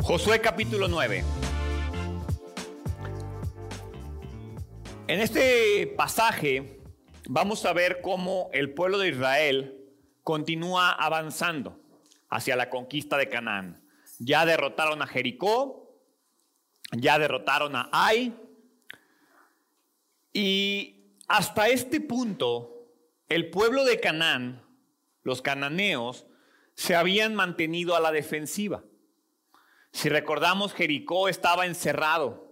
Josué 0.00 0.40
capítulo 0.40 0.86
9. 0.86 1.24
En 5.08 5.20
este 5.20 5.86
pasaje 5.96 6.80
vamos 7.28 7.64
a 7.64 7.72
ver 7.72 8.00
cómo 8.02 8.48
el 8.52 8.72
pueblo 8.72 8.98
de 8.98 9.08
Israel 9.08 9.84
continúa 10.22 10.92
avanzando 10.92 11.80
hacia 12.30 12.56
la 12.56 12.70
conquista 12.70 13.16
de 13.16 13.28
Canaán. 13.28 13.84
Ya 14.18 14.46
derrotaron 14.46 15.02
a 15.02 15.06
Jericó, 15.06 16.00
ya 16.92 17.18
derrotaron 17.18 17.74
a 17.76 17.88
Ai, 17.92 18.32
y 20.32 20.95
hasta 21.28 21.68
este 21.68 22.00
punto 22.00 22.72
el 23.28 23.50
pueblo 23.50 23.84
de 23.84 23.98
Canaán, 23.98 24.62
los 25.22 25.42
cananeos, 25.42 26.26
se 26.74 26.94
habían 26.94 27.34
mantenido 27.34 27.96
a 27.96 28.00
la 28.00 28.12
defensiva. 28.12 28.84
Si 29.92 30.08
recordamos, 30.08 30.74
Jericó 30.74 31.28
estaba 31.28 31.66
encerrado. 31.66 32.46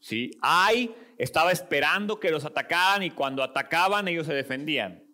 ¿sí? 0.00 0.30
Ay 0.40 0.94
estaba 1.20 1.52
esperando 1.52 2.18
que 2.18 2.30
los 2.30 2.46
atacaran 2.46 3.02
y 3.02 3.10
cuando 3.10 3.42
atacaban 3.42 4.08
ellos 4.08 4.26
se 4.26 4.32
defendían. 4.32 5.04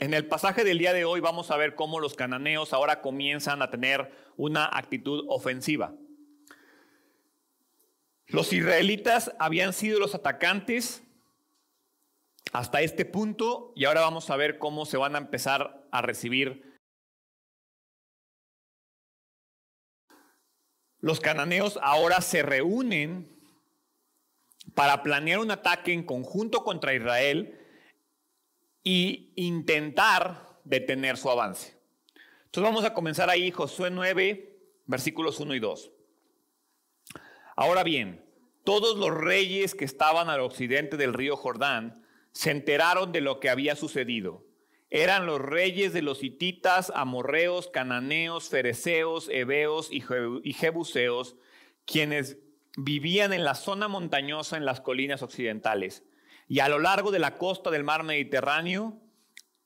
En 0.00 0.14
el 0.14 0.26
pasaje 0.26 0.64
del 0.64 0.78
día 0.78 0.92
de 0.92 1.04
hoy 1.04 1.20
vamos 1.20 1.52
a 1.52 1.56
ver 1.56 1.76
cómo 1.76 2.00
los 2.00 2.14
cananeos 2.14 2.72
ahora 2.72 3.00
comienzan 3.00 3.62
a 3.62 3.70
tener 3.70 4.10
una 4.36 4.64
actitud 4.64 5.24
ofensiva. 5.28 5.94
Los 8.26 8.52
israelitas 8.52 9.32
habían 9.38 9.72
sido 9.72 10.00
los 10.00 10.16
atacantes 10.16 11.04
hasta 12.52 12.82
este 12.82 13.04
punto 13.04 13.72
y 13.74 13.86
ahora 13.86 14.02
vamos 14.02 14.30
a 14.30 14.36
ver 14.36 14.58
cómo 14.58 14.86
se 14.86 14.96
van 14.96 15.16
a 15.16 15.18
empezar 15.18 15.86
a 15.90 16.02
recibir 16.02 16.72
Los 21.02 21.18
cananeos 21.18 21.80
ahora 21.82 22.20
se 22.20 22.42
reúnen 22.42 23.28
para 24.76 25.02
planear 25.02 25.40
un 25.40 25.50
ataque 25.50 25.92
en 25.92 26.04
conjunto 26.04 26.62
contra 26.62 26.94
Israel 26.94 27.58
y 28.84 29.32
intentar 29.34 30.60
detener 30.62 31.16
su 31.16 31.28
avance. 31.28 31.76
Entonces 32.44 32.62
vamos 32.62 32.84
a 32.84 32.94
comenzar 32.94 33.30
ahí, 33.30 33.50
Josué 33.50 33.90
9, 33.90 34.60
versículos 34.86 35.40
1 35.40 35.56
y 35.56 35.58
2. 35.58 35.90
Ahora 37.56 37.82
bien, 37.82 38.24
todos 38.62 38.96
los 38.96 39.12
reyes 39.12 39.74
que 39.74 39.84
estaban 39.84 40.30
al 40.30 40.38
occidente 40.38 40.96
del 40.96 41.14
río 41.14 41.36
Jordán 41.36 42.01
se 42.32 42.50
enteraron 42.50 43.12
de 43.12 43.20
lo 43.20 43.40
que 43.40 43.50
había 43.50 43.76
sucedido 43.76 44.44
eran 44.94 45.24
los 45.24 45.40
reyes 45.40 45.94
de 45.94 46.02
los 46.02 46.22
hititas, 46.22 46.92
amorreos, 46.94 47.68
cananeos, 47.68 48.50
fereceos, 48.50 49.30
heveos 49.30 49.88
y 49.90 50.52
jebuseos, 50.52 51.34
quienes 51.86 52.36
vivían 52.76 53.32
en 53.32 53.42
la 53.42 53.54
zona 53.54 53.88
montañosa 53.88 54.58
en 54.58 54.66
las 54.66 54.82
colinas 54.82 55.22
occidentales 55.22 56.04
y 56.46 56.60
a 56.60 56.68
lo 56.68 56.78
largo 56.78 57.10
de 57.10 57.20
la 57.20 57.38
costa 57.38 57.70
del 57.70 57.84
mar 57.84 58.02
Mediterráneo 58.02 59.00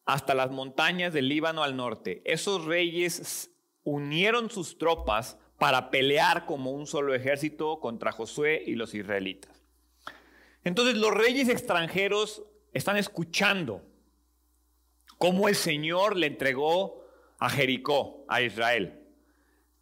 hasta 0.04 0.32
las 0.32 0.52
montañas 0.52 1.12
del 1.12 1.28
Líbano 1.28 1.64
al 1.64 1.76
norte. 1.76 2.22
Esos 2.24 2.64
reyes 2.64 3.50
unieron 3.82 4.48
sus 4.48 4.78
tropas 4.78 5.38
para 5.58 5.90
pelear 5.90 6.46
como 6.46 6.70
un 6.70 6.86
solo 6.86 7.14
ejército 7.16 7.80
contra 7.80 8.12
Josué 8.12 8.62
y 8.64 8.76
los 8.76 8.94
israelitas. 8.94 9.60
Entonces 10.62 10.96
los 10.96 11.12
reyes 11.12 11.48
extranjeros 11.48 12.44
están 12.76 12.96
escuchando 12.96 13.82
cómo 15.18 15.48
el 15.48 15.54
Señor 15.54 16.16
le 16.16 16.26
entregó 16.26 17.04
a 17.38 17.48
Jericó, 17.48 18.24
a 18.28 18.42
Israel. 18.42 19.02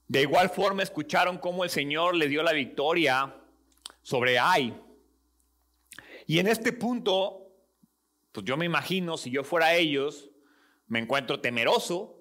De 0.06 0.22
igual 0.22 0.50
forma 0.50 0.82
escucharon 0.82 1.38
cómo 1.38 1.64
el 1.64 1.70
Señor 1.70 2.14
le 2.14 2.28
dio 2.28 2.42
la 2.42 2.52
victoria 2.52 3.34
sobre 4.02 4.38
Ai. 4.38 4.80
Y 6.26 6.38
en 6.38 6.46
este 6.46 6.72
punto, 6.72 7.48
pues 8.32 8.46
yo 8.46 8.56
me 8.56 8.64
imagino, 8.64 9.16
si 9.16 9.30
yo 9.30 9.44
fuera 9.44 9.74
ellos, 9.74 10.30
me 10.86 10.98
encuentro 10.98 11.40
temeroso, 11.40 12.16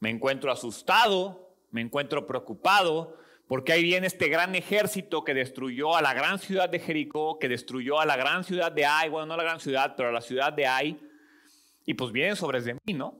me 0.00 0.10
encuentro 0.10 0.50
asustado, 0.50 1.54
me 1.70 1.82
encuentro 1.82 2.26
preocupado, 2.26 3.16
porque 3.50 3.72
ahí 3.72 3.82
viene 3.82 4.06
este 4.06 4.28
gran 4.28 4.54
ejército 4.54 5.24
que 5.24 5.34
destruyó 5.34 5.96
a 5.96 6.02
la 6.02 6.14
gran 6.14 6.38
ciudad 6.38 6.68
de 6.68 6.78
Jericó, 6.78 7.36
que 7.40 7.48
destruyó 7.48 7.98
a 7.98 8.06
la 8.06 8.16
gran 8.16 8.44
ciudad 8.44 8.70
de 8.70 8.86
Ai, 8.86 9.08
bueno, 9.08 9.26
no 9.26 9.36
la 9.36 9.42
gran 9.42 9.58
ciudad, 9.58 9.94
pero 9.96 10.10
a 10.10 10.12
la 10.12 10.20
ciudad 10.20 10.52
de 10.52 10.68
Ai, 10.68 11.00
y 11.84 11.94
pues 11.94 12.12
vienen 12.12 12.36
sobre 12.36 12.60
de 12.60 12.74
mí, 12.74 12.94
¿no? 12.94 13.18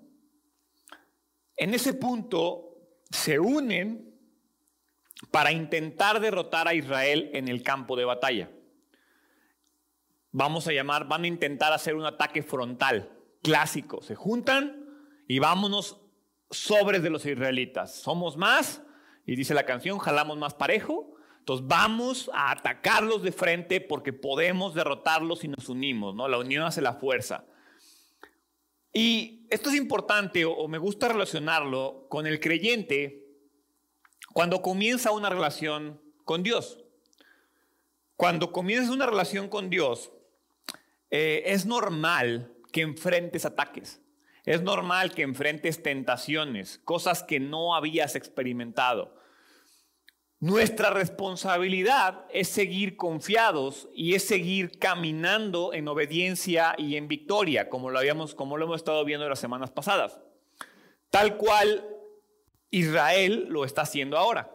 En 1.56 1.74
ese 1.74 1.94
punto 1.94 2.76
se 3.10 3.41
unen 3.41 4.20
para 5.32 5.50
intentar 5.50 6.20
derrotar 6.20 6.68
a 6.68 6.74
Israel 6.74 7.28
en 7.32 7.48
el 7.48 7.64
campo 7.64 7.97
de 7.97 8.04
batalla. 8.04 8.52
Vamos 10.30 10.68
a 10.68 10.72
llamar, 10.72 11.08
van 11.08 11.24
a 11.24 11.26
intentar 11.26 11.72
hacer 11.72 11.97
un 11.97 12.06
ataque 12.06 12.44
frontal, 12.44 13.10
clásico. 13.42 14.00
Se 14.00 14.14
juntan 14.14 14.86
y 15.26 15.41
vámonos 15.41 16.00
sobres 16.52 17.02
de 17.02 17.10
los 17.10 17.26
israelitas. 17.26 17.97
Somos 17.97 18.36
más, 18.36 18.80
y 19.30 19.36
dice 19.36 19.54
la 19.54 19.62
canción, 19.62 20.00
jalamos 20.00 20.36
más 20.38 20.54
parejo. 20.54 21.14
Entonces 21.38 21.64
vamos 21.68 22.28
a 22.34 22.50
atacarlos 22.50 23.22
de 23.22 23.30
frente 23.30 23.80
porque 23.80 24.12
podemos 24.12 24.74
derrotarlos 24.74 25.38
si 25.38 25.46
nos 25.46 25.68
unimos, 25.68 26.16
¿no? 26.16 26.26
La 26.26 26.38
unión 26.38 26.64
hace 26.64 26.80
la 26.80 26.94
fuerza. 26.94 27.44
Y 28.92 29.46
esto 29.48 29.70
es 29.70 29.76
importante 29.76 30.44
o, 30.44 30.66
me 30.66 30.78
gusta 30.78 31.06
relacionarlo 31.06 32.08
con 32.08 32.26
el 32.26 32.41
creyente 32.41 33.24
cuando 34.32 34.62
comienza 34.62 35.12
una 35.12 35.30
relación 35.30 36.00
con 36.24 36.42
Dios. 36.42 36.82
Cuando 38.16 38.50
comienzas 38.50 38.91
una 38.91 39.06
relación 39.06 39.47
con 39.47 39.70
Dios, 39.70 40.10
eh, 41.12 41.44
es 41.47 41.66
normal 41.66 42.52
que 42.72 42.80
enfrentes 42.80 43.44
ataques. 43.44 44.00
Es 44.44 44.62
normal 44.62 45.14
que 45.14 45.22
enfrentes 45.22 45.84
tentaciones, 45.84 46.80
cosas 46.84 47.22
que 47.22 47.38
no 47.38 47.76
habías 47.76 48.16
experimentado. 48.16 49.19
Nuestra 50.40 50.88
responsabilidad 50.88 52.24
es 52.32 52.48
seguir 52.48 52.96
confiados 52.96 53.90
y 53.94 54.14
es 54.14 54.26
seguir 54.26 54.78
caminando 54.78 55.74
en 55.74 55.86
obediencia 55.86 56.74
y 56.78 56.96
en 56.96 57.08
victoria, 57.08 57.68
como 57.68 57.90
lo, 57.90 57.98
habíamos, 57.98 58.34
como 58.34 58.56
lo 58.56 58.64
hemos 58.64 58.78
estado 58.78 59.04
viendo 59.04 59.28
las 59.28 59.38
semanas 59.38 59.70
pasadas. 59.70 60.18
Tal 61.10 61.36
cual 61.36 61.86
Israel 62.70 63.48
lo 63.50 63.66
está 63.66 63.82
haciendo 63.82 64.16
ahora. 64.16 64.50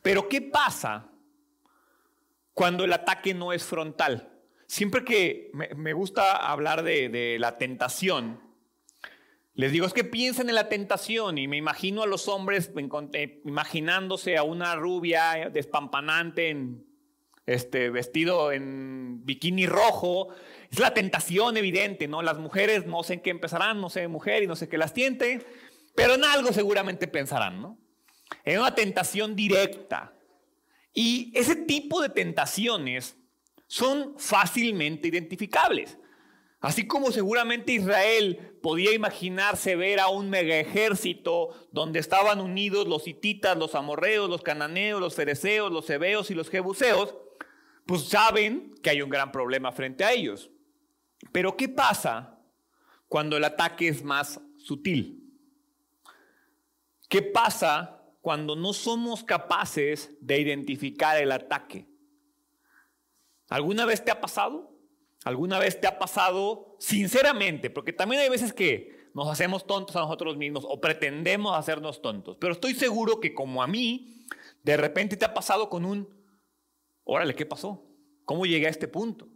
Pero 0.00 0.26
¿qué 0.30 0.40
pasa 0.40 1.10
cuando 2.54 2.84
el 2.84 2.94
ataque 2.94 3.34
no 3.34 3.52
es 3.52 3.64
frontal? 3.64 4.40
Siempre 4.66 5.04
que 5.04 5.50
me, 5.52 5.92
gusta 5.92 6.50
hablar 6.50 6.82
de, 6.82 7.10
de 7.10 7.38
la 7.38 7.58
tentación, 7.58 8.40
les 9.54 9.70
digo, 9.70 9.86
es 9.86 9.92
que 9.92 10.04
piensen 10.04 10.48
en 10.48 10.54
la 10.54 10.68
tentación 10.68 11.36
y 11.36 11.46
me 11.46 11.58
imagino 11.58 12.02
a 12.02 12.06
los 12.06 12.26
hombres 12.28 12.70
eh, 13.12 13.42
imaginándose 13.44 14.36
a 14.38 14.44
una 14.44 14.76
rubia 14.76 15.50
despampanante 15.52 16.48
en 16.48 16.86
este 17.44 17.90
vestido 17.90 18.50
en 18.52 19.24
bikini 19.24 19.66
rojo. 19.66 20.28
Es 20.70 20.78
la 20.78 20.94
tentación 20.94 21.58
evidente, 21.58 22.08
¿no? 22.08 22.22
Las 22.22 22.38
mujeres 22.38 22.86
no 22.86 23.02
sé 23.02 23.14
en 23.14 23.20
qué 23.20 23.30
empezarán, 23.30 23.80
no 23.80 23.90
sé 23.90 24.08
mujer 24.08 24.42
y 24.42 24.46
no 24.46 24.56
sé 24.56 24.68
qué 24.70 24.78
las 24.78 24.94
tiente, 24.94 25.44
pero 25.94 26.14
en 26.14 26.24
algo 26.24 26.52
seguramente 26.52 27.06
pensarán, 27.06 27.60
¿no? 27.60 27.78
En 28.44 28.58
una 28.58 28.74
tentación 28.74 29.36
directa. 29.36 30.14
Y 30.94 31.30
ese 31.34 31.56
tipo 31.56 32.00
de 32.00 32.08
tentaciones 32.08 33.18
son 33.66 34.18
fácilmente 34.18 35.08
identificables. 35.08 35.98
Así 36.62 36.86
como 36.86 37.10
seguramente 37.10 37.72
Israel 37.72 38.56
podía 38.62 38.94
imaginarse 38.94 39.74
ver 39.74 39.98
a 39.98 40.06
un 40.06 40.30
mega 40.30 40.56
ejército 40.60 41.50
donde 41.72 41.98
estaban 41.98 42.40
unidos 42.40 42.86
los 42.86 43.08
hititas, 43.08 43.58
los 43.58 43.74
amorreos, 43.74 44.30
los 44.30 44.42
cananeos, 44.42 45.00
los 45.00 45.16
fereceos, 45.16 45.72
los 45.72 45.90
hebeos 45.90 46.30
y 46.30 46.34
los 46.34 46.48
jebuseos, 46.48 47.16
pues 47.84 48.04
saben 48.04 48.76
que 48.80 48.90
hay 48.90 49.02
un 49.02 49.10
gran 49.10 49.32
problema 49.32 49.72
frente 49.72 50.04
a 50.04 50.12
ellos. 50.12 50.52
Pero 51.32 51.56
¿qué 51.56 51.68
pasa 51.68 52.38
cuando 53.08 53.36
el 53.36 53.42
ataque 53.42 53.88
es 53.88 54.04
más 54.04 54.40
sutil? 54.56 55.34
¿Qué 57.08 57.22
pasa 57.22 58.04
cuando 58.20 58.54
no 58.54 58.72
somos 58.72 59.24
capaces 59.24 60.16
de 60.20 60.38
identificar 60.38 61.20
el 61.20 61.32
ataque? 61.32 61.88
¿Alguna 63.48 63.84
vez 63.84 64.04
te 64.04 64.12
ha 64.12 64.20
pasado? 64.20 64.71
¿Alguna 65.24 65.58
vez 65.58 65.80
te 65.80 65.86
ha 65.86 65.98
pasado 65.98 66.76
sinceramente? 66.78 67.70
Porque 67.70 67.92
también 67.92 68.22
hay 68.22 68.28
veces 68.28 68.52
que 68.52 69.10
nos 69.14 69.28
hacemos 69.28 69.66
tontos 69.66 69.94
a 69.96 70.00
nosotros 70.00 70.36
mismos 70.36 70.64
o 70.68 70.80
pretendemos 70.80 71.56
hacernos 71.56 72.02
tontos. 72.02 72.36
Pero 72.40 72.54
estoy 72.54 72.74
seguro 72.74 73.20
que 73.20 73.34
como 73.34 73.62
a 73.62 73.66
mí, 73.66 74.26
de 74.62 74.76
repente 74.76 75.16
te 75.16 75.24
ha 75.24 75.34
pasado 75.34 75.68
con 75.68 75.84
un, 75.84 76.08
órale, 77.04 77.34
¿qué 77.34 77.46
pasó? 77.46 77.84
¿Cómo 78.24 78.46
llegué 78.46 78.66
a 78.66 78.70
este 78.70 78.88
punto? 78.88 79.28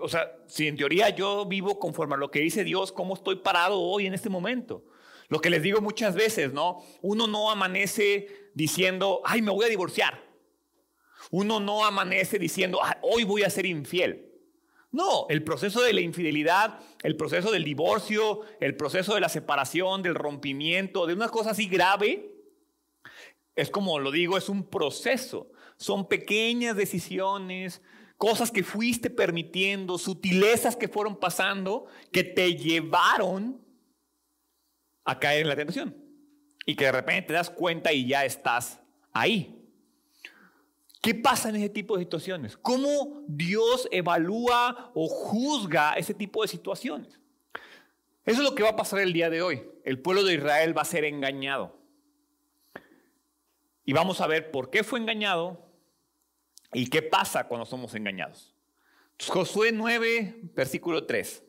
O 0.00 0.08
sea, 0.08 0.32
si 0.46 0.68
en 0.68 0.76
teoría 0.76 1.10
yo 1.10 1.44
vivo 1.44 1.78
conforme 1.78 2.14
a 2.14 2.18
lo 2.18 2.30
que 2.30 2.40
dice 2.40 2.62
Dios, 2.62 2.92
¿cómo 2.92 3.14
estoy 3.14 3.36
parado 3.36 3.80
hoy 3.80 4.06
en 4.06 4.14
este 4.14 4.28
momento? 4.28 4.84
Lo 5.28 5.40
que 5.40 5.50
les 5.50 5.62
digo 5.62 5.80
muchas 5.80 6.14
veces, 6.14 6.52
¿no? 6.52 6.84
Uno 7.02 7.26
no 7.26 7.50
amanece 7.50 8.50
diciendo, 8.54 9.22
ay, 9.24 9.42
me 9.42 9.50
voy 9.50 9.66
a 9.66 9.68
divorciar. 9.68 10.25
Uno 11.30 11.60
no 11.60 11.84
amanece 11.84 12.38
diciendo, 12.38 12.80
hoy 13.02 13.24
voy 13.24 13.42
a 13.42 13.50
ser 13.50 13.66
infiel. 13.66 14.32
No, 14.92 15.26
el 15.28 15.42
proceso 15.44 15.82
de 15.82 15.92
la 15.92 16.00
infidelidad, 16.00 16.80
el 17.02 17.16
proceso 17.16 17.50
del 17.50 17.64
divorcio, 17.64 18.42
el 18.60 18.76
proceso 18.76 19.14
de 19.14 19.20
la 19.20 19.28
separación, 19.28 20.02
del 20.02 20.14
rompimiento, 20.14 21.06
de 21.06 21.14
una 21.14 21.28
cosa 21.28 21.50
así 21.50 21.66
grave, 21.68 22.32
es 23.56 23.70
como 23.70 23.98
lo 23.98 24.10
digo, 24.10 24.36
es 24.36 24.48
un 24.48 24.64
proceso. 24.64 25.50
Son 25.76 26.08
pequeñas 26.08 26.76
decisiones, 26.76 27.82
cosas 28.16 28.50
que 28.50 28.62
fuiste 28.62 29.10
permitiendo, 29.10 29.98
sutilezas 29.98 30.76
que 30.76 30.88
fueron 30.88 31.16
pasando, 31.16 31.86
que 32.12 32.24
te 32.24 32.54
llevaron 32.54 33.60
a 35.04 35.18
caer 35.18 35.42
en 35.42 35.48
la 35.48 35.56
tentación. 35.56 35.96
Y 36.64 36.74
que 36.74 36.86
de 36.86 36.92
repente 36.92 37.28
te 37.28 37.32
das 37.34 37.50
cuenta 37.50 37.92
y 37.92 38.06
ya 38.06 38.24
estás 38.24 38.80
ahí. 39.12 39.55
¿Qué 41.00 41.14
pasa 41.14 41.48
en 41.50 41.56
ese 41.56 41.68
tipo 41.68 41.96
de 41.96 42.04
situaciones? 42.04 42.56
¿Cómo 42.56 43.22
Dios 43.28 43.88
evalúa 43.90 44.90
o 44.94 45.08
juzga 45.08 45.92
ese 45.94 46.14
tipo 46.14 46.42
de 46.42 46.48
situaciones? 46.48 47.20
Eso 48.24 48.42
es 48.42 48.48
lo 48.48 48.54
que 48.54 48.64
va 48.64 48.70
a 48.70 48.76
pasar 48.76 49.00
el 49.00 49.12
día 49.12 49.30
de 49.30 49.40
hoy. 49.40 49.62
El 49.84 50.00
pueblo 50.00 50.24
de 50.24 50.34
Israel 50.34 50.76
va 50.76 50.82
a 50.82 50.86
ser 50.86 51.04
engañado. 51.04 51.78
Y 53.84 53.92
vamos 53.92 54.20
a 54.20 54.26
ver 54.26 54.50
por 54.50 54.68
qué 54.68 54.82
fue 54.82 54.98
engañado 54.98 55.64
y 56.72 56.88
qué 56.88 57.02
pasa 57.02 57.46
cuando 57.46 57.64
somos 57.64 57.94
engañados. 57.94 58.52
Josué 59.28 59.70
9, 59.72 60.40
versículo 60.54 61.06
3. 61.06 61.44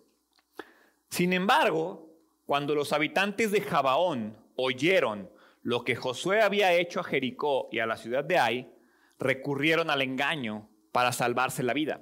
Sin 1.09 1.33
embargo, 1.33 2.07
cuando 2.45 2.75
los 2.75 2.93
habitantes 2.93 3.51
de 3.51 3.61
Jabaón 3.61 4.37
oyeron 4.55 5.29
lo 5.63 5.83
que 5.83 5.95
Josué 5.95 6.41
había 6.41 6.73
hecho 6.73 6.99
a 6.99 7.03
Jericó 7.03 7.69
y 7.71 7.79
a 7.79 7.87
la 7.87 7.97
ciudad 7.97 8.23
de 8.23 8.37
Ai, 8.37 8.71
recurrieron 9.19 9.89
al 9.89 10.01
engaño 10.01 10.69
para 10.91 11.11
salvarse 11.11 11.63
la 11.63 11.73
vida. 11.73 12.01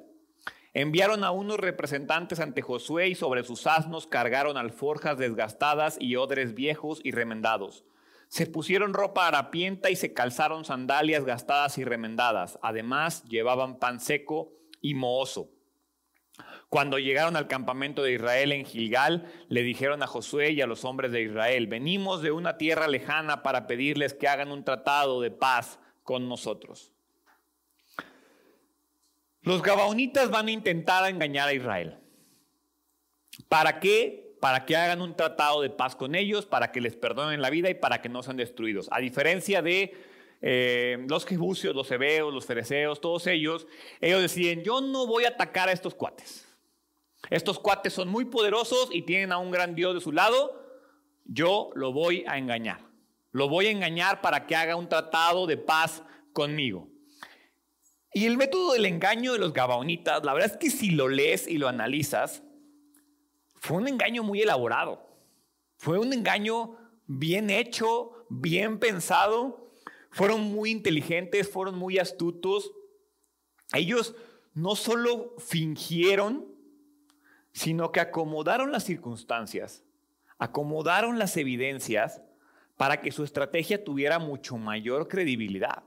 Enviaron 0.74 1.24
a 1.24 1.32
unos 1.32 1.58
representantes 1.58 2.42
ante 2.42 2.62
Josué 2.62 3.08
y 3.08 3.16
sobre 3.16 3.44
sus 3.46 3.66
asnos 3.66 4.08
cargaron 4.08 4.58
alforjas 4.58 5.18
desgastadas 5.18 5.98
y 6.00 6.18
odres 6.18 6.54
viejos 6.54 7.00
y 7.04 7.12
remendados. 7.12 7.86
Se 8.28 8.46
pusieron 8.46 8.94
ropa 8.94 9.28
harapienta 9.28 9.90
y 9.90 9.96
se 9.96 10.14
calzaron 10.14 10.66
sandalias 10.66 11.24
gastadas 11.24 11.78
y 11.78 11.86
remendadas. 11.86 12.60
Además, 12.62 13.24
llevaban 13.24 13.80
pan 13.80 14.02
seco 14.02 14.52
y 14.82 14.96
mohoso. 14.96 15.50
Cuando 16.68 17.00
llegaron 17.00 17.38
al 17.38 17.48
campamento 17.48 18.04
de 18.04 18.14
Israel 18.14 18.52
en 18.52 18.66
Gilgal, 18.66 19.32
le 19.48 19.64
dijeron 19.64 20.04
a 20.04 20.08
Josué 20.08 20.52
y 20.52 20.62
a 20.62 20.68
los 20.68 20.84
hombres 20.84 21.14
de 21.14 21.22
Israel, 21.22 21.68
venimos 21.68 22.22
de 22.22 22.32
una 22.32 22.58
tierra 22.58 22.90
lejana 22.90 23.44
para 23.44 23.68
pedirles 23.68 24.14
que 24.14 24.28
hagan 24.28 24.52
un 24.52 24.66
tratado 24.66 25.22
de 25.22 25.32
paz 25.32 25.80
con 26.04 26.28
nosotros. 26.28 26.92
Los 29.46 29.62
gabaonitas 29.62 30.32
van 30.32 30.48
a 30.48 30.52
intentar 30.52 31.08
engañar 31.08 31.48
a 31.48 31.54
Israel. 31.54 32.00
¿Para 33.48 33.80
qué? 33.80 34.36
Para 34.42 34.66
que 34.66 34.76
hagan 34.76 35.02
un 35.02 35.16
tratado 35.16 35.62
de 35.62 35.70
paz 35.70 35.96
con 35.96 36.16
ellos, 36.16 36.48
para 36.48 36.72
que 36.72 36.82
les 36.82 36.96
perdonen 36.96 37.42
la 37.44 37.52
vida 37.52 37.70
y 37.70 37.76
para 37.76 38.02
que 38.02 38.10
no 38.10 38.24
sean 38.24 38.38
destruidos. 38.38 38.90
A 38.92 39.00
diferencia 39.00 39.62
de 39.62 39.94
eh, 40.42 40.98
los 41.08 41.28
jebusios, 41.28 41.76
los 41.76 41.92
hebeos, 41.92 42.34
los 42.34 42.48
fereceos, 42.48 43.00
todos 43.00 43.28
ellos, 43.28 43.68
ellos 44.02 44.24
deciden, 44.24 44.64
yo 44.64 44.82
no 44.82 45.06
voy 45.06 45.26
a 45.26 45.30
atacar 45.30 45.70
a 45.70 45.74
estos 45.74 45.94
cuates. 45.94 46.48
Estos 47.30 47.60
cuates 47.60 47.94
son 47.94 48.08
muy 48.08 48.26
poderosos 48.26 48.90
y 48.92 49.04
tienen 49.04 49.32
a 49.32 49.38
un 49.38 49.52
gran 49.52 49.76
Dios 49.76 49.94
de 49.94 50.02
su 50.02 50.12
lado. 50.12 50.60
Yo 51.24 51.70
lo 51.76 51.94
voy 51.94 52.24
a 52.28 52.40
engañar. 52.40 52.80
Lo 53.32 53.48
voy 53.48 53.68
a 53.68 53.72
engañar 53.72 54.22
para 54.22 54.48
que 54.48 54.56
haga 54.56 54.76
un 54.76 54.90
tratado 54.90 55.46
de 55.46 55.58
paz 55.58 56.02
conmigo. 56.34 56.95
Y 58.16 58.28
el 58.28 58.38
método 58.38 58.72
del 58.72 58.86
engaño 58.86 59.34
de 59.34 59.40
los 59.40 59.52
gabaonitas, 59.52 60.24
la 60.24 60.34
verdad 60.34 60.54
es 60.54 60.58
que 60.58 60.70
si 60.70 60.92
lo 60.92 61.10
lees 61.10 61.50
y 61.50 61.58
lo 61.58 61.68
analizas, 61.68 62.44
fue 63.56 63.76
un 63.76 63.90
engaño 63.90 64.24
muy 64.24 64.42
elaborado. 64.42 65.06
Fue 65.76 66.00
un 66.00 66.14
engaño 66.14 66.78
bien 67.08 67.50
hecho, 67.50 68.26
bien 68.30 68.80
pensado. 68.80 69.70
Fueron 70.12 70.44
muy 70.44 70.72
inteligentes, 70.72 71.52
fueron 71.52 71.78
muy 71.78 72.00
astutos. 72.00 72.72
Ellos 73.74 74.16
no 74.54 74.78
solo 74.78 75.36
fingieron, 75.38 76.48
sino 77.52 77.92
que 77.92 78.00
acomodaron 78.00 78.72
las 78.72 78.86
circunstancias, 78.86 79.84
acomodaron 80.38 81.20
las 81.20 81.36
evidencias 81.36 82.22
para 82.78 83.02
que 83.02 83.12
su 83.12 83.26
estrategia 83.26 83.84
tuviera 83.84 84.20
mucho 84.20 84.56
mayor 84.56 85.10
credibilidad. 85.10 85.84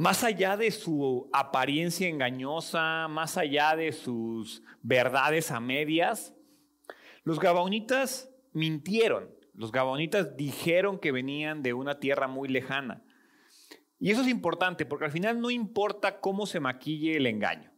Más 0.00 0.24
allá 0.24 0.56
de 0.56 0.70
su 0.70 1.28
apariencia 1.30 2.08
engañosa, 2.08 3.06
más 3.08 3.36
allá 3.36 3.76
de 3.76 3.92
sus 3.92 4.62
verdades 4.80 5.50
a 5.50 5.60
medias, 5.60 6.34
los 7.22 7.38
gabaonitas 7.38 8.30
mintieron. 8.54 9.28
Los 9.52 9.72
gabaonitas 9.72 10.38
dijeron 10.38 10.98
que 10.98 11.12
venían 11.12 11.62
de 11.62 11.74
una 11.74 12.00
tierra 12.00 12.28
muy 12.28 12.48
lejana. 12.48 13.04
Y 13.98 14.10
eso 14.10 14.22
es 14.22 14.28
importante 14.28 14.86
porque 14.86 15.04
al 15.04 15.10
final 15.10 15.38
no 15.38 15.50
importa 15.50 16.20
cómo 16.20 16.46
se 16.46 16.60
maquille 16.60 17.18
el 17.18 17.26
engaño. 17.26 17.70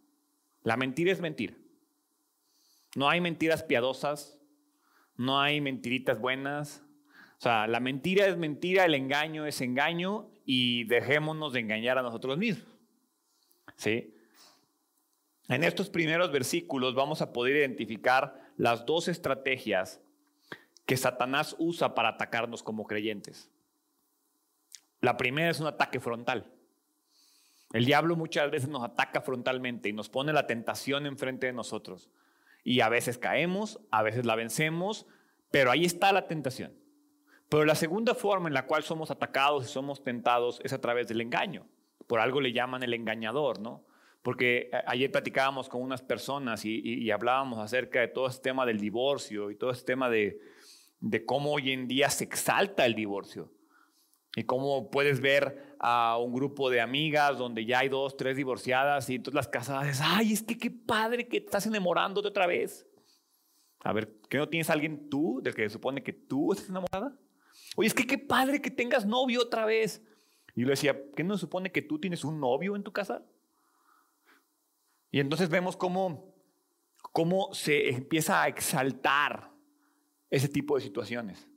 La 0.62 0.76
mentira 0.76 1.10
es 1.10 1.20
mentira. 1.20 1.56
No 2.94 3.10
hay 3.10 3.20
mentiras 3.20 3.64
piadosas, 3.64 4.38
no 5.16 5.40
hay 5.40 5.60
mentiritas 5.60 6.20
buenas. 6.20 6.84
O 7.42 7.44
sea, 7.44 7.66
la 7.66 7.80
mentira 7.80 8.28
es 8.28 8.36
mentira, 8.36 8.84
el 8.84 8.94
engaño 8.94 9.46
es 9.46 9.60
engaño 9.60 10.30
y 10.44 10.84
dejémonos 10.84 11.52
de 11.52 11.58
engañar 11.58 11.98
a 11.98 12.02
nosotros 12.02 12.38
mismos. 12.38 12.68
¿Sí? 13.74 14.14
En 15.48 15.64
estos 15.64 15.90
primeros 15.90 16.30
versículos 16.30 16.94
vamos 16.94 17.20
a 17.20 17.32
poder 17.32 17.56
identificar 17.56 18.52
las 18.56 18.86
dos 18.86 19.08
estrategias 19.08 20.00
que 20.86 20.96
Satanás 20.96 21.56
usa 21.58 21.96
para 21.96 22.10
atacarnos 22.10 22.62
como 22.62 22.86
creyentes. 22.86 23.50
La 25.00 25.16
primera 25.16 25.50
es 25.50 25.58
un 25.58 25.66
ataque 25.66 25.98
frontal. 25.98 26.46
El 27.72 27.86
diablo 27.86 28.14
muchas 28.14 28.52
veces 28.52 28.68
nos 28.68 28.84
ataca 28.84 29.20
frontalmente 29.20 29.88
y 29.88 29.92
nos 29.92 30.08
pone 30.08 30.32
la 30.32 30.46
tentación 30.46 31.06
enfrente 31.06 31.48
de 31.48 31.54
nosotros. 31.54 32.08
Y 32.62 32.82
a 32.82 32.88
veces 32.88 33.18
caemos, 33.18 33.80
a 33.90 34.04
veces 34.04 34.26
la 34.26 34.36
vencemos, 34.36 35.08
pero 35.50 35.72
ahí 35.72 35.84
está 35.84 36.12
la 36.12 36.28
tentación. 36.28 36.80
Pero 37.52 37.66
la 37.66 37.74
segunda 37.74 38.14
forma 38.14 38.48
en 38.48 38.54
la 38.54 38.64
cual 38.64 38.82
somos 38.82 39.10
atacados 39.10 39.66
y 39.66 39.68
somos 39.68 40.02
tentados 40.02 40.58
es 40.64 40.72
a 40.72 40.80
través 40.80 41.06
del 41.06 41.20
engaño. 41.20 41.66
Por 42.06 42.18
algo 42.18 42.40
le 42.40 42.54
llaman 42.54 42.82
el 42.82 42.94
engañador, 42.94 43.60
¿no? 43.60 43.84
Porque 44.22 44.70
ayer 44.86 45.10
platicábamos 45.10 45.68
con 45.68 45.82
unas 45.82 46.00
personas 46.00 46.64
y, 46.64 47.10
hablábamos 47.10 47.58
acerca 47.58 48.00
de 48.00 48.08
todo 48.08 48.26
este 48.26 48.40
tema 48.40 48.64
del 48.64 48.80
divorcio 48.80 49.50
y 49.50 49.56
todo 49.56 49.70
este 49.70 49.84
tema 49.84 50.08
de, 50.08 50.40
cómo 51.26 51.52
hoy 51.52 51.72
en 51.72 51.88
día 51.88 52.08
se 52.08 52.24
exalta 52.24 52.86
el 52.86 52.94
divorcio. 52.94 53.52
Y 54.34 54.44
cómo 54.44 54.90
puedes 54.90 55.20
ver 55.20 55.76
a 55.78 56.16
un 56.16 56.32
grupo 56.32 56.70
de 56.70 56.80
amigas 56.80 57.36
donde 57.36 57.66
ya 57.66 57.80
hay 57.80 57.90
dos, 57.90 58.16
tres 58.16 58.34
divorciadas 58.34 59.10
y 59.10 59.16
entonces 59.16 59.34
las 59.34 59.48
casadas 59.48 59.88
dicen, 59.88 60.06
ay, 60.08 60.32
es 60.32 60.42
que 60.42 60.56
qué 60.56 60.70
padre 60.70 61.28
que 61.28 61.36
estás 61.36 61.66
enamorando 61.66 62.22
de 62.22 62.28
otra 62.28 62.46
vez. 62.46 62.86
A 63.80 63.92
ver, 63.92 64.10
¿qué 64.30 64.38
no 64.38 64.48
tienes 64.48 64.70
alguien 64.70 65.10
tú 65.10 65.40
del 65.42 65.54
que 65.54 65.64
se 65.64 65.74
supone 65.74 66.02
que 66.02 66.14
tú 66.14 66.54
estás 66.54 66.70
enamorada? 66.70 67.14
Oye, 67.76 67.86
es 67.86 67.94
que 67.94 68.06
qué 68.06 68.18
padre 68.18 68.60
que 68.60 68.70
tengas 68.70 69.06
novio 69.06 69.42
otra 69.42 69.64
vez. 69.64 70.02
Y 70.54 70.60
yo 70.60 70.66
le 70.66 70.72
decía, 70.72 71.00
¿qué 71.16 71.24
no 71.24 71.38
supone 71.38 71.72
que 71.72 71.82
tú 71.82 71.98
tienes 71.98 72.24
un 72.24 72.38
novio 72.38 72.76
en 72.76 72.82
tu 72.82 72.92
casa? 72.92 73.24
Y 75.10 75.20
entonces 75.20 75.48
vemos 75.48 75.76
cómo, 75.76 76.34
cómo 77.12 77.52
se 77.54 77.90
empieza 77.90 78.42
a 78.42 78.48
exaltar 78.48 79.50
ese 80.30 80.48
tipo 80.48 80.76
de 80.76 80.82
situaciones. 80.82 81.48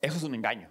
Eso 0.00 0.16
es 0.16 0.22
un 0.22 0.34
engaño. 0.34 0.70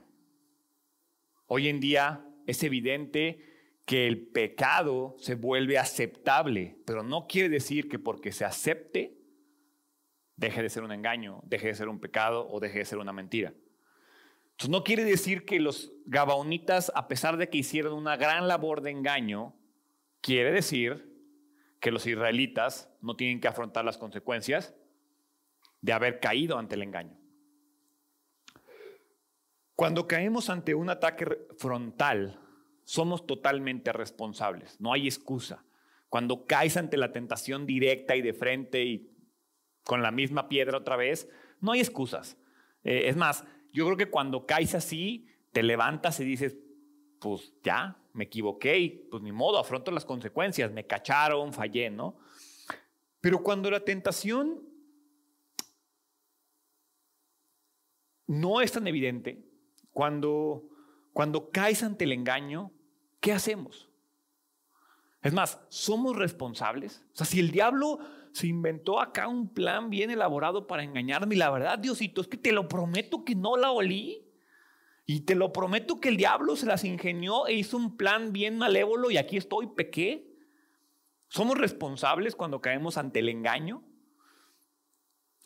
Hoy 1.47 1.67
en 1.67 1.79
día 1.79 2.25
es 2.45 2.63
evidente 2.63 3.45
que 3.85 4.07
el 4.07 4.27
pecado 4.27 5.15
se 5.19 5.35
vuelve 5.35 5.77
aceptable, 5.77 6.77
pero 6.85 7.01
no 7.03 7.27
quiere 7.27 7.49
decir 7.49 7.89
que 7.89 7.97
porque 7.99 8.31
se 8.31 8.45
acepte 8.45 9.18
deje 10.39 10.63
de 10.63 10.69
ser 10.69 10.83
un 10.83 10.91
engaño, 10.91 11.41
deje 11.43 11.67
de 11.67 11.75
ser 11.75 11.89
un 11.89 11.99
pecado 11.99 12.47
o 12.49 12.59
deje 12.59 12.79
de 12.79 12.85
ser 12.85 12.97
una 12.97 13.11
mentira. 13.11 13.53
Entonces 14.51 14.69
no 14.69 14.83
quiere 14.83 15.03
decir 15.03 15.45
que 15.45 15.59
los 15.59 15.91
gabaonitas, 16.05 16.91
a 16.95 17.07
pesar 17.07 17.37
de 17.37 17.49
que 17.49 17.57
hicieron 17.57 17.93
una 17.93 18.15
gran 18.15 18.47
labor 18.47 18.81
de 18.81 18.91
engaño, 18.91 19.53
quiere 20.21 20.51
decir 20.51 21.09
que 21.81 21.91
los 21.91 22.05
israelitas 22.07 22.89
no 23.01 23.15
tienen 23.15 23.41
que 23.41 23.47
afrontar 23.47 23.83
las 23.85 23.97
consecuencias 23.97 24.73
de 25.81 25.93
haber 25.93 26.19
caído 26.19 26.57
ante 26.57 26.75
el 26.75 26.83
engaño. 26.83 27.17
Cuando 29.75 30.07
caemos 30.07 30.49
ante 30.49 30.73
un 30.73 30.89
ataque 30.89 31.47
frontal, 31.57 32.39
somos 32.83 33.25
totalmente 33.25 33.93
responsables, 33.93 34.79
no 34.79 34.93
hay 34.93 35.07
excusa. 35.07 35.63
Cuando 36.09 36.45
caes 36.47 36.75
ante 36.75 36.97
la 36.97 37.11
tentación 37.11 37.65
directa 37.65 38.15
y 38.15 38.21
de 38.21 38.33
frente 38.33 38.83
y 38.83 39.18
con 39.89 40.03
la 40.03 40.11
misma 40.11 40.47
piedra 40.49 40.77
otra 40.77 40.95
vez, 40.97 41.27
no 41.61 41.71
hay 41.71 41.79
excusas. 41.79 42.37
Eh, 42.83 43.05
es 43.07 43.15
más, 43.15 43.43
yo 43.73 43.85
creo 43.87 43.97
que 43.97 44.11
cuando 44.11 44.45
caes 44.45 44.75
así, 44.75 45.25
te 45.51 45.63
levantas 45.63 46.19
y 46.19 46.25
dices, 46.25 46.55
pues 47.19 47.55
ya, 47.63 47.97
me 48.13 48.25
equivoqué 48.25 48.77
y 48.77 48.89
pues 49.09 49.23
ni 49.23 49.31
modo, 49.31 49.57
afronto 49.57 49.89
las 49.89 50.05
consecuencias, 50.05 50.71
me 50.71 50.85
cacharon, 50.85 51.53
fallé, 51.53 51.89
¿no? 51.89 52.19
Pero 53.19 53.41
cuando 53.41 53.71
la 53.71 53.79
tentación 53.79 54.61
no 58.27 58.61
es 58.61 58.71
tan 58.71 58.85
evidente, 58.85 59.43
cuando, 59.91 60.69
cuando 61.13 61.49
caes 61.49 61.81
ante 61.81 62.03
el 62.03 62.11
engaño, 62.11 62.71
¿qué 63.19 63.33
hacemos? 63.33 63.89
Es 65.23 65.33
más, 65.33 65.59
¿somos 65.69 66.15
responsables? 66.15 67.03
O 67.11 67.17
sea, 67.17 67.25
si 67.25 67.39
el 67.39 67.49
diablo 67.49 67.97
se 68.33 68.47
inventó 68.47 68.99
acá 68.99 69.27
un 69.27 69.53
plan 69.53 69.89
bien 69.89 70.11
elaborado 70.11 70.67
para 70.67 70.83
engañarme, 70.83 71.35
y 71.35 71.37
la 71.37 71.49
verdad, 71.49 71.79
Diosito, 71.79 72.21
es 72.21 72.27
que 72.27 72.37
te 72.37 72.51
lo 72.51 72.67
prometo 72.67 73.23
que 73.25 73.35
no 73.35 73.57
la 73.57 73.71
olí. 73.71 74.25
Y 75.05 75.21
te 75.21 75.33
lo 75.33 75.51
prometo 75.51 75.99
que 75.99 76.09
el 76.09 76.17
diablo 76.17 76.55
se 76.55 76.67
las 76.67 76.83
ingenió 76.83 77.47
e 77.47 77.53
hizo 77.53 77.77
un 77.77 77.97
plan 77.97 78.31
bien 78.31 78.59
malévolo 78.59 79.09
y 79.09 79.17
aquí 79.17 79.37
estoy, 79.37 79.65
pequé. 79.65 80.37
¿Somos 81.29 81.57
responsables 81.57 82.35
cuando 82.35 82.61
caemos 82.61 82.95
ante 82.95 83.17
el 83.17 83.29
engaño? 83.29 83.83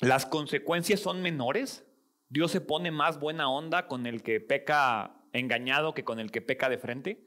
¿Las 0.01 0.25
consecuencias 0.25 0.99
son 0.99 1.21
menores? 1.21 1.85
¿Dios 2.27 2.51
se 2.51 2.59
pone 2.59 2.91
más 2.91 3.21
buena 3.21 3.49
onda 3.49 3.87
con 3.87 4.05
el 4.05 4.21
que 4.21 4.41
peca 4.41 5.23
engañado 5.31 5.93
que 5.93 6.03
con 6.03 6.19
el 6.19 6.29
que 6.29 6.41
peca 6.41 6.67
de 6.67 6.77
frente? 6.77 7.25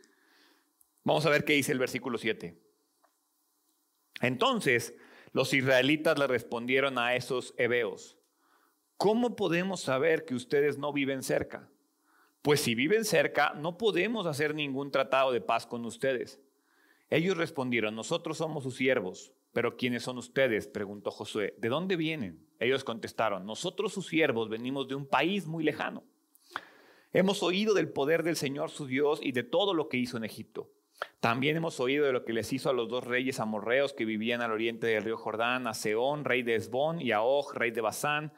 Vamos 1.04 1.24
a 1.24 1.30
ver 1.30 1.46
qué 1.46 1.54
dice 1.54 1.72
el 1.72 1.78
versículo 1.78 2.18
7. 2.18 2.60
Entonces 4.20 4.94
los 5.36 5.52
israelitas 5.52 6.18
le 6.18 6.26
respondieron 6.26 6.98
a 6.98 7.14
esos 7.14 7.52
hebeos, 7.58 8.16
¿cómo 8.96 9.36
podemos 9.36 9.82
saber 9.82 10.24
que 10.24 10.34
ustedes 10.34 10.78
no 10.78 10.94
viven 10.94 11.22
cerca? 11.22 11.68
Pues 12.40 12.62
si 12.62 12.74
viven 12.74 13.04
cerca, 13.04 13.52
no 13.52 13.76
podemos 13.76 14.24
hacer 14.24 14.54
ningún 14.54 14.90
tratado 14.90 15.32
de 15.32 15.42
paz 15.42 15.66
con 15.66 15.84
ustedes. 15.84 16.40
Ellos 17.10 17.36
respondieron, 17.36 17.94
nosotros 17.94 18.38
somos 18.38 18.62
sus 18.62 18.76
siervos. 18.76 19.34
Pero 19.52 19.76
¿quiénes 19.76 20.04
son 20.04 20.16
ustedes? 20.16 20.68
preguntó 20.68 21.10
Josué. 21.10 21.54
¿De 21.58 21.68
dónde 21.68 21.96
vienen? 21.96 22.48
Ellos 22.58 22.82
contestaron, 22.82 23.44
nosotros 23.44 23.92
sus 23.92 24.06
siervos 24.06 24.48
venimos 24.48 24.88
de 24.88 24.94
un 24.94 25.04
país 25.04 25.46
muy 25.46 25.64
lejano. 25.64 26.02
Hemos 27.12 27.42
oído 27.42 27.74
del 27.74 27.90
poder 27.90 28.22
del 28.22 28.36
Señor 28.36 28.70
su 28.70 28.86
Dios 28.86 29.20
y 29.22 29.32
de 29.32 29.42
todo 29.42 29.74
lo 29.74 29.90
que 29.90 29.98
hizo 29.98 30.16
en 30.16 30.24
Egipto. 30.24 30.70
También 31.20 31.56
hemos 31.56 31.80
oído 31.80 32.06
de 32.06 32.12
lo 32.12 32.24
que 32.24 32.32
les 32.32 32.52
hizo 32.52 32.70
a 32.70 32.72
los 32.72 32.88
dos 32.88 33.04
reyes 33.04 33.40
amorreos 33.40 33.92
que 33.92 34.04
vivían 34.04 34.42
al 34.42 34.52
oriente 34.52 34.86
del 34.86 35.04
río 35.04 35.16
Jordán, 35.16 35.66
a 35.66 35.74
Seón, 35.74 36.24
rey 36.24 36.42
de 36.42 36.54
Esbón, 36.54 37.00
y 37.00 37.12
a 37.12 37.22
Og, 37.22 37.52
rey 37.54 37.70
de 37.70 37.80
Basán, 37.80 38.32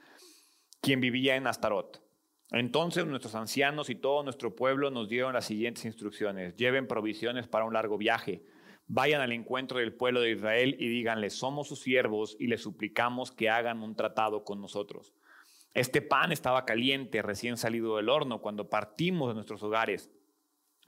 quien 0.81 1.01
vivía 1.01 1.37
en 1.37 1.47
Astarot. 1.47 2.03
Entonces 2.51 3.05
nuestros 3.07 3.35
ancianos 3.35 3.91
y 3.91 3.95
todo 3.95 4.23
nuestro 4.23 4.57
pueblo 4.57 4.91
nos 4.91 5.09
dieron 5.09 5.35
las 5.35 5.45
siguientes 5.45 5.85
instrucciones. 5.85 6.57
Lleven 6.57 6.87
provisiones 6.87 7.47
para 7.47 7.67
un 7.67 7.75
largo 7.75 7.99
viaje. 7.99 8.43
Vayan 8.87 9.21
al 9.21 9.33
encuentro 9.33 9.79
del 9.79 9.93
pueblo 9.93 10.23
de 10.23 10.31
Israel 10.31 10.75
y 10.79 10.89
díganle, 10.89 11.29
somos 11.29 11.69
sus 11.69 11.81
siervos 11.81 12.37
y 12.41 12.47
les 12.47 12.63
suplicamos 12.63 13.31
que 13.33 13.51
hagan 13.51 13.83
un 13.83 13.95
tratado 13.95 14.45
con 14.45 14.63
nosotros. 14.63 15.13
Este 15.75 16.01
pan 16.01 16.33
estaba 16.33 16.65
caliente, 16.65 17.21
recién 17.21 17.59
salido 17.59 17.97
del 17.97 18.09
horno, 18.09 18.41
cuando 18.41 18.71
partimos 18.71 19.29
de 19.29 19.35
nuestros 19.35 19.63
hogares. 19.63 20.11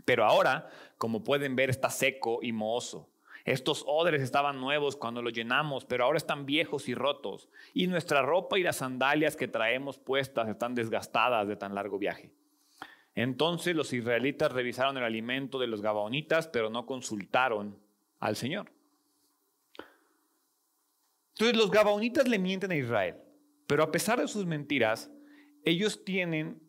Pero 0.04 0.24
ahora, 0.24 0.68
como 0.98 1.24
pueden 1.24 1.56
ver, 1.56 1.70
está 1.70 1.90
seco 1.90 2.40
y 2.42 2.52
mohoso. 2.52 3.08
Estos 3.44 3.84
odres 3.86 4.22
estaban 4.22 4.60
nuevos 4.60 4.96
cuando 4.96 5.22
los 5.22 5.32
llenamos, 5.32 5.84
pero 5.84 6.04
ahora 6.04 6.18
están 6.18 6.46
viejos 6.46 6.88
y 6.88 6.94
rotos. 6.94 7.48
Y 7.72 7.86
nuestra 7.86 8.22
ropa 8.22 8.58
y 8.58 8.62
las 8.62 8.76
sandalias 8.76 9.36
que 9.36 9.48
traemos 9.48 9.98
puestas 9.98 10.48
están 10.48 10.74
desgastadas 10.74 11.48
de 11.48 11.56
tan 11.56 11.74
largo 11.74 11.98
viaje. 11.98 12.30
Entonces 13.14 13.74
los 13.74 13.92
israelitas 13.92 14.52
revisaron 14.52 14.96
el 14.96 15.04
alimento 15.04 15.58
de 15.58 15.66
los 15.66 15.82
gabaonitas, 15.82 16.48
pero 16.48 16.70
no 16.70 16.86
consultaron 16.86 17.78
al 18.18 18.36
Señor. 18.36 18.70
Entonces 21.34 21.56
los 21.56 21.70
gabaonitas 21.70 22.28
le 22.28 22.38
mienten 22.38 22.70
a 22.70 22.76
Israel, 22.76 23.16
pero 23.66 23.82
a 23.82 23.90
pesar 23.90 24.20
de 24.20 24.28
sus 24.28 24.46
mentiras, 24.46 25.10
ellos 25.64 26.04
tienen, 26.04 26.60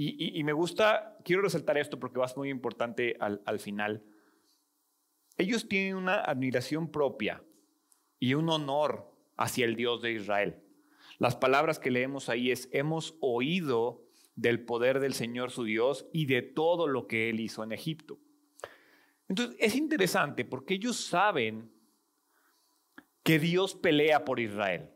y, 0.00 0.44
me 0.44 0.52
gusta, 0.52 1.16
quiero 1.24 1.42
resaltar 1.42 1.76
esto 1.76 1.98
porque 1.98 2.20
ser 2.20 2.36
muy 2.36 2.50
importante 2.50 3.16
al, 3.18 3.42
al 3.44 3.58
final, 3.58 4.04
ellos 5.36 5.68
tienen 5.68 5.96
una 5.96 6.20
admiración 6.20 6.92
propia 6.92 7.42
y 8.20 8.34
un 8.34 8.48
honor 8.48 9.12
hacia 9.36 9.64
el 9.64 9.74
Dios 9.74 10.00
de 10.00 10.12
Israel. 10.12 10.62
Las 11.18 11.34
palabras 11.34 11.80
que 11.80 11.90
leemos 11.90 12.28
ahí 12.28 12.52
es, 12.52 12.68
hemos 12.72 13.16
oído 13.20 14.04
del 14.36 14.64
poder 14.64 15.00
del 15.00 15.14
Señor 15.14 15.50
su 15.50 15.64
Dios 15.64 16.06
y 16.12 16.26
de 16.26 16.42
todo 16.42 16.86
lo 16.86 17.08
que 17.08 17.28
Él 17.28 17.40
hizo 17.40 17.64
en 17.64 17.72
Egipto. 17.72 18.20
Entonces 19.28 19.56
es 19.58 19.74
interesante 19.74 20.44
porque 20.44 20.74
ellos 20.74 20.96
saben 20.96 21.72
que 23.24 23.40
Dios 23.40 23.74
pelea 23.74 24.24
por 24.24 24.38
Israel. 24.38 24.90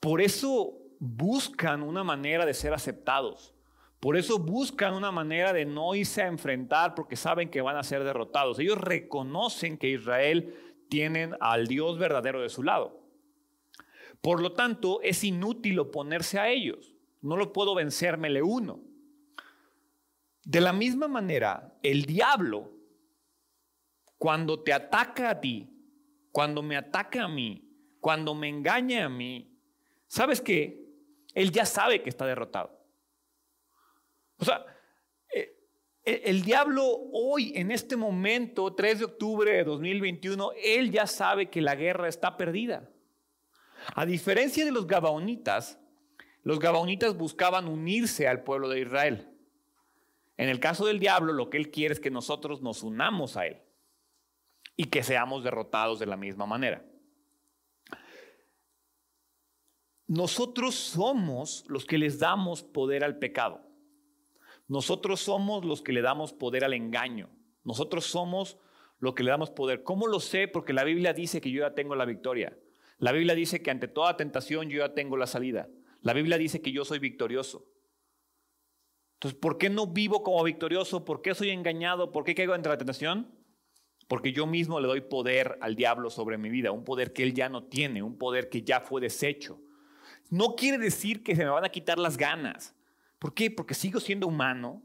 Por 0.00 0.20
eso 0.20 0.82
buscan 0.98 1.82
una 1.82 2.04
manera 2.04 2.44
de 2.44 2.52
ser 2.52 2.74
aceptados. 2.74 3.53
Por 4.04 4.18
eso 4.18 4.38
buscan 4.38 4.92
una 4.92 5.10
manera 5.10 5.54
de 5.54 5.64
no 5.64 5.94
irse 5.94 6.20
a 6.20 6.26
enfrentar 6.26 6.94
porque 6.94 7.16
saben 7.16 7.48
que 7.48 7.62
van 7.62 7.78
a 7.78 7.82
ser 7.82 8.04
derrotados. 8.04 8.58
Ellos 8.58 8.76
reconocen 8.76 9.78
que 9.78 9.88
Israel 9.88 10.54
tienen 10.90 11.34
al 11.40 11.66
Dios 11.68 11.98
verdadero 11.98 12.42
de 12.42 12.50
su 12.50 12.62
lado. 12.62 13.00
Por 14.20 14.42
lo 14.42 14.52
tanto, 14.52 15.00
es 15.00 15.24
inútil 15.24 15.78
oponerse 15.78 16.38
a 16.38 16.50
ellos. 16.50 16.94
No 17.22 17.38
lo 17.38 17.54
puedo 17.54 17.74
vencermele 17.74 18.42
uno. 18.42 18.82
De 20.44 20.60
la 20.60 20.74
misma 20.74 21.08
manera, 21.08 21.74
el 21.82 22.04
diablo 22.04 22.72
cuando 24.18 24.62
te 24.62 24.74
ataca 24.74 25.30
a 25.30 25.40
ti, 25.40 25.70
cuando 26.30 26.62
me 26.62 26.76
ataca 26.76 27.24
a 27.24 27.28
mí, 27.28 27.74
cuando 28.00 28.34
me 28.34 28.50
engaña 28.50 29.06
a 29.06 29.08
mí, 29.08 29.58
¿sabes 30.08 30.42
qué? 30.42 30.92
Él 31.32 31.50
ya 31.50 31.64
sabe 31.64 32.02
que 32.02 32.10
está 32.10 32.26
derrotado. 32.26 32.83
O 34.38 34.44
sea, 34.44 34.64
eh, 35.34 35.56
eh, 36.04 36.22
el 36.24 36.42
diablo 36.42 36.84
hoy, 37.12 37.52
en 37.54 37.70
este 37.70 37.96
momento, 37.96 38.74
3 38.74 38.98
de 39.00 39.04
octubre 39.04 39.52
de 39.52 39.64
2021, 39.64 40.52
él 40.62 40.90
ya 40.90 41.06
sabe 41.06 41.50
que 41.50 41.60
la 41.60 41.74
guerra 41.74 42.08
está 42.08 42.36
perdida. 42.36 42.90
A 43.94 44.06
diferencia 44.06 44.64
de 44.64 44.72
los 44.72 44.86
gabaonitas, 44.86 45.78
los 46.42 46.58
gabaonitas 46.58 47.16
buscaban 47.16 47.68
unirse 47.68 48.28
al 48.28 48.42
pueblo 48.42 48.68
de 48.68 48.80
Israel. 48.80 49.30
En 50.36 50.48
el 50.48 50.58
caso 50.60 50.86
del 50.86 50.98
diablo, 50.98 51.32
lo 51.32 51.48
que 51.48 51.58
él 51.58 51.70
quiere 51.70 51.94
es 51.94 52.00
que 52.00 52.10
nosotros 52.10 52.60
nos 52.60 52.82
unamos 52.82 53.36
a 53.36 53.46
él 53.46 53.62
y 54.76 54.84
que 54.86 55.02
seamos 55.02 55.44
derrotados 55.44 55.98
de 55.98 56.06
la 56.06 56.16
misma 56.16 56.46
manera. 56.46 56.84
Nosotros 60.06 60.74
somos 60.74 61.64
los 61.68 61.86
que 61.86 61.98
les 61.98 62.18
damos 62.18 62.62
poder 62.62 63.04
al 63.04 63.18
pecado. 63.18 63.62
Nosotros 64.66 65.20
somos 65.20 65.64
los 65.64 65.82
que 65.82 65.92
le 65.92 66.02
damos 66.02 66.32
poder 66.32 66.64
al 66.64 66.74
engaño. 66.74 67.30
Nosotros 67.64 68.06
somos 68.06 68.58
los 68.98 69.14
que 69.14 69.22
le 69.22 69.30
damos 69.30 69.50
poder. 69.50 69.82
¿Cómo 69.82 70.06
lo 70.06 70.20
sé? 70.20 70.48
Porque 70.48 70.72
la 70.72 70.84
Biblia 70.84 71.12
dice 71.12 71.40
que 71.40 71.50
yo 71.50 71.60
ya 71.60 71.74
tengo 71.74 71.94
la 71.94 72.04
victoria. 72.04 72.56
La 72.98 73.12
Biblia 73.12 73.34
dice 73.34 73.62
que 73.62 73.70
ante 73.70 73.88
toda 73.88 74.16
tentación 74.16 74.68
yo 74.70 74.78
ya 74.78 74.94
tengo 74.94 75.16
la 75.16 75.26
salida. 75.26 75.68
La 76.00 76.12
Biblia 76.12 76.38
dice 76.38 76.62
que 76.62 76.72
yo 76.72 76.84
soy 76.84 76.98
victorioso. 76.98 77.66
Entonces, 79.14 79.38
¿por 79.38 79.58
qué 79.58 79.70
no 79.70 79.86
vivo 79.86 80.22
como 80.22 80.42
victorioso? 80.42 81.04
¿Por 81.04 81.22
qué 81.22 81.34
soy 81.34 81.50
engañado? 81.50 82.12
¿Por 82.12 82.24
qué 82.24 82.34
caigo 82.34 82.54
entre 82.54 82.70
la 82.70 82.78
tentación? 82.78 83.30
Porque 84.06 84.32
yo 84.32 84.46
mismo 84.46 84.80
le 84.80 84.86
doy 84.86 85.00
poder 85.00 85.56
al 85.60 85.76
diablo 85.76 86.10
sobre 86.10 86.36
mi 86.36 86.50
vida, 86.50 86.72
un 86.72 86.84
poder 86.84 87.12
que 87.12 87.22
él 87.22 87.32
ya 87.32 87.48
no 87.48 87.64
tiene, 87.64 88.02
un 88.02 88.18
poder 88.18 88.50
que 88.50 88.62
ya 88.62 88.80
fue 88.80 89.00
deshecho. 89.00 89.58
No 90.30 90.56
quiere 90.56 90.78
decir 90.78 91.22
que 91.22 91.34
se 91.34 91.44
me 91.44 91.50
van 91.50 91.64
a 91.64 91.70
quitar 91.70 91.98
las 91.98 92.16
ganas. 92.16 92.74
¿Por 93.24 93.32
qué? 93.32 93.50
Porque 93.50 93.72
sigo 93.72 94.00
siendo 94.00 94.26
humano, 94.26 94.82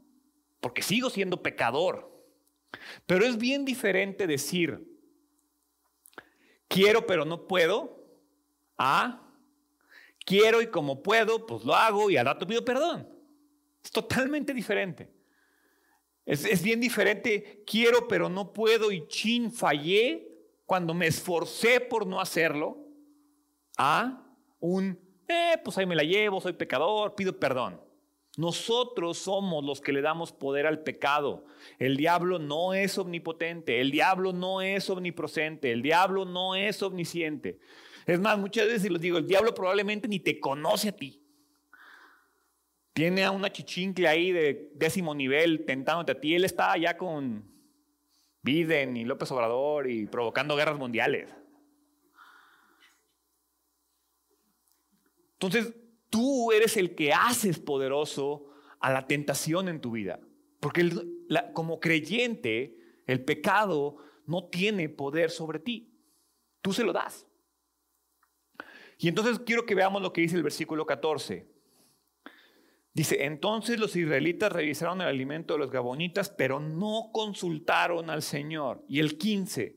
porque 0.62 0.80
sigo 0.80 1.10
siendo 1.10 1.42
pecador. 1.42 2.10
Pero 3.04 3.26
es 3.26 3.36
bien 3.36 3.66
diferente 3.66 4.26
decir, 4.26 4.82
quiero 6.66 7.06
pero 7.06 7.26
no 7.26 7.46
puedo, 7.46 8.02
a 8.78 9.30
quiero 10.24 10.62
y 10.62 10.68
como 10.68 11.02
puedo, 11.02 11.44
pues 11.44 11.66
lo 11.66 11.74
hago 11.74 12.10
y 12.10 12.16
al 12.16 12.24
rato 12.24 12.46
pido 12.46 12.64
perdón. 12.64 13.06
Es 13.84 13.90
totalmente 13.90 14.54
diferente. 14.54 15.12
Es, 16.24 16.62
bien 16.62 16.80
diferente, 16.80 17.62
quiero 17.66 18.08
pero 18.08 18.30
no 18.30 18.54
puedo 18.54 18.90
y 18.90 19.06
chin, 19.06 19.52
fallé 19.52 20.26
cuando 20.64 20.94
me 20.94 21.08
esforcé 21.08 21.78
por 21.78 22.06
no 22.06 22.18
hacerlo, 22.18 22.78
a 23.76 24.26
un, 24.60 24.98
eh, 25.28 25.60
pues 25.62 25.76
ahí 25.76 25.84
me 25.84 25.94
la 25.94 26.04
llevo, 26.04 26.40
soy 26.40 26.54
pecador, 26.54 27.14
pido 27.14 27.38
perdón. 27.38 27.89
Nosotros 28.40 29.18
somos 29.18 29.62
los 29.62 29.82
que 29.82 29.92
le 29.92 30.00
damos 30.00 30.32
poder 30.32 30.66
al 30.66 30.82
pecado. 30.82 31.44
El 31.78 31.98
diablo 31.98 32.38
no 32.38 32.72
es 32.72 32.96
omnipotente, 32.96 33.82
el 33.82 33.90
diablo 33.90 34.32
no 34.32 34.62
es 34.62 34.88
omnipresente, 34.88 35.70
el 35.72 35.82
diablo 35.82 36.24
no 36.24 36.54
es 36.54 36.82
omnisciente. 36.82 37.58
Es 38.06 38.18
más, 38.18 38.38
muchas 38.38 38.66
veces 38.66 38.90
les 38.90 39.02
digo, 39.02 39.18
el 39.18 39.26
diablo 39.26 39.52
probablemente 39.52 40.08
ni 40.08 40.20
te 40.20 40.40
conoce 40.40 40.88
a 40.88 40.92
ti. 40.92 41.22
Tiene 42.94 43.24
a 43.24 43.30
una 43.30 43.52
chichincle 43.52 44.08
ahí 44.08 44.32
de 44.32 44.70
décimo 44.72 45.14
nivel 45.14 45.66
tentándote 45.66 46.12
a 46.12 46.18
ti. 46.18 46.34
Él 46.34 46.46
está 46.46 46.72
allá 46.72 46.96
con 46.96 47.44
Biden 48.40 48.96
y 48.96 49.04
López 49.04 49.30
Obrador 49.32 49.90
y 49.90 50.06
provocando 50.06 50.56
guerras 50.56 50.78
mundiales. 50.78 51.28
Entonces, 55.34 55.74
tú 56.10 56.52
eres 56.52 56.76
el 56.76 56.94
que 56.94 57.12
haces 57.12 57.58
poderoso 57.58 58.50
a 58.80 58.92
la 58.92 59.06
tentación 59.06 59.68
en 59.68 59.80
tu 59.80 59.92
vida. 59.92 60.20
Porque 60.58 60.90
como 61.54 61.80
creyente, 61.80 62.76
el 63.06 63.24
pecado 63.24 63.96
no 64.26 64.48
tiene 64.48 64.88
poder 64.88 65.30
sobre 65.30 65.58
ti. 65.58 65.94
Tú 66.60 66.72
se 66.72 66.84
lo 66.84 66.92
das. 66.92 67.26
Y 68.98 69.08
entonces 69.08 69.38
quiero 69.38 69.64
que 69.64 69.74
veamos 69.74 70.02
lo 70.02 70.12
que 70.12 70.20
dice 70.20 70.36
el 70.36 70.42
versículo 70.42 70.84
14. 70.84 71.48
Dice, 72.92 73.24
entonces 73.24 73.78
los 73.78 73.96
israelitas 73.96 74.52
revisaron 74.52 75.00
el 75.00 75.06
alimento 75.06 75.54
de 75.54 75.60
los 75.60 75.70
gabonitas, 75.70 76.28
pero 76.28 76.60
no 76.60 77.10
consultaron 77.12 78.10
al 78.10 78.20
Señor. 78.20 78.84
Y 78.88 78.98
el 78.98 79.16
15, 79.16 79.76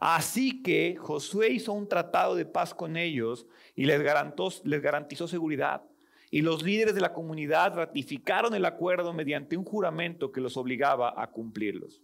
así 0.00 0.62
que 0.62 0.96
Josué 0.96 1.50
hizo 1.50 1.72
un 1.72 1.88
tratado 1.88 2.34
de 2.34 2.46
paz 2.46 2.74
con 2.74 2.96
ellos 2.96 3.46
y 3.74 3.84
les 3.84 4.02
garantizó, 4.02 5.28
seguridad. 5.28 5.82
Y 6.30 6.42
los 6.42 6.62
líderes 6.62 6.94
de 6.94 7.00
la 7.00 7.12
comunidad 7.12 7.74
ratificaron 7.74 8.54
el 8.54 8.64
acuerdo 8.64 9.12
mediante 9.12 9.56
un 9.56 9.64
juramento 9.64 10.32
que 10.32 10.40
los 10.40 10.56
obligaba 10.56 11.14
a 11.20 11.30
cumplirlos. 11.30 12.02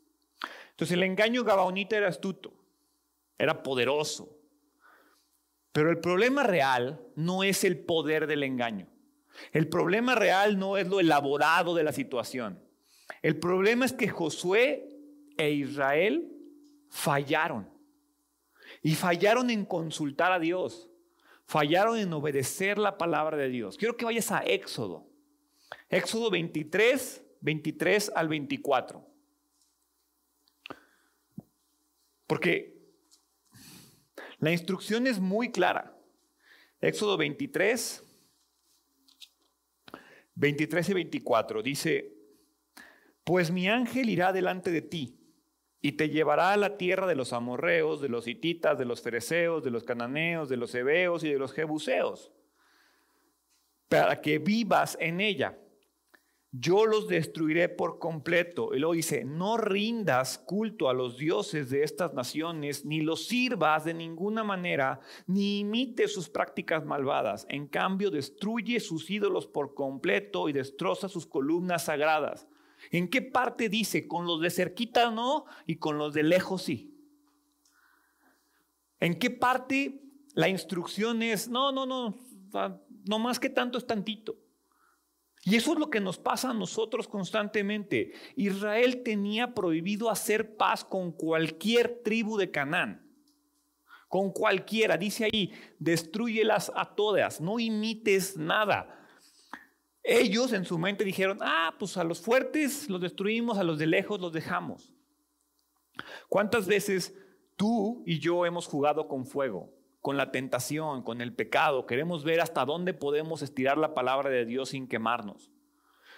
Entonces 0.70 0.96
el 0.96 1.02
engaño 1.02 1.44
gabaonita 1.44 1.96
era 1.96 2.08
astuto, 2.08 2.54
era 3.38 3.62
poderoso. 3.62 4.38
Pero 5.72 5.90
el 5.90 5.98
problema 5.98 6.42
real 6.42 7.00
no 7.16 7.42
es 7.42 7.64
el 7.64 7.78
poder 7.78 8.26
del 8.26 8.42
engaño. 8.42 8.86
El 9.52 9.68
problema 9.68 10.14
real 10.14 10.58
no 10.58 10.76
es 10.76 10.86
lo 10.86 11.00
elaborado 11.00 11.74
de 11.74 11.82
la 11.82 11.92
situación. 11.92 12.62
El 13.22 13.38
problema 13.38 13.84
es 13.84 13.92
que 13.92 14.08
Josué 14.08 14.88
e 15.36 15.50
Israel 15.50 16.30
fallaron. 16.92 17.68
Y 18.82 18.94
fallaron 18.94 19.50
en 19.50 19.64
consultar 19.64 20.30
a 20.30 20.38
Dios. 20.38 20.90
Fallaron 21.46 21.98
en 21.98 22.12
obedecer 22.12 22.78
la 22.78 22.98
palabra 22.98 23.36
de 23.36 23.48
Dios. 23.48 23.76
Quiero 23.76 23.96
que 23.96 24.04
vayas 24.04 24.30
a 24.30 24.44
Éxodo. 24.44 25.06
Éxodo 25.88 26.30
23, 26.30 27.24
23 27.40 28.12
al 28.14 28.28
24. 28.28 29.06
Porque 32.26 32.78
la 34.38 34.52
instrucción 34.52 35.06
es 35.06 35.18
muy 35.18 35.50
clara. 35.50 35.96
Éxodo 36.80 37.16
23, 37.16 38.04
23 40.34 40.88
y 40.88 40.92
24 40.92 41.62
dice, 41.62 42.12
pues 43.24 43.50
mi 43.50 43.68
ángel 43.68 44.10
irá 44.10 44.32
delante 44.32 44.70
de 44.70 44.82
ti 44.82 45.21
y 45.82 45.92
te 45.92 46.08
llevará 46.08 46.52
a 46.52 46.56
la 46.56 46.78
tierra 46.78 47.06
de 47.06 47.16
los 47.16 47.34
amorreos, 47.34 48.00
de 48.00 48.08
los 48.08 48.26
hititas, 48.26 48.78
de 48.78 48.86
los 48.86 49.02
fereceos, 49.02 49.62
de 49.62 49.70
los 49.70 49.84
cananeos, 49.84 50.48
de 50.48 50.56
los 50.56 50.74
hebeos 50.74 51.24
y 51.24 51.30
de 51.30 51.38
los 51.38 51.52
jebuseos, 51.52 52.32
para 53.88 54.22
que 54.22 54.38
vivas 54.38 54.96
en 55.00 55.20
ella 55.20 55.58
yo 56.52 56.84
los 56.84 57.08
destruiré 57.08 57.70
por 57.70 57.98
completo. 57.98 58.74
Y 58.74 58.78
luego 58.78 58.92
dice, 58.92 59.24
no 59.24 59.56
rindas 59.56 60.36
culto 60.36 60.90
a 60.90 60.94
los 60.94 61.16
dioses 61.16 61.70
de 61.70 61.82
estas 61.82 62.12
naciones, 62.12 62.84
ni 62.84 63.00
los 63.00 63.26
sirvas 63.26 63.86
de 63.86 63.94
ninguna 63.94 64.44
manera, 64.44 65.00
ni 65.26 65.60
imites 65.60 66.12
sus 66.12 66.28
prácticas 66.28 66.84
malvadas. 66.84 67.46
En 67.48 67.66
cambio, 67.66 68.10
destruye 68.10 68.80
sus 68.80 69.10
ídolos 69.10 69.46
por 69.46 69.74
completo 69.74 70.50
y 70.50 70.52
destroza 70.52 71.08
sus 71.08 71.26
columnas 71.26 71.86
sagradas. 71.86 72.46
¿En 72.92 73.08
qué 73.08 73.22
parte 73.22 73.70
dice? 73.70 74.06
Con 74.06 74.26
los 74.26 74.40
de 74.40 74.50
cerquita 74.50 75.10
no 75.10 75.46
y 75.66 75.76
con 75.76 75.96
los 75.96 76.12
de 76.12 76.22
lejos 76.22 76.62
sí. 76.62 76.94
¿En 79.00 79.18
qué 79.18 79.30
parte 79.30 80.02
la 80.34 80.48
instrucción 80.48 81.22
es, 81.22 81.48
no, 81.48 81.72
no, 81.72 81.86
no, 81.86 82.18
no 83.04 83.18
más 83.18 83.40
que 83.40 83.48
tanto 83.48 83.78
es 83.78 83.86
tantito? 83.86 84.36
Y 85.44 85.56
eso 85.56 85.72
es 85.72 85.78
lo 85.78 85.90
que 85.90 86.00
nos 86.00 86.18
pasa 86.18 86.50
a 86.50 86.54
nosotros 86.54 87.08
constantemente. 87.08 88.12
Israel 88.36 89.02
tenía 89.02 89.54
prohibido 89.54 90.08
hacer 90.08 90.56
paz 90.56 90.84
con 90.84 91.12
cualquier 91.12 92.02
tribu 92.04 92.36
de 92.36 92.50
Canaán. 92.50 93.10
Con 94.06 94.30
cualquiera. 94.30 94.98
Dice 94.98 95.24
ahí, 95.24 95.52
destruyelas 95.78 96.70
a 96.76 96.94
todas, 96.94 97.40
no 97.40 97.58
imites 97.58 98.36
nada. 98.36 99.01
Ellos 100.02 100.52
en 100.52 100.64
su 100.64 100.78
mente 100.78 101.04
dijeron, 101.04 101.38
ah, 101.42 101.74
pues 101.78 101.96
a 101.96 102.04
los 102.04 102.20
fuertes 102.20 102.88
los 102.88 103.00
destruimos, 103.00 103.58
a 103.58 103.64
los 103.64 103.78
de 103.78 103.86
lejos 103.86 104.20
los 104.20 104.32
dejamos. 104.32 104.92
¿Cuántas 106.28 106.66
veces 106.66 107.14
tú 107.56 108.02
y 108.06 108.18
yo 108.18 108.44
hemos 108.46 108.66
jugado 108.66 109.06
con 109.06 109.26
fuego? 109.26 109.70
con 110.02 110.16
la 110.16 110.32
tentación, 110.32 111.02
con 111.02 111.20
el 111.20 111.32
pecado. 111.32 111.86
Queremos 111.86 112.24
ver 112.24 112.40
hasta 112.40 112.64
dónde 112.64 112.92
podemos 112.92 113.40
estirar 113.40 113.78
la 113.78 113.94
palabra 113.94 114.28
de 114.28 114.44
Dios 114.44 114.70
sin 114.70 114.88
quemarnos. 114.88 115.50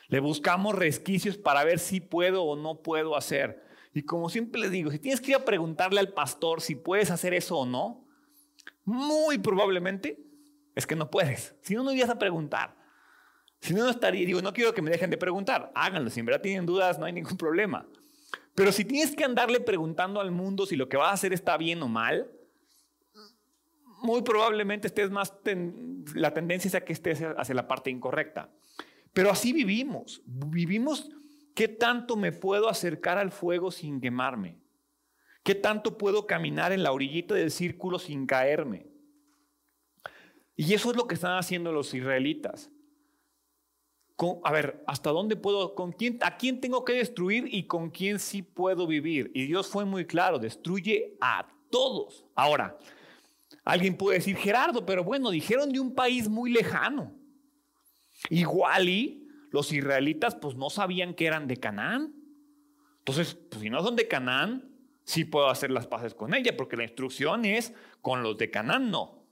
Le 0.09 0.21
buscamos 0.21 0.75
resquicios 0.75 1.37
para 1.37 1.65
ver 1.65 1.79
si 1.79 2.01
puedo 2.01 2.45
o 2.45 2.57
no 2.57 2.83
puedo 2.83 3.15
hacer. 3.15 3.63
Y 3.93 4.03
como 4.03 4.31
siempre 4.31 4.61
les 4.61 4.71
digo, 4.71 4.91
si 4.91 4.99
tienes 4.99 5.21
que 5.21 5.33
ir 5.33 5.37
a 5.37 5.45
preguntarle 5.45 6.01
al 6.01 6.15
pastor 6.15 6.63
si 6.63 6.75
puedes 6.75 7.11
hacer 7.11 7.35
eso 7.35 7.59
o 7.59 7.67
no, 7.67 8.09
muy 8.85 9.39
probablemente 9.39 10.19
es 10.75 10.87
que 10.87 10.97
no 10.97 11.11
puedes. 11.11 11.55
Si 11.61 11.75
no, 11.75 11.85
no 11.85 11.93
irías 11.93 12.11
a 12.11 12.19
preguntar. 12.19 12.77
Si 13.65 13.73
no, 13.73 13.83
no 13.83 13.89
estaría, 13.89 14.27
digo, 14.27 14.43
no 14.43 14.53
quiero 14.53 14.75
que 14.75 14.83
me 14.83 14.91
dejen 14.91 15.09
de 15.09 15.17
preguntar, 15.17 15.73
háganlo. 15.75 16.11
Si 16.11 16.21
en 16.21 16.27
verdad 16.27 16.43
tienen 16.43 16.67
dudas, 16.67 16.99
no 16.99 17.07
hay 17.07 17.15
ningún 17.15 17.39
problema. 17.39 17.89
Pero 18.55 18.71
si 18.73 18.85
tienes 18.85 19.17
que 19.17 19.25
andarle 19.25 19.59
preguntando 19.59 20.21
al 20.21 20.31
mundo 20.31 20.67
si 20.67 20.77
lo 20.77 20.87
que 20.87 20.99
vas 20.99 21.09
a 21.09 21.15
hacer 21.15 21.33
está 21.33 21.57
bien 21.57 21.83
o 21.83 21.89
mal, 21.89 22.31
muy 24.03 24.21
probablemente 24.21 24.87
estés 24.87 25.11
más, 25.11 25.33
la 26.15 26.35
tendencia 26.35 26.69
es 26.69 26.75
a 26.75 26.83
que 26.83 26.93
estés 26.93 27.23
hacia 27.23 27.55
la 27.55 27.67
parte 27.67 27.89
incorrecta. 27.89 28.51
Pero 29.15 29.31
así 29.31 29.55
vivimos. 29.55 30.21
Vivimos, 30.27 31.11
¿qué 31.55 31.67
tanto 31.67 32.17
me 32.17 32.33
puedo 32.33 32.69
acercar 32.69 33.17
al 33.17 33.31
fuego 33.31 33.71
sin 33.71 33.99
quemarme? 33.99 34.59
¿Qué 35.43 35.55
tanto 35.55 35.97
puedo 35.97 36.27
caminar 36.27 36.73
en 36.73 36.83
la 36.83 36.93
orillita 36.93 37.35
del 37.35 37.51
círculo 37.51 37.99
sin 37.99 38.27
caerme? 38.27 38.89
Y 40.55 40.75
eso 40.75 40.91
es 40.91 40.99
lo 40.99 41.07
que 41.07 41.15
están 41.15 41.39
haciendo 41.39 41.73
los 41.73 41.95
israelitas. 41.95 42.71
A 44.45 44.53
ver, 44.53 44.83
¿hasta 44.87 45.11
dónde 45.11 45.37
puedo, 45.37 45.75
con 45.75 45.93
quién, 45.93 46.19
a 46.23 46.37
quién 46.37 46.61
tengo 46.61 46.85
que 46.85 46.95
destruir 46.95 47.49
y 47.53 47.67
con 47.67 47.91
quién 47.91 48.19
sí 48.19 48.43
puedo 48.43 48.87
vivir? 48.87 49.31
Y 49.35 49.47
Dios 49.47 49.67
fue 49.67 49.85
muy 49.85 50.07
claro, 50.07 50.39
destruye 50.39 51.17
a 51.21 51.47
todos. 51.71 52.25
Ahora, 52.35 52.79
Alguien 53.65 53.97
puede 53.97 54.19
decir, 54.19 54.37
Gerardo, 54.37 54.85
pero 54.85 55.05
bueno, 55.05 55.31
dijeron 55.31 55.73
de 55.73 55.81
un 55.81 55.95
país 55.95 56.29
muy 56.29 56.51
lejano. 56.53 57.13
Igual 58.29 58.89
y 58.89 59.27
los 59.51 59.73
israelitas 59.73 60.35
pues 60.35 60.55
no 60.55 60.69
sabían 60.71 61.15
que 61.15 61.27
eran 61.27 61.47
de 61.47 61.57
Canaán. 61.57 62.15
Entonces, 62.99 63.35
pues, 63.35 63.63
si 63.63 63.71
no 63.71 63.83
son 63.83 63.97
de 63.97 64.07
Canaán, 64.07 64.71
sí 65.05 65.25
puedo 65.25 65.49
hacer 65.49 65.71
las 65.71 65.87
paces 65.87 66.15
con 66.15 66.35
ella, 66.35 66.57
porque 66.57 66.77
la 66.77 66.85
instrucción 66.85 67.45
es 67.45 67.73
con 68.03 68.23
los 68.23 68.37
de 68.37 68.51
Canaán 68.51 68.91
no. 68.91 69.24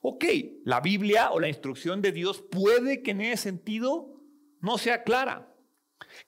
Ok, 0.00 0.24
la 0.64 0.80
Biblia 0.80 1.30
o 1.30 1.40
la 1.40 1.48
instrucción 1.48 2.00
de 2.02 2.12
Dios 2.12 2.40
puede 2.40 3.02
que 3.02 3.10
en 3.10 3.20
ese 3.20 3.44
sentido 3.44 4.20
no 4.60 4.78
sea 4.78 5.04
clara. 5.04 5.54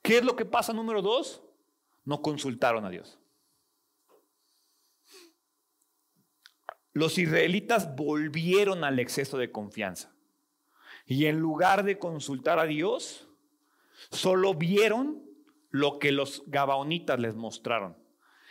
¿Qué 0.03 0.19
es 0.19 0.25
lo 0.25 0.37
que 0.37 0.45
pasa 0.45 0.73
número 0.73 1.03
dos? 1.03 1.43
No 2.05 2.21
consultaron 2.21 2.85
a 2.85 2.91
Dios. 2.91 3.23
los 6.93 7.19
israelitas 7.19 7.97
volvieron 7.97 8.85
al 8.85 8.99
exceso 8.99 9.39
de 9.39 9.51
confianza. 9.51 10.13
Y 11.07 11.27
en 11.27 11.39
lugar 11.39 11.85
de 11.85 11.99
consultar 11.99 12.59
a 12.59 12.65
Dios, 12.65 13.29
solo 14.11 14.55
vieron 14.55 15.23
lo 15.71 15.99
que 15.99 16.13
los 16.13 16.45
gabaonitas 16.47 17.19
les 17.19 17.35
mostraron. 17.35 17.97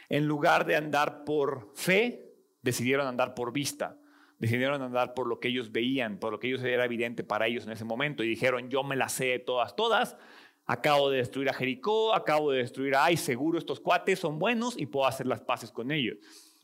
En 0.10 0.26
lugar 0.26 0.66
de 0.66 0.76
andar 0.76 1.24
por 1.24 1.72
fe, 1.76 2.34
decidieron 2.62 3.08
andar 3.08 3.34
por 3.36 3.54
vista. 3.54 3.98
Decidieron 4.42 4.82
andar 4.82 5.14
por 5.14 5.28
lo 5.28 5.40
que 5.40 5.48
ellos 5.48 5.72
veían, 5.72 6.18
por 6.18 6.34
lo 6.34 6.40
que 6.40 6.48
ellos 6.48 6.64
era 6.64 6.84
evidente 6.84 7.24
para 7.24 7.48
ellos 7.48 7.66
en 7.66 7.72
ese 7.72 7.86
momento. 7.86 8.24
Y 8.24 8.28
dijeron, 8.28 8.70
yo 8.70 8.84
me 8.84 8.96
las 8.96 9.14
sé 9.14 9.40
todas, 9.40 9.76
todas. 9.76 10.18
Acabo 10.66 11.10
de 11.10 11.18
destruir 11.18 11.48
a 11.50 11.54
Jericó, 11.54 12.14
acabo 12.14 12.52
de 12.52 12.58
destruir 12.58 12.96
a, 12.96 13.06
ay, 13.06 13.18
seguro 13.18 13.60
estos 13.60 13.80
cuates 13.80 14.20
son 14.20 14.40
buenos 14.40 14.78
y 14.78 14.88
puedo 14.88 15.06
hacer 15.06 15.28
las 15.28 15.42
paces 15.42 15.72
con 15.72 15.92
ellos. 15.92 16.18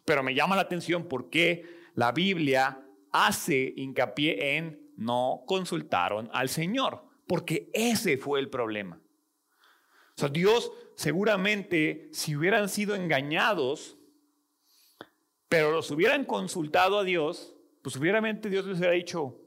Pero 0.06 0.24
me 0.24 0.34
llama 0.34 0.56
la 0.56 0.64
atención 0.64 1.08
porque 1.08 1.64
la 1.94 2.12
Biblia 2.12 2.84
hace 3.12 3.74
hincapié 3.78 4.58
en 4.58 4.92
no 4.98 5.44
consultaron 5.46 6.30
al 6.34 6.50
Señor. 6.50 7.06
porque 7.28 7.70
ese 7.74 8.18
fue 8.18 8.40
el 8.40 8.50
problema. 8.50 9.02
O 10.16 10.20
sea, 10.20 10.30
Dios 10.30 10.72
seguramente, 10.96 12.10
si 12.12 12.36
hubieran 12.36 12.70
sido 12.70 12.96
engañados, 12.96 13.98
pero 15.48 15.72
los 15.72 15.92
hubieran 15.92 16.26
consultado 16.26 17.00
a 17.00 17.04
Dios, 17.04 17.57
pues 17.88 17.94
seguramente 17.94 18.50
Dios 18.50 18.66
les 18.66 18.80
hubiera 18.80 18.96
dicho, 18.96 19.40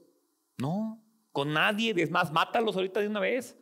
no, 0.57 1.05
con 1.31 1.53
nadie, 1.53 1.93
es 1.99 2.11
más, 2.11 2.33
mátalos 2.33 2.75
ahorita 2.75 2.99
de 3.01 3.07
una 3.07 3.21
vez, 3.21 3.59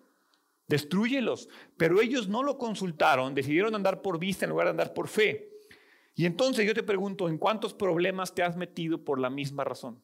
destruyelos. 0.69 1.49
Pero 1.77 2.01
ellos 2.01 2.29
no 2.29 2.45
lo 2.45 2.59
consultaron, 2.59 3.35
decidieron 3.35 3.75
andar 3.75 4.03
por 4.03 4.21
vista 4.21 4.45
en 4.45 4.51
lugar 4.51 4.69
de 4.69 4.71
andar 4.71 4.95
por 4.95 5.09
fe. 5.09 5.51
Y 6.15 6.27
entonces 6.27 6.65
yo 6.65 6.75
te 6.75 6.85
pregunto, 6.85 7.29
¿en 7.29 7.39
cuántos 7.39 7.75
problemas 7.75 8.37
te 8.37 8.45
has 8.45 8.57
metido 8.57 9.05
por 9.05 9.19
la 9.19 9.31
misma 9.31 9.65
razón? 9.65 10.01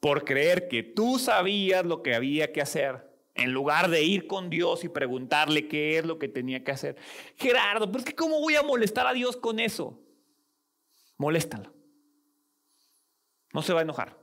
Por 0.00 0.24
creer 0.24 0.66
que 0.66 0.82
tú 0.82 1.20
sabías 1.20 1.86
lo 1.86 2.02
que 2.02 2.16
había 2.16 2.50
que 2.50 2.62
hacer, 2.62 3.12
en 3.36 3.52
lugar 3.52 3.90
de 3.90 4.02
ir 4.02 4.26
con 4.26 4.50
Dios 4.50 4.82
y 4.82 4.88
preguntarle 4.88 5.68
qué 5.68 5.98
es 5.98 6.04
lo 6.04 6.18
que 6.18 6.26
tenía 6.26 6.64
que 6.64 6.72
hacer. 6.72 6.96
Gerardo, 7.36 7.86
pero 7.86 8.00
es 8.00 8.04
que 8.04 8.16
¿cómo 8.16 8.40
voy 8.40 8.56
a 8.56 8.64
molestar 8.64 9.06
a 9.06 9.12
Dios 9.12 9.36
con 9.36 9.60
eso? 9.60 10.02
Moléstalo. 11.16 11.78
No 13.52 13.62
se 13.62 13.72
va 13.72 13.80
a 13.80 13.82
enojar. 13.82 14.18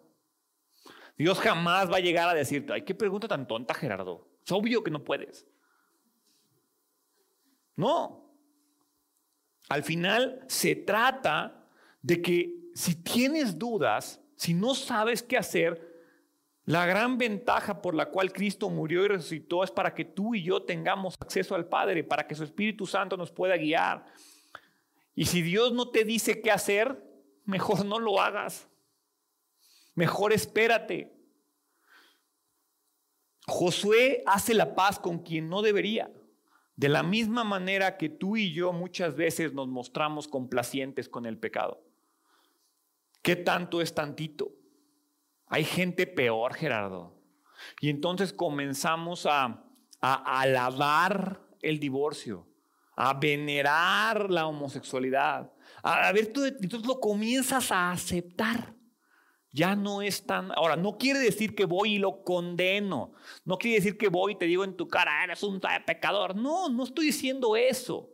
Dios 1.18 1.40
jamás 1.40 1.92
va 1.92 1.98
a 1.98 2.02
llegar 2.02 2.30
a 2.30 2.34
decirte, 2.34 2.74
ay, 2.74 2.84
qué 2.84 2.94
pregunta 2.94 3.28
tan 3.28 3.48
tonta, 3.48 3.74
Gerardo. 3.74 4.28
Es 4.46 4.52
obvio 4.52 4.84
que 4.84 4.92
no 4.92 5.04
puedes. 5.04 5.48
No. 7.76 8.32
Al 9.70 9.84
final 9.84 10.44
se 10.48 10.76
trata 10.76 11.68
de 12.02 12.22
que 12.22 12.70
si 12.74 12.96
tienes 12.96 13.58
dudas, 13.58 14.22
si 14.36 14.54
no 14.54 14.76
sabes 14.76 15.24
qué 15.24 15.38
hacer, 15.38 15.98
la 16.66 16.86
gran 16.86 17.18
ventaja 17.18 17.82
por 17.82 17.96
la 17.96 18.10
cual 18.10 18.32
Cristo 18.32 18.70
murió 18.70 19.06
y 19.06 19.08
resucitó 19.08 19.64
es 19.64 19.72
para 19.72 19.96
que 19.96 20.06
tú 20.06 20.36
y 20.36 20.44
yo 20.44 20.62
tengamos 20.64 21.16
acceso 21.20 21.56
al 21.56 21.68
Padre, 21.68 22.04
para 22.04 22.28
que 22.28 22.36
su 22.36 22.44
Espíritu 22.44 22.86
Santo 22.86 23.18
nos 23.18 23.32
pueda 23.32 23.58
guiar. 23.58 24.06
Y 25.16 25.26
si 25.26 25.42
Dios 25.42 25.72
no 25.72 25.90
te 25.90 26.04
dice 26.04 26.42
qué 26.42 26.52
hacer, 26.52 27.02
mejor 27.46 27.86
no 27.86 28.00
lo 28.00 28.22
hagas. 28.22 28.68
Mejor 29.98 30.32
espérate. 30.32 31.12
Josué 33.48 34.22
hace 34.28 34.54
la 34.54 34.76
paz 34.76 35.00
con 35.00 35.24
quien 35.24 35.50
no 35.50 35.64
debería. 35.64 36.12
De 36.76 36.88
la 36.88 37.02
misma 37.02 37.44
manera 37.44 37.98
que 37.98 38.08
tú 38.08 38.38
y 38.38 38.54
yo 38.54 38.72
muchas 38.74 39.16
veces 39.16 39.54
nos 39.54 39.68
mostramos 39.68 40.28
complacientes 40.28 41.10
con 41.10 41.26
el 41.26 41.40
pecado. 41.40 41.84
¿Qué 43.24 43.36
tanto 43.36 43.82
es 43.82 43.96
tantito? 43.96 44.52
Hay 45.48 45.64
gente 45.64 46.06
peor, 46.06 46.54
Gerardo. 46.54 47.20
Y 47.82 47.90
entonces 47.90 48.32
comenzamos 48.32 49.26
a, 49.26 49.64
a 50.00 50.42
alabar 50.42 51.42
el 51.64 51.80
divorcio, 51.80 52.48
a 52.96 53.16
venerar 53.16 54.30
la 54.30 54.46
homosexualidad. 54.46 55.52
A, 55.82 56.12
ver, 56.12 56.32
tú 56.32 56.46
entonces 56.46 56.86
lo 56.86 57.00
comienzas 57.00 57.72
a 57.72 57.90
aceptar 57.90 58.77
ya 59.58 59.76
no 59.76 60.04
es 60.04 60.24
tan... 60.24 60.52
Ahora, 60.52 60.76
no 60.76 61.00
quiere 61.00 61.18
decir 61.18 61.56
que 61.56 61.66
voy 61.66 61.96
y 61.96 61.98
lo 61.98 62.24
condeno. 62.24 63.14
No 63.44 63.58
quiere 63.58 63.78
decir 63.78 63.98
que 63.98 64.08
voy 64.08 64.34
y 64.34 64.36
te 64.36 64.46
digo 64.46 64.64
en 64.64 64.78
tu 64.78 64.88
cara, 64.88 65.24
eres 65.24 65.42
un 65.42 65.60
pecador. 65.84 66.36
No, 66.36 66.70
no 66.70 66.84
estoy 66.84 67.08
diciendo 67.08 67.56
eso. 67.56 68.08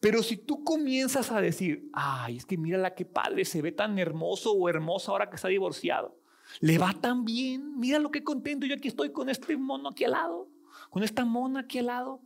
Pero 0.00 0.22
si 0.22 0.38
tú 0.38 0.64
comienzas 0.64 1.30
a 1.32 1.42
decir, 1.42 1.90
ay, 1.92 2.38
es 2.38 2.46
que 2.46 2.56
mira 2.56 2.78
la 2.78 2.94
que 2.94 3.04
padre, 3.04 3.44
se 3.44 3.60
ve 3.60 3.72
tan 3.72 3.98
hermoso 3.98 4.52
o 4.52 4.66
hermosa 4.66 5.12
ahora 5.12 5.28
que 5.28 5.36
está 5.36 5.48
divorciado. 5.48 6.16
Le 6.60 6.78
va 6.78 6.94
tan 6.98 7.26
bien, 7.26 7.78
mira 7.78 7.98
lo 7.98 8.10
que 8.10 8.24
contento, 8.24 8.64
yo 8.64 8.74
aquí 8.74 8.88
estoy 8.88 9.12
con 9.12 9.28
este 9.28 9.56
mono 9.58 9.90
aquí 9.90 10.04
al 10.04 10.12
lado, 10.12 10.48
con 10.88 11.02
esta 11.02 11.26
mona 11.26 11.60
aquí 11.60 11.78
al 11.78 11.86
lado. 11.86 12.20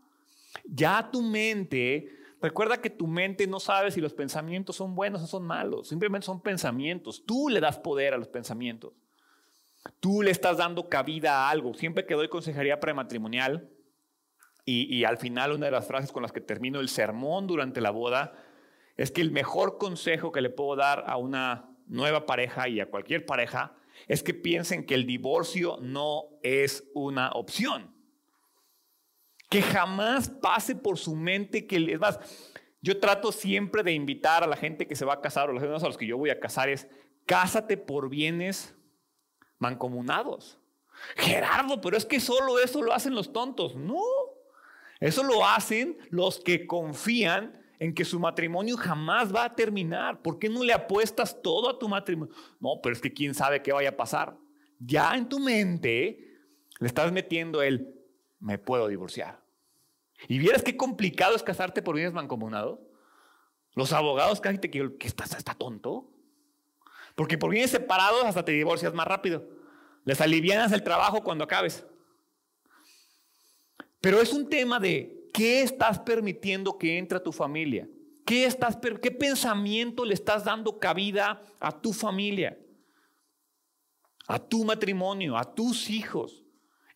Ya 0.65 1.11
tu 1.11 1.23
mente 1.23 2.09
Recuerda 2.41 2.81
que 2.81 2.91
tu 2.91 3.07
mente 3.09 3.47
no 3.47 3.59
sabe 3.59 3.91
si 3.91 4.01
los 4.01 4.15
pensamientos 4.15 4.77
son 4.77 4.95
buenos 4.95 5.23
o 5.23 5.27
son 5.27 5.45
malos, 5.45 5.89
simplemente 5.89 6.27
son 6.27 6.41
pensamientos. 6.41 7.25
Tú 7.27 7.49
le 7.49 7.61
das 7.61 7.79
poder 7.79 8.15
a 8.15 8.19
los 8.19 8.29
pensamientos. 8.29 8.93
Tú 9.99 10.23
le 10.23 10.31
estás 10.31 10.59
dando 10.59 10.89
cabida 10.89 11.47
a 11.47 11.51
algo. 11.51 11.75
Siempre 11.75 12.07
que 12.07 12.15
doy 12.15 12.29
consejería 12.29 12.79
prematrimonial 12.79 13.71
y, 14.65 15.05
al 15.05 15.17
final 15.17 15.53
una 15.53 15.67
de 15.67 15.73
las 15.73 15.87
frases 15.87 16.13
con 16.13 16.23
las 16.23 16.31
que 16.31 16.43
termino 16.43 16.79
el 16.79 16.91
sermón 16.91 17.47
durante 17.47 17.81
la 17.81 17.91
boda 17.91 18.35
es 18.99 19.11
que 19.11 19.23
el 19.23 19.31
mejor 19.31 19.79
consejo 19.79 20.31
que 20.31 20.43
le 20.43 20.51
puedo 20.51 20.77
dar 20.77 21.05
a 21.07 21.17
una 21.17 21.71
nueva 21.87 22.27
pareja 22.27 22.69
y 22.69 22.79
a 22.79 22.91
cualquier 22.91 23.25
pareja 23.25 23.75
es 24.09 24.23
que 24.23 24.35
piensen 24.35 24.85
que 24.85 24.95
el 24.95 25.07
divorcio 25.07 25.79
no 25.81 26.25
es 26.43 26.85
una 26.93 27.31
opción 27.31 27.98
que 29.49 29.63
jamás 29.63 30.29
pase 30.29 30.77
por 30.77 30.99
su 30.99 31.17
mente 31.17 31.67
que 31.67 31.77
es 31.77 31.99
más, 31.99 32.19
yo 32.81 33.01
trato 33.01 33.33
siempre 33.33 33.83
de 33.83 33.93
invitar 33.93 34.45
a 34.45 34.47
la 34.47 34.57
gente 34.57 34.87
que 34.87 34.97
se 34.97 35.05
va 35.05 35.15
a 35.15 35.21
casar 35.21 35.51
o 35.51 35.53
los 35.53 35.83
a 35.83 35.87
los 35.87 35.97
que 35.97 36.07
yo 36.07 36.19
voy 36.19 36.31
a 36.31 36.41
casar 36.41 36.69
es 36.69 36.87
cásate 37.27 37.77
por 37.77 38.09
bienes 38.09 38.75
mancomunados. 39.59 40.59
Gerardo, 41.17 41.81
pero 41.81 41.97
es 41.97 42.05
que 42.05 42.21
solo 42.21 42.59
eso 42.59 42.83
lo 42.83 42.93
hacen 42.93 43.15
los 43.15 43.33
tontos. 43.33 43.77
No, 43.77 44.03
eso 45.01 45.23
lo 45.23 45.47
hacen 45.47 45.97
los 46.11 46.41
que 46.41 46.67
confían 46.67 47.61
en 47.79 47.95
que 47.95 48.05
su 48.05 48.19
matrimonio 48.19 48.77
jamás 48.77 49.35
va 49.35 49.45
a 49.45 49.55
terminar. 49.55 50.23
¿Por 50.23 50.39
qué 50.39 50.49
no 50.49 50.65
le 50.65 50.73
apuestas 50.73 51.41
todo 51.41 51.71
a 51.71 51.79
tu 51.79 51.89
matrimonio? 51.89 52.35
No, 52.61 52.81
pero 52.83 52.95
es 52.95 53.01
que 53.01 53.13
quién 53.13 53.35
sabe 53.35 53.63
qué 53.63 53.73
vaya 53.73 53.91
a 53.91 53.97
pasar. 53.97 54.37
Ya 54.81 55.15
en 55.15 55.29
tu 55.29 55.39
mente 55.39 56.39
le 56.81 56.87
estás 56.87 57.13
metiendo 57.13 57.63
el 57.63 57.98
me 58.41 58.59
puedo 58.59 58.89
divorciar. 58.89 59.43
Y 60.27 60.39
vieras 60.39 60.63
qué 60.63 60.77
complicado 60.77 61.37
es 61.37 61.43
casarte 61.43 61.83
por 61.83 61.95
bienes 61.95 62.13
mancomunados. 62.13 62.81
Los 63.75 63.93
abogados 63.93 64.41
casi 64.41 64.59
te 64.59 64.71
quieren 64.71 64.99
que 64.99 65.07
estás 65.07 65.37
está 65.37 65.55
tonto. 65.55 66.11
Porque 67.15 67.39
por 67.39 67.51
bienes 67.51 67.71
separados 67.71 68.25
hasta 68.25 68.45
te 68.45 68.53
divorcias 68.53 68.95
más 68.95 69.07
rápido. 69.07 69.49
Les 70.05 70.21
alivianas 70.21 70.73
el 70.73 70.83
trabajo 70.83 71.23
cuando 71.23 71.45
acabes. 71.45 71.87
Pero 74.01 74.21
es 74.21 74.33
un 74.33 74.49
tema 74.49 74.81
de 74.81 75.29
qué 75.33 75.63
estás 75.63 75.99
permitiendo 75.99 76.79
que 76.79 76.99
entre 76.99 77.19
a 77.19 77.23
tu 77.23 77.33
familia. 77.33 77.89
¿Qué, 78.25 78.45
estás, 78.45 78.77
¿Qué 78.77 79.11
pensamiento 79.11 80.05
le 80.05 80.15
estás 80.15 80.45
dando 80.45 80.79
cabida 80.79 81.43
a 81.59 81.81
tu 81.81 81.93
familia? 81.93 82.59
A 84.27 84.39
tu 84.39 84.65
matrimonio, 84.65 85.37
a 85.37 85.55
tus 85.55 85.89
hijos. 85.91 86.45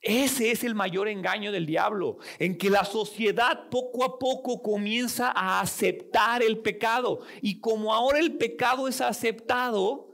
Ese 0.03 0.51
es 0.51 0.65
el 0.65 0.75
mayor 0.75 1.07
engaño 1.07 1.53
del 1.53 1.65
diablo, 1.65 2.19
en 2.41 2.59
que 2.59 2.69
la 2.69 2.85
sociedad 2.85 3.69
poco 3.71 4.05
a 4.05 4.19
poco 4.19 4.61
comienza 4.61 5.31
a 5.31 5.61
aceptar 5.61 6.43
el 6.43 6.59
pecado. 6.59 7.21
Y 7.41 7.61
como 7.61 7.95
ahora 7.95 8.19
el 8.19 8.37
pecado 8.37 8.89
es 8.89 9.01
aceptado, 9.01 10.13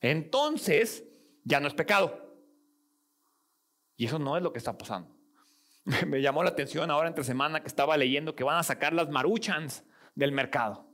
entonces 0.00 1.04
ya 1.44 1.60
no 1.60 1.68
es 1.68 1.74
pecado. 1.74 2.24
Y 3.96 4.06
eso 4.06 4.18
no 4.18 4.34
es 4.36 4.42
lo 4.42 4.50
que 4.50 4.58
está 4.58 4.76
pasando. 4.76 5.14
Me 6.06 6.22
llamó 6.22 6.42
la 6.42 6.50
atención 6.50 6.90
ahora 6.90 7.08
entre 7.08 7.22
semana 7.22 7.60
que 7.60 7.68
estaba 7.68 7.98
leyendo 7.98 8.34
que 8.34 8.44
van 8.44 8.56
a 8.56 8.62
sacar 8.62 8.94
las 8.94 9.10
maruchans 9.10 9.84
del 10.14 10.32
mercado. 10.32 10.88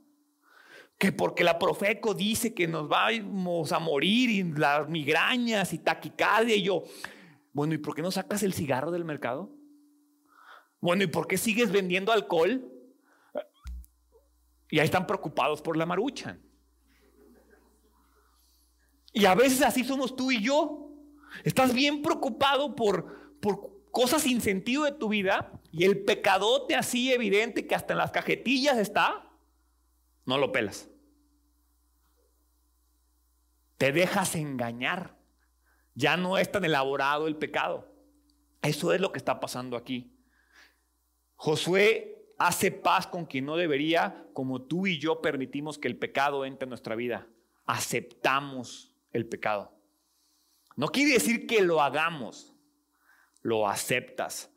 Que 0.97 1.13
porque 1.13 1.45
la 1.45 1.57
Profeco 1.57 2.13
dice 2.13 2.53
que 2.53 2.67
nos 2.67 2.89
vamos 2.89 3.71
a 3.71 3.79
morir 3.79 4.29
y 4.29 4.43
las 4.43 4.87
migrañas 4.89 5.73
y 5.73 5.79
taquicardia 5.79 6.55
y 6.55 6.63
yo, 6.63 6.83
bueno, 7.53 7.73
¿y 7.73 7.77
por 7.77 7.95
qué 7.95 8.01
no 8.01 8.11
sacas 8.11 8.43
el 8.43 8.53
cigarro 8.53 8.91
del 8.91 9.05
mercado? 9.05 9.51
Bueno, 10.79 11.03
¿y 11.03 11.07
por 11.07 11.27
qué 11.27 11.37
sigues 11.37 11.71
vendiendo 11.71 12.11
alcohol? 12.11 12.69
Y 14.69 14.79
ahí 14.79 14.85
están 14.85 15.05
preocupados 15.05 15.61
por 15.61 15.75
la 15.77 15.85
marucha. 15.85 16.37
Y 19.13 19.25
a 19.25 19.35
veces 19.35 19.61
así 19.61 19.83
somos 19.83 20.15
tú 20.15 20.31
y 20.31 20.41
yo. 20.41 20.89
Estás 21.43 21.73
bien 21.73 22.01
preocupado 22.01 22.75
por, 22.75 23.39
por 23.39 23.71
cosas 23.91 24.23
sin 24.23 24.41
sentido 24.41 24.85
de 24.85 24.93
tu 24.93 25.09
vida 25.09 25.51
y 25.71 25.83
el 25.83 26.03
pecadote 26.03 26.75
así 26.75 27.11
evidente 27.11 27.67
que 27.67 27.75
hasta 27.75 27.93
en 27.93 27.99
las 27.99 28.11
cajetillas 28.11 28.77
está, 28.77 29.29
no 30.25 30.37
lo 30.37 30.51
pelas. 30.51 30.89
Te 33.77 33.91
dejas 33.91 34.35
engañar. 34.35 35.20
Ya 35.93 36.17
no 36.17 36.37
es 36.37 36.51
tan 36.51 36.65
elaborado 36.65 37.27
el 37.27 37.35
pecado. 37.35 37.87
Eso 38.61 38.93
es 38.93 39.01
lo 39.01 39.11
que 39.11 39.17
está 39.17 39.39
pasando 39.39 39.75
aquí. 39.75 40.11
Josué 41.35 42.21
hace 42.37 42.71
paz 42.71 43.07
con 43.07 43.25
quien 43.25 43.45
no 43.45 43.55
debería, 43.55 44.25
como 44.33 44.61
tú 44.61 44.87
y 44.87 44.99
yo 44.99 45.21
permitimos 45.21 45.77
que 45.77 45.87
el 45.87 45.97
pecado 45.97 46.45
entre 46.45 46.65
en 46.65 46.69
nuestra 46.69 46.95
vida. 46.95 47.27
Aceptamos 47.65 48.95
el 49.11 49.27
pecado. 49.27 49.73
No 50.75 50.87
quiere 50.87 51.13
decir 51.13 51.47
que 51.47 51.61
lo 51.61 51.81
hagamos, 51.81 52.55
lo 53.41 53.67
aceptas. 53.67 54.51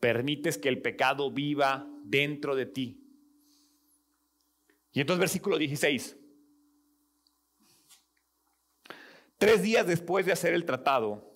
Permites 0.00 0.58
que 0.58 0.68
el 0.68 0.80
pecado 0.80 1.30
viva 1.30 1.86
dentro 2.04 2.54
de 2.54 2.66
ti. 2.66 3.04
Y 4.92 5.00
entonces 5.00 5.20
versículo 5.20 5.58
16. 5.58 6.17
Tres 9.38 9.62
días 9.62 9.86
después 9.86 10.26
de 10.26 10.32
hacer 10.32 10.52
el 10.52 10.64
tratado, 10.64 11.32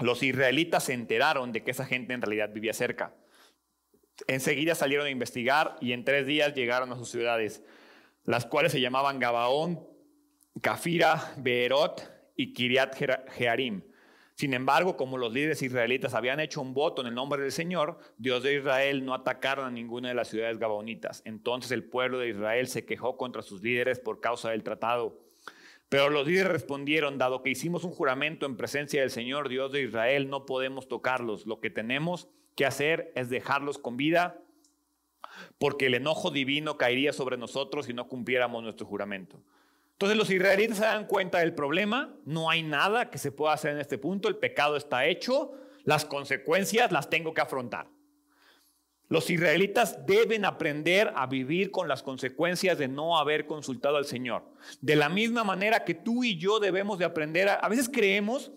los 0.00 0.22
israelitas 0.22 0.84
se 0.84 0.94
enteraron 0.94 1.52
de 1.52 1.62
que 1.62 1.70
esa 1.70 1.84
gente 1.84 2.14
en 2.14 2.22
realidad 2.22 2.50
vivía 2.52 2.72
cerca. 2.72 3.14
Enseguida 4.26 4.74
salieron 4.74 5.06
a 5.06 5.10
investigar 5.10 5.76
y 5.80 5.92
en 5.92 6.04
tres 6.04 6.26
días 6.26 6.54
llegaron 6.54 6.90
a 6.90 6.96
sus 6.96 7.10
ciudades, 7.10 7.62
las 8.24 8.46
cuales 8.46 8.72
se 8.72 8.80
llamaban 8.80 9.18
Gabaón, 9.18 9.86
Cafira, 10.62 11.34
Beerot 11.36 12.10
y 12.34 12.54
Kiriat 12.54 12.96
Jearim. 13.30 13.82
Sin 14.34 14.54
embargo, 14.54 14.96
como 14.96 15.18
los 15.18 15.34
líderes 15.34 15.60
israelitas 15.60 16.14
habían 16.14 16.40
hecho 16.40 16.62
un 16.62 16.72
voto 16.72 17.02
en 17.02 17.08
el 17.08 17.14
nombre 17.14 17.42
del 17.42 17.52
Señor, 17.52 17.98
Dios 18.16 18.42
de 18.42 18.56
Israel 18.56 19.04
no 19.04 19.12
atacaron 19.12 19.66
a 19.66 19.70
ninguna 19.70 20.08
de 20.08 20.14
las 20.14 20.28
ciudades 20.28 20.58
gabaonitas. 20.58 21.20
Entonces 21.26 21.72
el 21.72 21.84
pueblo 21.84 22.18
de 22.18 22.30
Israel 22.30 22.68
se 22.68 22.86
quejó 22.86 23.18
contra 23.18 23.42
sus 23.42 23.62
líderes 23.62 24.00
por 24.00 24.20
causa 24.20 24.50
del 24.50 24.62
tratado. 24.62 25.21
Pero 25.92 26.08
los 26.08 26.26
líderes 26.26 26.50
respondieron, 26.50 27.18
dado 27.18 27.42
que 27.42 27.50
hicimos 27.50 27.84
un 27.84 27.90
juramento 27.90 28.46
en 28.46 28.56
presencia 28.56 29.02
del 29.02 29.10
Señor, 29.10 29.50
Dios 29.50 29.72
de 29.72 29.82
Israel, 29.82 30.30
no 30.30 30.46
podemos 30.46 30.88
tocarlos. 30.88 31.44
Lo 31.44 31.60
que 31.60 31.68
tenemos 31.68 32.30
que 32.56 32.64
hacer 32.64 33.12
es 33.14 33.28
dejarlos 33.28 33.76
con 33.76 33.98
vida, 33.98 34.40
porque 35.58 35.88
el 35.88 35.94
enojo 35.94 36.30
divino 36.30 36.78
caería 36.78 37.12
sobre 37.12 37.36
nosotros 37.36 37.84
si 37.84 37.92
no 37.92 38.08
cumpliéramos 38.08 38.62
nuestro 38.62 38.86
juramento. 38.86 39.38
Entonces 39.92 40.16
los 40.16 40.30
israelitas 40.30 40.78
se 40.78 40.84
dan 40.84 41.06
cuenta 41.06 41.40
del 41.40 41.54
problema, 41.54 42.16
no 42.24 42.48
hay 42.48 42.62
nada 42.62 43.10
que 43.10 43.18
se 43.18 43.30
pueda 43.30 43.52
hacer 43.52 43.72
en 43.72 43.80
este 43.80 43.98
punto, 43.98 44.30
el 44.30 44.36
pecado 44.36 44.78
está 44.78 45.04
hecho, 45.04 45.52
las 45.84 46.06
consecuencias 46.06 46.90
las 46.90 47.10
tengo 47.10 47.34
que 47.34 47.42
afrontar. 47.42 47.86
Los 49.08 49.28
israelitas 49.28 50.06
deben 50.06 50.44
aprender 50.44 51.12
a 51.16 51.26
vivir 51.26 51.70
con 51.70 51.86
las 51.86 52.02
consecuencias 52.02 52.78
de 52.78 52.88
no 52.88 53.18
haber 53.18 53.46
consultado 53.46 53.96
al 53.96 54.06
Señor. 54.06 54.42
De 54.80 54.96
la 54.96 55.08
misma 55.08 55.44
manera 55.44 55.84
que 55.84 55.94
tú 55.94 56.24
y 56.24 56.38
yo 56.38 56.60
debemos 56.60 56.98
de 56.98 57.04
aprender, 57.04 57.48
a, 57.48 57.68
veces 57.68 57.90
creemos 57.90 58.52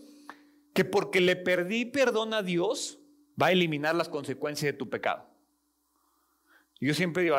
que 0.74 0.86
porque 0.86 1.20
le 1.20 1.36
perdí 1.36 1.86
perdón 1.86 2.34
a 2.34 2.42
Dios, 2.42 3.00
va 3.42 3.48
a 3.48 3.52
eliminar 3.52 3.96
las 3.96 4.08
consecuencias 4.08 4.72
de 4.72 4.78
tu 4.78 4.90
pecado. 4.90 5.26
Yo 6.80 6.94
siempre 6.94 7.24
digo, 7.24 7.36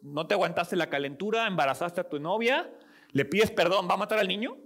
no 0.00 0.26
te 0.26 0.34
aguantaste 0.34 0.76
la 0.76 0.88
calentura, 0.88 1.46
embarazaste 1.46 2.00
a 2.00 2.08
tu 2.08 2.18
novia, 2.20 2.70
le 3.12 3.24
pides 3.24 3.50
perdón, 3.50 3.88
¿va 3.88 3.94
a 3.94 3.98
matar 3.98 4.18
al 4.18 4.28
niño? 4.28 4.56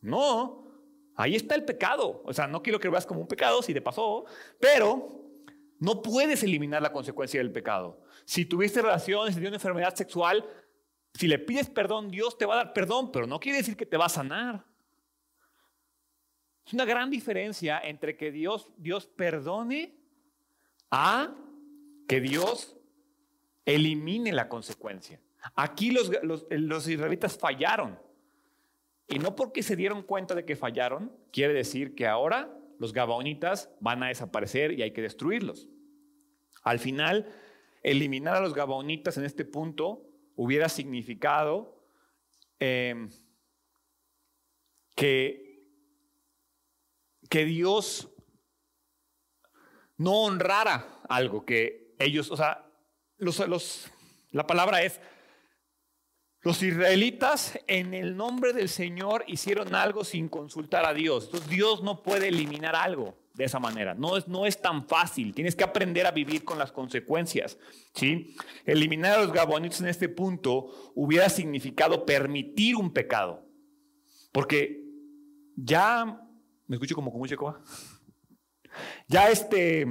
No, 0.00 0.66
ahí 1.14 1.36
está 1.36 1.54
el 1.54 1.64
pecado. 1.64 2.22
O 2.24 2.32
sea, 2.32 2.46
no 2.46 2.62
quiero 2.62 2.78
que 2.78 2.88
lo 2.88 2.92
veas 2.92 3.06
como 3.06 3.20
un 3.20 3.28
pecado 3.28 3.62
si 3.62 3.72
te 3.72 3.80
pasó, 3.80 4.24
pero 4.60 5.21
no 5.82 6.00
puedes 6.00 6.44
eliminar 6.44 6.80
la 6.80 6.92
consecuencia 6.92 7.40
del 7.40 7.50
pecado. 7.50 8.00
Si 8.24 8.44
tuviste 8.44 8.80
relaciones, 8.80 9.34
si 9.34 9.40
tienes 9.40 9.50
una 9.50 9.56
enfermedad 9.56 9.96
sexual, 9.96 10.48
si 11.12 11.26
le 11.26 11.40
pides 11.40 11.68
perdón, 11.68 12.08
Dios 12.08 12.38
te 12.38 12.46
va 12.46 12.54
a 12.54 12.56
dar 12.58 12.72
perdón, 12.72 13.10
pero 13.10 13.26
no 13.26 13.40
quiere 13.40 13.58
decir 13.58 13.76
que 13.76 13.84
te 13.84 13.96
va 13.96 14.06
a 14.06 14.08
sanar. 14.08 14.64
Es 16.64 16.72
una 16.72 16.84
gran 16.84 17.10
diferencia 17.10 17.80
entre 17.82 18.16
que 18.16 18.30
Dios, 18.30 18.70
Dios 18.76 19.08
perdone 19.08 19.96
a 20.88 21.34
que 22.06 22.20
Dios 22.20 22.76
elimine 23.64 24.30
la 24.30 24.48
consecuencia. 24.48 25.20
Aquí 25.56 25.90
los, 25.90 26.88
israelitas 26.88 27.36
fallaron. 27.36 27.98
Y 29.08 29.18
no 29.18 29.34
porque 29.34 29.64
se 29.64 29.74
dieron 29.74 30.04
cuenta 30.04 30.36
de 30.36 30.44
que 30.44 30.54
fallaron, 30.54 31.12
quiere 31.32 31.54
decir 31.54 31.96
que 31.96 32.06
ahora 32.06 32.56
los 32.82 32.92
gabaonitas 32.92 33.70
van 33.78 34.02
a 34.02 34.08
desaparecer 34.08 34.72
y 34.72 34.82
hay 34.82 34.90
que 34.90 35.02
destruirlos. 35.02 35.68
Al 36.64 36.80
final, 36.80 37.32
eliminar 37.84 38.34
a 38.34 38.40
los 38.40 38.54
gabaonitas 38.54 39.16
en 39.18 39.24
este 39.24 39.44
punto 39.44 40.02
hubiera 40.34 40.68
significado 40.68 41.86
em, 42.58 43.08
que, 44.96 45.64
que 47.30 47.44
Dios 47.44 48.10
no 49.96 50.24
honrara 50.24 51.02
algo 51.08 51.44
que 51.46 51.94
ellos, 52.00 52.32
o 52.32 52.36
sea, 52.36 52.68
la 54.32 54.46
palabra 54.48 54.82
es 54.82 55.00
los 56.42 56.60
israelitas 56.62 57.58
en 57.68 57.94
el 57.94 58.16
nombre 58.16 58.52
del 58.52 58.68
Señor 58.68 59.24
hicieron 59.28 59.76
algo 59.76 60.04
sin 60.04 60.28
consultar 60.28 60.84
a 60.84 60.92
Dios. 60.92 61.26
Entonces 61.26 61.48
Dios 61.48 61.82
no 61.84 62.02
puede 62.02 62.28
eliminar 62.28 62.74
algo 62.74 63.16
de 63.34 63.44
esa 63.44 63.60
manera. 63.60 63.94
No 63.94 64.16
es, 64.46 64.60
tan 64.60 64.88
fácil. 64.88 65.34
Tienes 65.34 65.54
que 65.54 65.62
aprender 65.62 66.04
a 66.04 66.10
vivir 66.10 66.44
con 66.44 66.58
las 66.58 66.72
consecuencias. 66.72 67.58
Eliminar 68.66 69.18
a 69.18 69.22
los 69.22 69.32
gabonitos 69.32 69.80
en 69.82 69.88
este 69.88 70.08
punto 70.08 70.92
hubiera 70.96 71.28
significado 71.28 72.04
permitir 72.04 72.74
un 72.74 72.92
pecado. 72.92 73.46
Porque 74.32 74.82
ya, 75.54 76.26
me 76.66 76.76
escucho 76.76 76.96
como 76.96 77.12
con 77.12 77.20
mucha 77.20 77.36
coba. 77.36 77.62
Ya 79.06 79.30
este, 79.30 79.86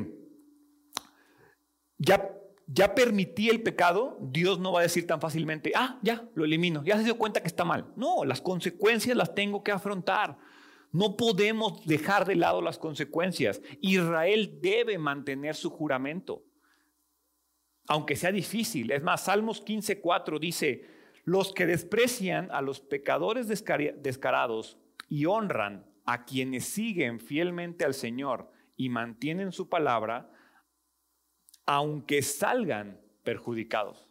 ya 1.98 2.41
ya 2.74 2.96
permití 2.96 3.50
el 3.50 3.62
pecado, 3.62 4.18
Dios 4.22 4.60
no 4.60 4.72
va 4.72 4.80
a 4.80 4.84
decir 4.84 5.06
tan 5.06 5.20
fácilmente, 5.20 5.74
ah, 5.76 6.00
ya, 6.02 6.30
lo 6.36 6.46
elimino, 6.46 6.84
ya 6.84 6.98
se 6.98 7.04
dio 7.04 7.18
cuenta 7.18 7.42
que 7.42 7.48
está 7.48 7.66
mal. 7.66 7.92
No, 7.96 8.24
las 8.24 8.42
consecuencias 8.42 9.18
las 9.18 9.36
tengo 9.36 9.64
que 9.64 9.72
afrontar. 9.72 10.38
No 10.92 11.18
podemos 11.18 11.86
dejar 11.86 12.26
de 12.26 12.36
lado 12.36 12.62
las 12.62 12.78
consecuencias. 12.78 13.62
Israel 13.82 14.60
debe 14.62 14.98
mantener 14.98 15.56
su 15.56 15.70
juramento, 15.70 16.46
aunque 17.88 18.16
sea 18.16 18.32
difícil. 18.32 18.92
Es 18.92 19.04
más, 19.04 19.26
Salmos 19.26 19.66
15.4 19.66 20.40
dice, 20.40 20.86
los 21.26 21.54
que 21.54 21.66
desprecian 21.66 22.50
a 22.52 22.62
los 22.62 22.80
pecadores 22.80 23.48
descarados 23.48 24.78
y 25.10 25.26
honran 25.26 25.86
a 26.06 26.26
quienes 26.26 26.66
siguen 26.66 27.20
fielmente 27.20 27.86
al 27.86 27.94
Señor 27.94 28.52
y 28.76 28.90
mantienen 28.90 29.52
su 29.52 29.70
palabra, 29.70 30.32
aunque 31.66 32.22
salgan 32.22 33.00
perjudicados. 33.24 34.08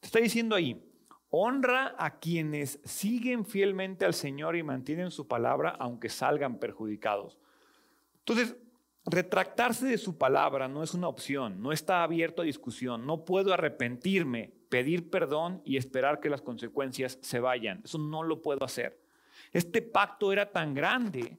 Te 0.00 0.06
está 0.06 0.18
diciendo 0.20 0.56
ahí, 0.56 0.82
honra 1.30 1.94
a 1.98 2.18
quienes 2.18 2.80
siguen 2.84 3.44
fielmente 3.44 4.04
al 4.04 4.14
Señor 4.14 4.56
y 4.56 4.62
mantienen 4.62 5.10
su 5.10 5.28
palabra, 5.28 5.70
aunque 5.78 6.08
salgan 6.08 6.58
perjudicados. 6.58 7.38
Entonces, 8.18 8.56
retractarse 9.04 9.86
de 9.86 9.98
su 9.98 10.18
palabra 10.18 10.68
no 10.68 10.82
es 10.82 10.94
una 10.94 11.08
opción, 11.08 11.60
no 11.62 11.72
está 11.72 12.02
abierto 12.02 12.42
a 12.42 12.44
discusión, 12.44 13.06
no 13.06 13.24
puedo 13.24 13.52
arrepentirme, 13.52 14.52
pedir 14.68 15.10
perdón 15.10 15.62
y 15.64 15.76
esperar 15.76 16.20
que 16.20 16.30
las 16.30 16.42
consecuencias 16.42 17.18
se 17.22 17.40
vayan. 17.40 17.80
Eso 17.84 17.98
no 17.98 18.22
lo 18.22 18.42
puedo 18.42 18.64
hacer. 18.64 19.00
Este 19.52 19.82
pacto 19.82 20.32
era 20.32 20.50
tan 20.50 20.74
grande 20.74 21.38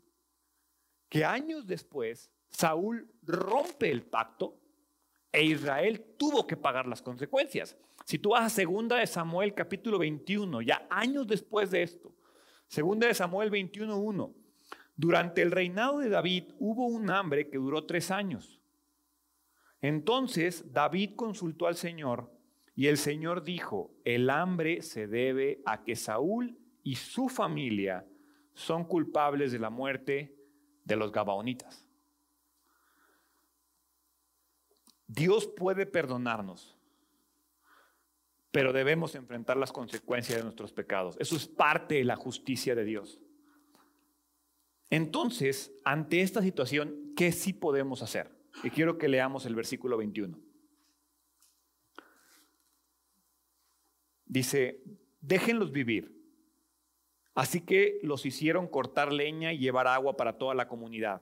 que 1.09 1.25
años 1.25 1.67
después 1.67 2.31
Saúl 2.49 3.09
rompe 3.23 3.91
el 3.91 4.03
pacto 4.03 4.60
e 5.31 5.43
Israel 5.43 6.01
tuvo 6.17 6.45
que 6.45 6.57
pagar 6.57 6.87
las 6.87 7.01
consecuencias. 7.01 7.77
Si 8.05 8.19
tú 8.19 8.31
vas 8.31 8.45
a 8.45 8.49
segunda 8.49 8.97
de 8.97 9.07
Samuel 9.07 9.53
capítulo 9.53 9.99
21, 9.99 10.61
ya 10.61 10.87
años 10.89 11.27
después 11.27 11.71
de 11.71 11.83
esto, 11.83 12.13
segunda 12.67 13.07
de 13.07 13.13
Samuel 13.13 13.51
21.1, 13.51 14.33
durante 14.95 15.41
el 15.41 15.51
reinado 15.51 15.99
de 15.99 16.09
David 16.09 16.45
hubo 16.59 16.87
un 16.87 17.09
hambre 17.09 17.49
que 17.49 17.57
duró 17.57 17.85
tres 17.85 18.11
años. 18.11 18.61
Entonces 19.81 20.71
David 20.71 21.11
consultó 21.15 21.67
al 21.67 21.75
Señor 21.75 22.31
y 22.75 22.87
el 22.87 22.97
Señor 22.97 23.43
dijo, 23.43 23.91
el 24.03 24.29
hambre 24.29 24.81
se 24.81 25.07
debe 25.07 25.61
a 25.65 25.83
que 25.83 25.95
Saúl 25.95 26.57
y 26.83 26.95
su 26.95 27.29
familia 27.29 28.05
son 28.53 28.83
culpables 28.85 29.51
de 29.51 29.59
la 29.59 29.69
muerte 29.69 30.35
de 30.83 30.95
los 30.95 31.11
Gabaonitas. 31.11 31.90
Dios 35.13 35.45
puede 35.45 35.85
perdonarnos, 35.85 36.77
pero 38.49 38.71
debemos 38.71 39.13
enfrentar 39.15 39.57
las 39.57 39.73
consecuencias 39.73 40.37
de 40.37 40.43
nuestros 40.43 40.71
pecados. 40.71 41.17
Eso 41.19 41.35
es 41.35 41.47
parte 41.47 41.95
de 41.95 42.05
la 42.05 42.15
justicia 42.15 42.75
de 42.75 42.85
Dios. 42.85 43.19
Entonces, 44.89 45.73
ante 45.83 46.21
esta 46.21 46.41
situación, 46.41 47.13
¿qué 47.17 47.33
sí 47.33 47.51
podemos 47.51 48.01
hacer? 48.01 48.31
Y 48.63 48.69
quiero 48.69 48.97
que 48.97 49.09
leamos 49.09 49.45
el 49.45 49.55
versículo 49.55 49.97
21. 49.97 50.39
Dice, 54.25 54.81
déjenlos 55.19 55.73
vivir. 55.73 56.17
Así 57.35 57.61
que 57.61 57.99
los 58.01 58.25
hicieron 58.25 58.67
cortar 58.67 59.11
leña 59.11 59.51
y 59.51 59.57
llevar 59.57 59.87
agua 59.87 60.15
para 60.15 60.37
toda 60.37 60.55
la 60.55 60.69
comunidad 60.69 61.21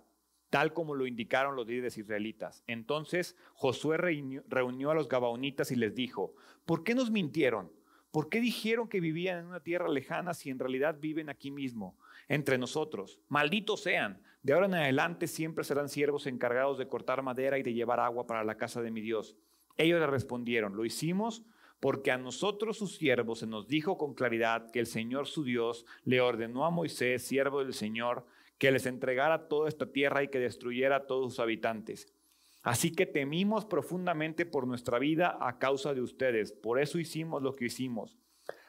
tal 0.49 0.73
como 0.73 0.95
lo 0.95 1.05
indicaron 1.05 1.55
los 1.55 1.67
líderes 1.67 1.97
israelitas. 1.97 2.63
Entonces 2.67 3.35
Josué 3.53 3.97
reunió 3.97 4.91
a 4.91 4.95
los 4.95 5.07
gabaonitas 5.07 5.71
y 5.71 5.75
les 5.75 5.95
dijo, 5.95 6.33
¿por 6.65 6.83
qué 6.83 6.95
nos 6.95 7.12
mintieron? 7.12 7.71
¿Por 8.12 8.29
qué 8.29 8.41
dijeron 8.41 8.88
que 8.88 8.99
vivían 8.99 9.39
en 9.39 9.45
una 9.45 9.59
tierra 9.59 9.88
lejana 9.88 10.33
si 10.33 10.49
en 10.49 10.57
realidad 10.57 10.97
viven 10.99 11.29
aquí 11.29 11.51
mismo, 11.51 11.95
entre 12.27 12.57
nosotros? 12.57 13.19
Malditos 13.27 13.83
sean. 13.83 14.21
De 14.41 14.53
ahora 14.53 14.65
en 14.65 14.73
adelante 14.73 15.27
siempre 15.27 15.63
serán 15.63 15.89
siervos 15.89 16.25
encargados 16.25 16.79
de 16.79 16.88
cortar 16.88 17.21
madera 17.21 17.59
y 17.59 17.63
de 17.63 17.73
llevar 17.73 17.99
agua 17.99 18.25
para 18.25 18.43
la 18.43 18.55
casa 18.55 18.81
de 18.81 18.89
mi 18.89 19.01
Dios. 19.01 19.35
Ellos 19.77 19.99
le 19.99 20.07
respondieron, 20.07 20.75
lo 20.75 20.85
hicimos 20.85 21.43
porque 21.79 22.12
a 22.12 22.17
nosotros 22.17 22.77
sus 22.77 22.95
siervos 22.97 23.39
se 23.39 23.47
nos 23.47 23.67
dijo 23.67 23.97
con 23.97 24.13
claridad 24.13 24.69
que 24.71 24.79
el 24.79 24.85
Señor 24.85 25.27
su 25.27 25.43
Dios 25.43 25.85
le 26.03 26.19
ordenó 26.19 26.65
a 26.65 26.71
Moisés, 26.71 27.23
siervo 27.23 27.63
del 27.63 27.73
Señor, 27.73 28.25
que 28.59 28.71
les 28.71 28.85
entregara 28.85 29.47
toda 29.47 29.67
esta 29.67 29.91
tierra 29.91 30.21
y 30.21 30.27
que 30.27 30.37
destruyera 30.37 30.97
a 30.97 31.07
todos 31.07 31.33
sus 31.33 31.39
habitantes. 31.39 32.13
Así 32.61 32.91
que 32.91 33.05
temimos 33.05 33.65
profundamente 33.65 34.45
por 34.45 34.67
nuestra 34.67 34.99
vida 34.99 35.37
a 35.39 35.57
causa 35.57 35.93
de 35.93 36.01
ustedes. 36.01 36.51
Por 36.51 36.79
eso 36.79 36.99
hicimos 36.99 37.41
lo 37.41 37.55
que 37.55 37.65
hicimos. 37.65 38.19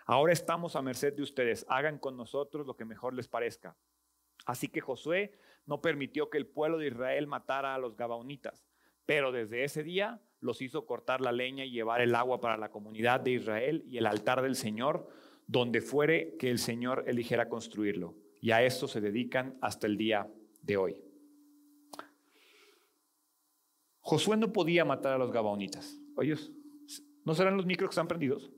Ahora 0.07 0.33
estamos 0.33 0.77
a 0.77 0.83
merced 0.83 1.13
de 1.15 1.23
ustedes. 1.23 1.67
Hagan 1.69 1.99
con 1.99 2.17
nosotros 2.17 2.67
lo 2.67 2.77
que 2.77 2.85
mejor 2.85 3.15
les 3.15 3.27
parezca. 3.29 3.77
Así 4.47 4.69
que 4.69 4.81
Josué 4.81 5.33
no 5.67 5.81
permitió 5.81 6.31
que 6.31 6.39
el 6.39 6.47
pueblo 6.47 6.79
de 6.79 6.87
Israel 6.87 7.27
matara 7.27 7.75
a 7.75 7.79
los 7.79 7.97
gabaonitas, 7.97 8.65
pero 9.07 9.33
desde 9.33 9.65
ese 9.65 9.83
día 9.83 10.23
los 10.41 10.63
hizo 10.63 10.87
cortar 10.87 11.21
la 11.21 11.33
leña 11.33 11.65
y 11.65 11.73
llevar 11.73 12.01
el 12.01 12.15
agua 12.15 12.41
para 12.41 12.57
la 12.57 12.71
comunidad 12.71 13.21
de 13.21 13.33
Israel 13.33 13.83
y 13.87 13.99
el 13.99 14.07
altar 14.07 14.41
del 14.41 14.55
Señor, 14.55 15.09
donde 15.47 15.81
fuere 15.81 16.37
que 16.39 16.49
el 16.49 16.59
Señor 16.59 17.05
eligiera 17.07 17.49
construirlo. 17.49 18.15
Y 18.41 18.51
a 18.53 18.63
esto 18.63 18.89
se 18.89 19.01
dedican 19.01 19.59
hasta 19.61 19.87
el 19.87 19.97
día 19.97 20.29
de 20.63 20.77
hoy. 20.77 21.05
Josué 24.01 24.37
no 24.37 24.53
podía 24.53 24.85
matar 24.85 25.13
a 25.13 25.19
los 25.19 25.31
gabaonitas. 25.31 25.99
Oye, 26.17 26.35
¿no 27.25 27.35
serán 27.35 27.57
los 27.57 27.67
micros 27.67 27.89
que 27.89 27.93
están 27.93 28.09
prendidos? 28.09 28.51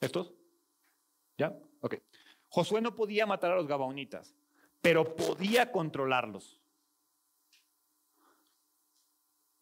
¿Estos? 0.00 0.34
¿Ya? 1.38 1.56
Ok. 1.80 1.96
Josué 2.48 2.80
no 2.80 2.94
podía 2.94 3.26
matar 3.26 3.52
a 3.52 3.56
los 3.56 3.66
gabaonitas, 3.66 4.34
pero 4.80 5.16
podía 5.16 5.72
controlarlos. 5.72 6.60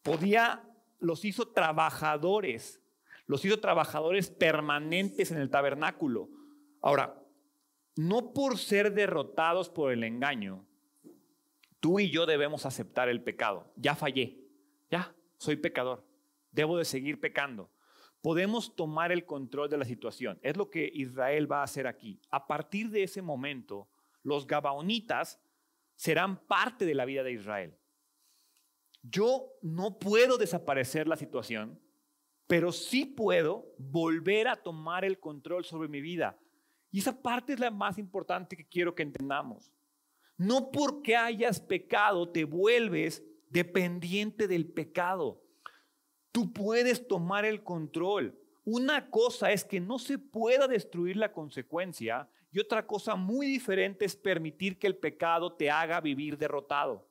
Podía, 0.01 0.63
los 0.99 1.25
hizo 1.25 1.47
trabajadores, 1.47 2.81
los 3.25 3.43
hizo 3.43 3.59
trabajadores 3.59 4.29
permanentes 4.29 5.31
en 5.31 5.37
el 5.37 5.49
tabernáculo. 5.49 6.29
Ahora, 6.81 7.24
no 7.95 8.33
por 8.33 8.57
ser 8.57 8.93
derrotados 8.93 9.69
por 9.69 9.91
el 9.91 10.03
engaño, 10.03 10.65
tú 11.79 11.99
y 11.99 12.09
yo 12.09 12.25
debemos 12.25 12.65
aceptar 12.65 13.09
el 13.09 13.23
pecado. 13.23 13.71
Ya 13.75 13.95
fallé, 13.95 14.37
ya, 14.89 15.15
soy 15.37 15.55
pecador, 15.55 16.05
debo 16.51 16.77
de 16.77 16.85
seguir 16.85 17.19
pecando. 17.19 17.69
Podemos 18.21 18.75
tomar 18.75 19.11
el 19.11 19.25
control 19.25 19.69
de 19.69 19.77
la 19.77 19.85
situación. 19.85 20.39
Es 20.41 20.57
lo 20.57 20.69
que 20.69 20.89
Israel 20.93 21.51
va 21.51 21.59
a 21.59 21.65
hacer 21.65 21.85
aquí. 21.85 22.19
A 22.31 22.47
partir 22.47 22.89
de 22.89 23.03
ese 23.03 23.21
momento, 23.21 23.87
los 24.23 24.47
gabaonitas 24.47 25.39
serán 25.95 26.39
parte 26.47 26.85
de 26.85 26.95
la 26.95 27.05
vida 27.05 27.23
de 27.23 27.33
Israel. 27.33 27.77
Yo 29.03 29.53
no 29.61 29.99
puedo 29.99 30.37
desaparecer 30.37 31.07
la 31.07 31.15
situación, 31.15 31.79
pero 32.47 32.71
sí 32.71 33.05
puedo 33.05 33.73
volver 33.77 34.47
a 34.47 34.55
tomar 34.55 35.05
el 35.05 35.19
control 35.19 35.63
sobre 35.63 35.87
mi 35.87 36.01
vida. 36.01 36.39
Y 36.95 36.99
esa 36.99 37.21
parte 37.21 37.51
es 37.51 37.59
la 37.59 37.71
más 37.71 37.97
importante 37.97 38.55
que 38.55 38.65
quiero 38.65 38.95
que 38.95 39.03
entendamos. 39.03 39.69
No 40.37 40.71
porque 40.71 41.13
hayas 41.13 41.59
pecado 41.59 42.29
te 42.29 42.45
vuelves 42.45 43.21
dependiente 43.49 44.47
del 44.47 44.65
pecado. 44.65 45.43
Tú 46.31 46.53
puedes 46.53 47.05
tomar 47.05 47.43
el 47.43 47.65
control. 47.65 48.39
Una 48.63 49.09
cosa 49.09 49.51
es 49.51 49.65
que 49.65 49.81
no 49.81 49.99
se 49.99 50.17
pueda 50.17 50.69
destruir 50.69 51.17
la 51.17 51.33
consecuencia 51.33 52.29
y 52.49 52.59
otra 52.59 52.87
cosa 52.87 53.15
muy 53.15 53.45
diferente 53.45 54.05
es 54.05 54.15
permitir 54.15 54.79
que 54.79 54.87
el 54.87 54.95
pecado 54.95 55.51
te 55.51 55.69
haga 55.69 55.99
vivir 55.99 56.37
derrotado. 56.37 57.05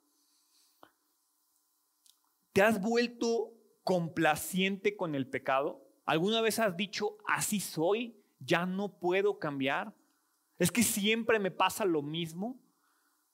¿Te 2.55 2.63
has 2.63 2.81
vuelto 2.81 3.53
complaciente 3.83 4.97
con 4.97 5.15
el 5.15 5.27
pecado? 5.27 5.87
¿Alguna 6.07 6.41
vez 6.41 6.59
has 6.59 6.75
dicho, 6.75 7.19
así 7.27 7.61
soy? 7.61 8.24
Ya 8.45 8.67
no 8.67 8.99
puedo 8.99 9.39
cambiar. 9.39 9.95
Es 10.59 10.71
que 10.71 10.83
siempre 10.83 11.39
me 11.39 11.51
pasa 11.51 11.85
lo 11.85 12.03
mismo. 12.03 12.61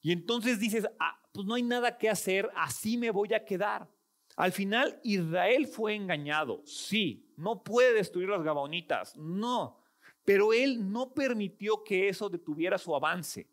Y 0.01 0.13
entonces 0.13 0.59
dices, 0.59 0.89
ah, 0.99 1.21
pues 1.33 1.47
no 1.47 1.55
hay 1.55 1.63
nada 1.63 1.99
que 1.99 2.09
hacer, 2.09 2.51
así 2.57 2.97
me 2.97 3.11
voy 3.11 3.35
a 3.35 3.45
quedar. 3.45 3.89
Al 4.37 4.53
final 4.53 4.99
Israel 5.03 5.67
fue 5.67 5.95
engañado, 5.95 6.63
sí, 6.65 7.31
no 7.37 7.63
puede 7.63 7.93
destruir 7.93 8.29
las 8.29 8.43
Gabaonitas, 8.43 9.17
no, 9.17 9.79
pero 10.25 10.53
él 10.53 10.91
no 10.91 11.13
permitió 11.13 11.85
que 11.85 12.09
eso 12.09 12.29
detuviera 12.29 12.79
su 12.79 12.95
avance. 12.95 13.49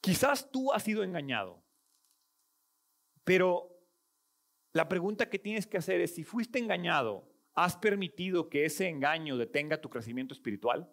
Quizás 0.00 0.50
tú 0.50 0.72
has 0.72 0.82
sido 0.82 1.02
engañado, 1.02 1.62
pero 3.22 3.70
la 4.72 4.88
pregunta 4.88 5.30
que 5.30 5.38
tienes 5.38 5.66
que 5.66 5.78
hacer 5.78 6.00
es, 6.00 6.14
si 6.14 6.24
fuiste 6.24 6.58
engañado, 6.58 7.26
¿Has 7.54 7.76
permitido 7.76 8.48
que 8.48 8.64
ese 8.64 8.88
engaño 8.88 9.36
detenga 9.36 9.80
tu 9.80 9.88
crecimiento 9.88 10.34
espiritual? 10.34 10.90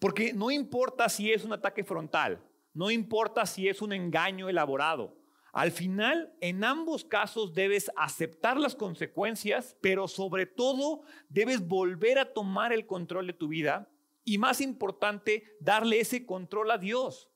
Porque 0.00 0.32
no 0.32 0.50
importa 0.50 1.08
si 1.08 1.30
es 1.30 1.44
un 1.44 1.52
ataque 1.52 1.84
frontal, 1.84 2.44
no 2.74 2.90
importa 2.90 3.46
si 3.46 3.68
es 3.68 3.80
un 3.80 3.92
engaño 3.92 4.48
elaborado. 4.48 5.16
Al 5.52 5.70
final, 5.70 6.34
en 6.40 6.64
ambos 6.64 7.04
casos 7.04 7.52
debes 7.52 7.90
aceptar 7.94 8.58
las 8.58 8.74
consecuencias, 8.74 9.76
pero 9.80 10.08
sobre 10.08 10.46
todo 10.46 11.02
debes 11.28 11.66
volver 11.66 12.18
a 12.18 12.32
tomar 12.32 12.72
el 12.72 12.86
control 12.86 13.26
de 13.26 13.34
tu 13.34 13.48
vida 13.48 13.88
y 14.24 14.38
más 14.38 14.60
importante, 14.60 15.56
darle 15.60 16.00
ese 16.00 16.24
control 16.24 16.70
a 16.70 16.78
Dios. 16.78 17.30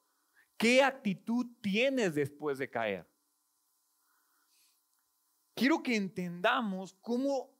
¿Qué 0.56 0.82
actitud 0.82 1.46
tienes 1.60 2.14
después 2.14 2.58
de 2.58 2.70
caer? 2.70 3.06
Quiero 5.54 5.82
que 5.82 5.96
entendamos 5.96 6.94
cómo 7.00 7.55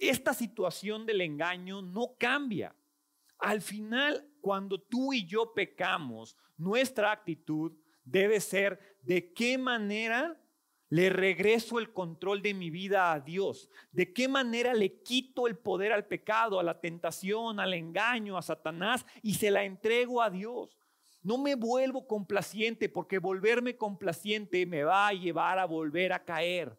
esta 0.00 0.34
situación 0.34 1.04
del 1.04 1.20
engaño 1.20 1.82
no 1.82 2.16
cambia. 2.18 2.74
Al 3.38 3.60
final, 3.60 4.26
cuando 4.40 4.80
tú 4.80 5.12
y 5.12 5.26
yo 5.26 5.52
pecamos, 5.54 6.36
nuestra 6.56 7.12
actitud 7.12 7.72
debe 8.04 8.40
ser 8.40 8.98
de 9.02 9.32
qué 9.32 9.58
manera 9.58 10.40
le 10.88 11.08
regreso 11.08 11.78
el 11.78 11.92
control 11.92 12.42
de 12.42 12.52
mi 12.52 12.68
vida 12.68 13.12
a 13.12 13.20
Dios, 13.20 13.70
de 13.92 14.12
qué 14.12 14.26
manera 14.26 14.74
le 14.74 15.00
quito 15.02 15.46
el 15.46 15.56
poder 15.56 15.92
al 15.92 16.06
pecado, 16.06 16.58
a 16.58 16.64
la 16.64 16.80
tentación, 16.80 17.60
al 17.60 17.74
engaño, 17.74 18.36
a 18.36 18.42
Satanás 18.42 19.06
y 19.22 19.34
se 19.34 19.50
la 19.50 19.64
entrego 19.64 20.20
a 20.20 20.30
Dios. 20.30 20.76
No 21.22 21.38
me 21.38 21.54
vuelvo 21.54 22.06
complaciente 22.06 22.88
porque 22.88 23.18
volverme 23.18 23.76
complaciente 23.76 24.66
me 24.66 24.82
va 24.82 25.08
a 25.08 25.12
llevar 25.12 25.58
a 25.58 25.66
volver 25.66 26.12
a 26.12 26.24
caer. 26.24 26.76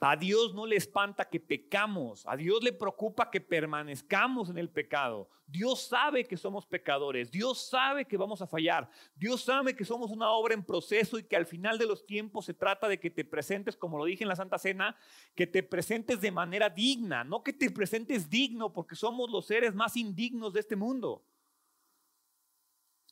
A 0.00 0.16
Dios 0.16 0.52
no 0.54 0.66
le 0.66 0.76
espanta 0.76 1.28
que 1.28 1.38
pecamos, 1.38 2.24
a 2.26 2.36
Dios 2.36 2.62
le 2.62 2.72
preocupa 2.72 3.30
que 3.30 3.40
permanezcamos 3.40 4.50
en 4.50 4.58
el 4.58 4.68
pecado. 4.68 5.28
Dios 5.46 5.82
sabe 5.82 6.24
que 6.24 6.36
somos 6.36 6.66
pecadores, 6.66 7.30
Dios 7.30 7.68
sabe 7.68 8.04
que 8.06 8.16
vamos 8.16 8.40
a 8.42 8.46
fallar, 8.46 8.88
Dios 9.14 9.42
sabe 9.42 9.76
que 9.76 9.84
somos 9.84 10.10
una 10.10 10.30
obra 10.30 10.54
en 10.54 10.64
proceso 10.64 11.18
y 11.18 11.24
que 11.24 11.36
al 11.36 11.46
final 11.46 11.78
de 11.78 11.86
los 11.86 12.04
tiempos 12.06 12.46
se 12.46 12.54
trata 12.54 12.88
de 12.88 12.98
que 12.98 13.10
te 13.10 13.24
presentes, 13.24 13.76
como 13.76 13.98
lo 13.98 14.04
dije 14.04 14.24
en 14.24 14.28
la 14.28 14.36
Santa 14.36 14.58
Cena, 14.58 14.96
que 15.34 15.46
te 15.46 15.62
presentes 15.62 16.20
de 16.20 16.32
manera 16.32 16.70
digna, 16.70 17.22
no 17.22 17.42
que 17.42 17.52
te 17.52 17.70
presentes 17.70 18.28
digno 18.30 18.72
porque 18.72 18.96
somos 18.96 19.30
los 19.30 19.46
seres 19.46 19.74
más 19.74 19.96
indignos 19.96 20.54
de 20.54 20.60
este 20.60 20.74
mundo. 20.74 21.24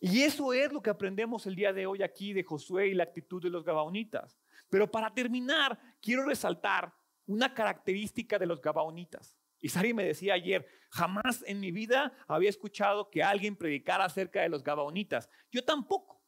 Y 0.01 0.23
eso 0.23 0.55
es 0.55 0.73
lo 0.73 0.83
que 0.83 0.88
aprendemos 0.88 1.47
el 1.47 1.55
día 1.55 1.75
de 1.75 1.87
hoy 1.87 2.03
aquí 2.03 2.33
de 2.33 2.43
Josué 2.43 2.88
y 2.88 2.95
la 2.95 3.05
actitud 3.05 3.43
de 3.43 3.51
los 3.51 3.64
gabaonitas. 3.64 4.39
Pero 4.71 4.91
para 4.91 5.13
terminar, 5.13 5.79
quiero 6.01 6.25
resaltar 6.25 6.95
una 7.27 7.53
característica 7.53 8.39
de 8.39 8.47
los 8.47 8.61
gabaonitas. 8.61 9.37
Y 9.61 9.69
Sari 9.69 9.93
me 9.93 10.05
decía 10.05 10.35
ayer, 10.35 10.67
jamás 10.89 11.45
en 11.47 11.61
mi 11.61 11.71
vida 11.71 12.13
había 12.27 12.49
escuchado 12.49 13.11
que 13.11 13.23
alguien 13.23 13.57
predicara 13.57 14.05
acerca 14.05 14.41
de 14.41 14.49
los 14.49 14.65
gabaonitas. 14.65 15.29
Yo 15.51 15.63
tampoco. 15.65 16.21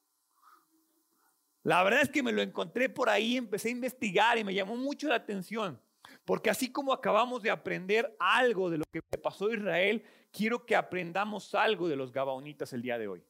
La 1.62 1.82
verdad 1.82 2.02
es 2.02 2.10
que 2.10 2.22
me 2.22 2.32
lo 2.32 2.42
encontré 2.42 2.88
por 2.88 3.08
ahí, 3.08 3.36
empecé 3.36 3.68
a 3.68 3.72
investigar 3.72 4.36
y 4.36 4.44
me 4.44 4.52
llamó 4.52 4.76
mucho 4.76 5.08
la 5.08 5.14
atención. 5.14 5.80
Porque 6.24 6.50
así 6.50 6.70
como 6.70 6.92
acabamos 6.92 7.42
de 7.42 7.50
aprender 7.50 8.14
algo 8.18 8.68
de 8.68 8.78
lo 8.78 8.84
que 8.90 9.00
pasó 9.18 9.46
a 9.46 9.54
Israel, 9.54 10.04
quiero 10.32 10.66
que 10.66 10.76
aprendamos 10.76 11.54
algo 11.54 11.88
de 11.88 11.96
los 11.96 12.12
gabaonitas 12.12 12.72
el 12.72 12.82
día 12.82 12.98
de 12.98 13.08
hoy. 13.08 13.24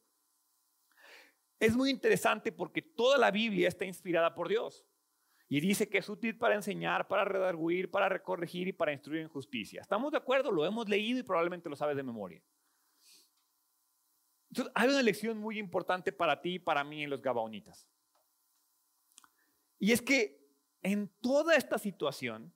Es 1.59 1.75
muy 1.75 1.89
interesante 1.89 2.51
porque 2.51 2.81
toda 2.81 3.17
la 3.17 3.31
Biblia 3.31 3.67
está 3.67 3.85
inspirada 3.85 4.35
por 4.35 4.49
Dios. 4.49 4.85
Y 5.53 5.59
dice 5.59 5.87
que 5.87 5.99
es 5.99 6.09
útil 6.09 6.35
para 6.35 6.55
enseñar, 6.55 7.07
para 7.07 7.23
redarguir, 7.25 7.91
para 7.91 8.09
recorregir 8.09 8.69
y 8.69 8.73
para 8.73 8.91
instruir 8.91 9.21
en 9.21 9.27
justicia. 9.27 9.81
¿Estamos 9.81 10.11
de 10.11 10.17
acuerdo? 10.17 10.51
Lo 10.51 10.65
hemos 10.65 10.89
leído 10.89 11.19
y 11.19 11.21
probablemente 11.21 11.69
lo 11.69 11.75
sabes 11.75 11.95
de 11.95 12.01
memoria. 12.01 12.41
Entonces, 14.49 14.73
hay 14.73 14.89
una 14.89 15.03
lección 15.03 15.37
muy 15.37 15.59
importante 15.59 16.11
para 16.11 16.41
ti 16.41 16.55
y 16.55 16.59
para 16.59 16.83
mí 16.83 17.03
en 17.03 17.11
los 17.11 17.21
Gabaonitas. 17.21 17.87
Y 19.77 19.91
es 19.91 20.01
que 20.01 20.43
en 20.81 21.07
toda 21.21 21.55
esta 21.55 21.77
situación, 21.77 22.51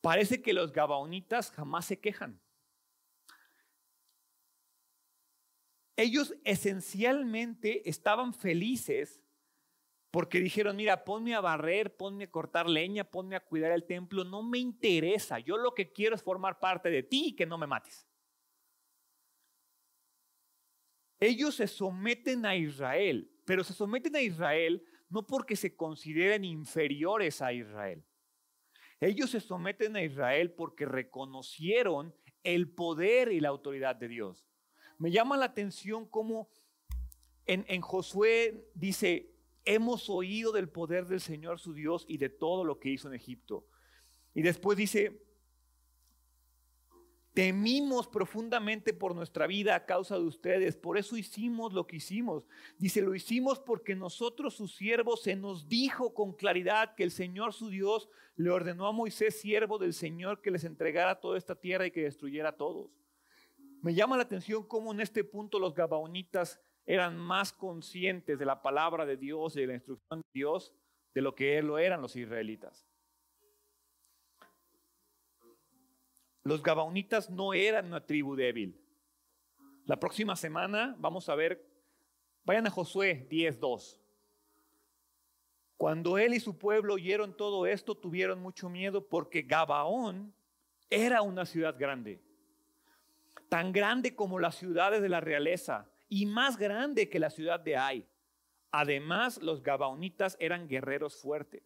parece 0.00 0.40
que 0.40 0.54
los 0.54 0.72
Gabaonitas 0.72 1.50
jamás 1.50 1.84
se 1.84 2.00
quejan. 2.00 2.40
Ellos 5.96 6.34
esencialmente 6.44 7.86
estaban 7.90 8.32
felices 8.32 9.20
porque 10.10 10.40
dijeron, 10.40 10.76
mira, 10.76 11.04
ponme 11.04 11.34
a 11.34 11.40
barrer, 11.40 11.96
ponme 11.96 12.24
a 12.24 12.30
cortar 12.30 12.68
leña, 12.68 13.04
ponme 13.04 13.36
a 13.36 13.40
cuidar 13.40 13.72
el 13.72 13.84
templo, 13.84 14.24
no 14.24 14.42
me 14.42 14.58
interesa, 14.58 15.38
yo 15.38 15.56
lo 15.56 15.74
que 15.74 15.92
quiero 15.92 16.16
es 16.16 16.22
formar 16.22 16.58
parte 16.58 16.90
de 16.90 17.02
ti 17.02 17.28
y 17.28 17.36
que 17.36 17.46
no 17.46 17.58
me 17.58 17.66
mates. 17.66 18.10
ellos 21.20 21.56
se 21.56 21.68
someten 21.68 22.46
a 22.46 22.56
Israel, 22.56 23.30
pero 23.44 23.62
se 23.62 23.74
someten 23.74 24.16
a 24.16 24.22
Israel 24.22 24.82
no 25.10 25.26
porque 25.26 25.54
se 25.54 25.76
consideren 25.76 26.44
inferiores 26.44 27.42
a 27.42 27.52
Israel. 27.52 28.02
Ellos 29.00 29.30
se 29.30 29.40
someten 29.40 29.96
a 29.96 30.02
Israel 30.02 30.52
porque 30.52 30.86
reconocieron 30.86 32.14
el 32.42 32.70
poder 32.70 33.32
y 33.32 33.40
la 33.40 33.48
autoridad 33.48 33.96
de 33.96 34.08
Dios. 34.08 34.46
Me 34.98 35.10
llama 35.10 35.36
la 35.36 35.46
atención 35.46 36.08
cómo 36.08 36.48
en, 37.46 37.64
en, 37.68 37.80
Josué 37.80 38.70
dice, 38.74 39.34
hemos 39.64 40.08
oído 40.10 40.52
del 40.52 40.68
poder 40.68 41.06
del 41.06 41.20
Señor 41.20 41.58
su 41.58 41.72
Dios 41.72 42.04
y 42.08 42.18
de 42.18 42.28
todo 42.28 42.64
lo 42.64 42.78
que 42.78 42.90
hizo 42.90 43.08
en 43.08 43.14
Egipto. 43.14 43.66
Y 44.34 44.42
después 44.42 44.78
dice, 44.78 45.20
Temimos 47.32 48.08
profundamente 48.08 48.92
por 48.92 49.14
nuestra 49.14 49.46
vida 49.46 49.76
a 49.76 49.86
causa 49.86 50.16
de 50.16 50.24
ustedes, 50.24 50.76
por 50.76 50.98
eso 50.98 51.16
hicimos 51.16 51.72
lo 51.72 51.86
que 51.86 51.96
hicimos. 51.96 52.44
Dice, 52.76 53.02
lo 53.02 53.14
hicimos 53.14 53.60
porque 53.60 53.94
nosotros, 53.94 54.54
sus 54.54 54.74
siervos, 54.74 55.22
se 55.22 55.36
nos 55.36 55.68
dijo 55.68 56.12
con 56.12 56.32
claridad 56.32 56.96
que 56.96 57.04
el 57.04 57.12
Señor 57.12 57.52
su 57.52 57.70
Dios 57.70 58.08
le 58.34 58.50
ordenó 58.50 58.88
a 58.88 58.92
Moisés, 58.92 59.40
siervo 59.40 59.78
del 59.78 59.94
Señor, 59.94 60.42
que 60.42 60.50
les 60.50 60.64
entregara 60.64 61.20
toda 61.20 61.38
esta 61.38 61.54
tierra 61.54 61.86
y 61.86 61.92
que 61.92 62.02
destruyera 62.02 62.48
a 62.48 62.56
todos. 62.56 62.90
Me 63.80 63.94
llama 63.94 64.16
la 64.16 64.24
atención 64.24 64.66
cómo 64.66 64.92
en 64.92 65.00
este 65.00 65.22
punto 65.22 65.60
los 65.60 65.72
gabaonitas 65.72 66.60
eran 66.86 67.16
más 67.16 67.52
conscientes 67.52 68.38
de 68.38 68.44
la 68.44 68.62
palabra 68.62 69.06
de 69.06 69.16
Dios 69.16 69.56
y 69.56 69.60
de 69.60 69.66
la 69.66 69.74
instrucción 69.74 70.20
de 70.20 70.28
Dios 70.32 70.74
de 71.14 71.22
lo 71.22 71.34
que 71.34 71.60
lo 71.62 71.78
eran 71.78 72.02
los 72.02 72.16
israelitas. 72.16 72.86
Los 76.42 76.62
Gabaonitas 76.62 77.30
no 77.30 77.52
eran 77.52 77.86
una 77.86 78.04
tribu 78.04 78.34
débil. 78.34 78.80
La 79.84 79.98
próxima 79.98 80.36
semana 80.36 80.96
vamos 80.98 81.28
a 81.28 81.34
ver, 81.34 81.66
vayan 82.44 82.66
a 82.66 82.70
Josué 82.70 83.26
10.2. 83.28 83.98
Cuando 85.76 86.18
él 86.18 86.34
y 86.34 86.40
su 86.40 86.58
pueblo 86.58 86.94
oyeron 86.94 87.36
todo 87.36 87.66
esto, 87.66 87.94
tuvieron 87.94 88.40
mucho 88.40 88.68
miedo 88.68 89.06
porque 89.08 89.42
Gabaón 89.42 90.34
era 90.90 91.22
una 91.22 91.46
ciudad 91.46 91.76
grande. 91.78 92.20
Tan 93.48 93.72
grande 93.72 94.14
como 94.14 94.38
las 94.38 94.56
ciudades 94.56 95.00
de 95.02 95.08
la 95.08 95.20
realeza 95.20 95.90
y 96.10 96.26
más 96.26 96.58
grande 96.58 97.08
que 97.08 97.20
la 97.20 97.30
ciudad 97.30 97.60
de 97.60 97.76
Ai. 97.76 98.06
Además, 98.72 99.40
los 99.40 99.62
Gabaonitas 99.62 100.36
eran 100.40 100.68
guerreros 100.68 101.16
fuertes. 101.16 101.62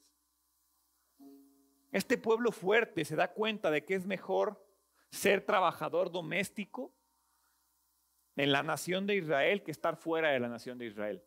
Este 1.91 2.19
pueblo 2.19 2.53
fuerte 2.53 3.05
se 3.05 3.17
da 3.17 3.33
cuenta 3.33 3.71
de 3.71 3.85
que 3.85 3.95
es 3.95 4.07
mejor 4.07 4.63
ser 5.11 5.45
trabajador 5.45 6.13
doméstico 6.13 6.95
en 8.37 8.53
la 8.53 8.63
nación 8.63 9.07
de 9.07 9.17
Israel 9.17 9.63
que 9.63 9.71
estar 9.71 9.97
fuera 9.97 10.31
de 10.31 10.41
la 10.41 10.49
nación 10.49 10.77
de 10.77 10.87
Israel. 10.87 11.23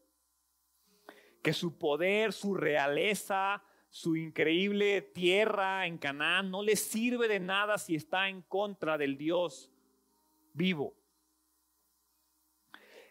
Que 1.41 1.53
su 1.53 1.78
poder, 1.78 2.34
su 2.34 2.53
realeza, 2.53 3.63
su 3.89 4.15
increíble 4.15 5.01
tierra 5.01 5.88
en 5.88 5.97
Canaán 5.97 6.51
no 6.51 6.61
les 6.61 6.82
sirve 6.82 7.28
de 7.28 7.39
nada 7.39 7.78
si 7.78 7.95
está 7.95 8.30
en 8.30 8.43
contra 8.43 8.97
del 8.97 9.18
Dios 9.18 9.72
vivo. 10.53 10.95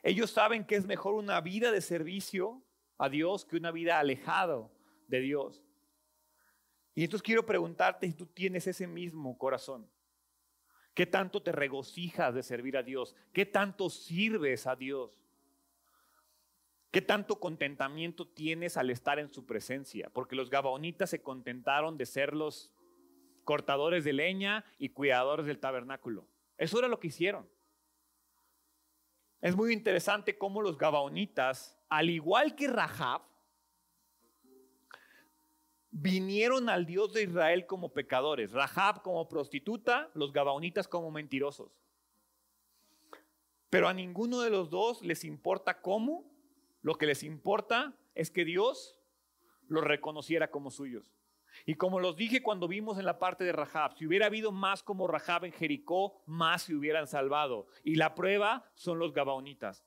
Ellos 0.06 0.30
saben 0.30 0.64
que 0.64 0.76
es 0.76 0.86
mejor 0.86 1.14
una 1.14 1.40
vida 1.40 1.72
de 1.72 1.80
servicio 1.80 2.62
a 2.96 3.08
Dios 3.08 3.44
que 3.44 3.56
una 3.56 3.72
vida 3.72 3.98
alejado 3.98 4.70
de 5.08 5.18
Dios. 5.18 5.64
Y 6.94 7.02
entonces 7.02 7.24
quiero 7.24 7.44
preguntarte 7.44 8.06
si 8.06 8.12
tú 8.12 8.24
tienes 8.26 8.68
ese 8.68 8.86
mismo 8.86 9.36
corazón. 9.36 9.90
¿Qué 10.94 11.06
tanto 11.06 11.42
te 11.42 11.50
regocijas 11.50 12.32
de 12.36 12.44
servir 12.44 12.76
a 12.76 12.84
Dios? 12.84 13.16
¿Qué 13.32 13.46
tanto 13.46 13.90
sirves 13.90 14.68
a 14.68 14.76
Dios? 14.76 15.10
¿Qué 16.92 17.02
tanto 17.02 17.40
contentamiento 17.40 18.28
tienes 18.28 18.76
al 18.76 18.90
estar 18.90 19.18
en 19.18 19.32
su 19.32 19.44
presencia? 19.44 20.08
Porque 20.10 20.36
los 20.36 20.50
gabaonitas 20.50 21.10
se 21.10 21.20
contentaron 21.20 21.98
de 21.98 22.06
ser 22.06 22.32
los 22.32 22.70
cortadores 23.42 24.04
de 24.04 24.12
leña 24.12 24.64
y 24.78 24.90
cuidadores 24.90 25.46
del 25.46 25.58
tabernáculo. 25.58 26.28
Eso 26.58 26.78
era 26.78 26.86
lo 26.86 27.00
que 27.00 27.08
hicieron. 27.08 27.55
Es 29.40 29.54
muy 29.54 29.72
interesante 29.72 30.38
cómo 30.38 30.62
los 30.62 30.78
gabaonitas, 30.78 31.78
al 31.88 32.10
igual 32.10 32.54
que 32.54 32.68
Rahab, 32.68 33.22
vinieron 35.90 36.68
al 36.68 36.84
Dios 36.84 37.12
de 37.12 37.22
Israel 37.22 37.66
como 37.66 37.92
pecadores, 37.92 38.52
Rahab 38.52 39.02
como 39.02 39.28
prostituta, 39.28 40.10
los 40.14 40.32
gabaonitas 40.32 40.88
como 40.88 41.10
mentirosos. 41.10 41.80
Pero 43.70 43.88
a 43.88 43.94
ninguno 43.94 44.40
de 44.40 44.50
los 44.50 44.70
dos 44.70 45.02
les 45.02 45.24
importa 45.24 45.80
cómo, 45.80 46.24
lo 46.82 46.96
que 46.96 47.06
les 47.06 47.22
importa 47.22 47.96
es 48.14 48.30
que 48.30 48.44
Dios 48.44 48.98
los 49.68 49.84
reconociera 49.84 50.50
como 50.50 50.70
suyos. 50.70 51.15
Y 51.64 51.74
como 51.74 52.00
los 52.00 52.16
dije 52.16 52.42
cuando 52.42 52.68
vimos 52.68 52.98
en 52.98 53.06
la 53.06 53.18
parte 53.18 53.44
de 53.44 53.52
Rahab, 53.52 53.96
si 53.96 54.06
hubiera 54.06 54.26
habido 54.26 54.52
más 54.52 54.82
como 54.82 55.06
Rahab 55.06 55.44
en 55.44 55.52
Jericó, 55.52 56.22
más 56.26 56.62
se 56.62 56.74
hubieran 56.74 57.06
salvado. 57.06 57.66
Y 57.82 57.94
la 57.94 58.14
prueba 58.14 58.70
son 58.74 58.98
los 58.98 59.12
gabaonitas. 59.12 59.84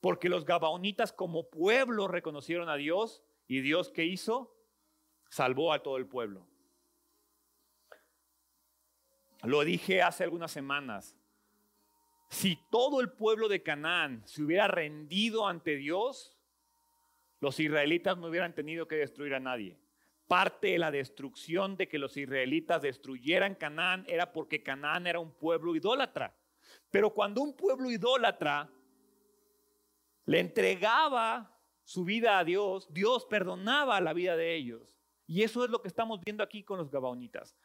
Porque 0.00 0.28
los 0.28 0.44
gabaonitas 0.44 1.12
como 1.12 1.48
pueblo 1.48 2.08
reconocieron 2.08 2.68
a 2.68 2.76
Dios 2.76 3.22
y 3.46 3.60
Dios 3.60 3.90
qué 3.90 4.04
hizo? 4.04 4.56
salvó 5.32 5.72
a 5.72 5.82
todo 5.82 5.96
el 5.96 6.06
pueblo. 6.06 6.46
Lo 9.44 9.64
dije 9.64 10.02
hace 10.02 10.24
algunas 10.24 10.52
semanas. 10.52 11.16
Si 12.28 12.58
todo 12.70 13.00
el 13.00 13.10
pueblo 13.12 13.48
de 13.48 13.62
Canaán 13.62 14.22
se 14.26 14.42
hubiera 14.42 14.68
rendido 14.68 15.48
ante 15.48 15.76
Dios, 15.76 16.36
los 17.40 17.58
israelitas 17.58 18.18
no 18.18 18.26
hubieran 18.26 18.54
tenido 18.54 18.86
que 18.86 18.96
destruir 18.96 19.34
a 19.34 19.40
nadie. 19.40 19.78
Parte 20.26 20.68
de 20.68 20.78
la 20.78 20.90
destrucción 20.90 21.76
de 21.76 21.88
que 21.88 21.98
los 21.98 22.16
israelitas 22.16 22.80
destruyeran 22.82 23.54
Canaán 23.54 24.04
era 24.08 24.32
porque 24.32 24.62
Canaán 24.62 25.06
era 25.06 25.18
un 25.18 25.32
pueblo 25.32 25.74
idólatra. 25.76 26.34
Pero 26.90 27.10
cuando 27.10 27.42
un 27.42 27.54
pueblo 27.54 27.90
idólatra 27.90 28.70
le 30.24 30.40
entregaba 30.40 31.58
su 31.84 32.04
vida 32.04 32.38
a 32.38 32.44
Dios, 32.44 32.92
Dios 32.92 33.26
perdonaba 33.26 34.00
la 34.00 34.12
vida 34.12 34.36
de 34.36 34.54
ellos. 34.54 34.96
Y 35.26 35.42
eso 35.42 35.64
es 35.64 35.70
lo 35.70 35.82
que 35.82 35.88
estamos 35.88 36.20
viendo 36.24 36.42
aquí 36.42 36.62
con 36.62 36.78
los 36.78 36.90
Gabaonitas. 36.90 37.56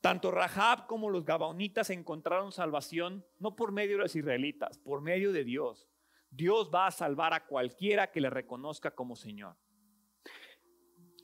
Tanto 0.00 0.32
Rahab 0.32 0.86
como 0.86 1.10
los 1.10 1.24
Gabaonitas 1.24 1.90
encontraron 1.90 2.50
salvación 2.50 3.24
no 3.38 3.54
por 3.54 3.70
medio 3.70 3.96
de 3.96 4.02
los 4.02 4.16
israelitas, 4.16 4.78
por 4.78 5.00
medio 5.00 5.32
de 5.32 5.44
Dios. 5.44 5.88
Dios 6.28 6.70
va 6.74 6.86
a 6.86 6.90
salvar 6.90 7.34
a 7.34 7.46
cualquiera 7.46 8.10
que 8.10 8.20
le 8.20 8.30
reconozca 8.30 8.90
como 8.90 9.14
Señor. 9.14 9.56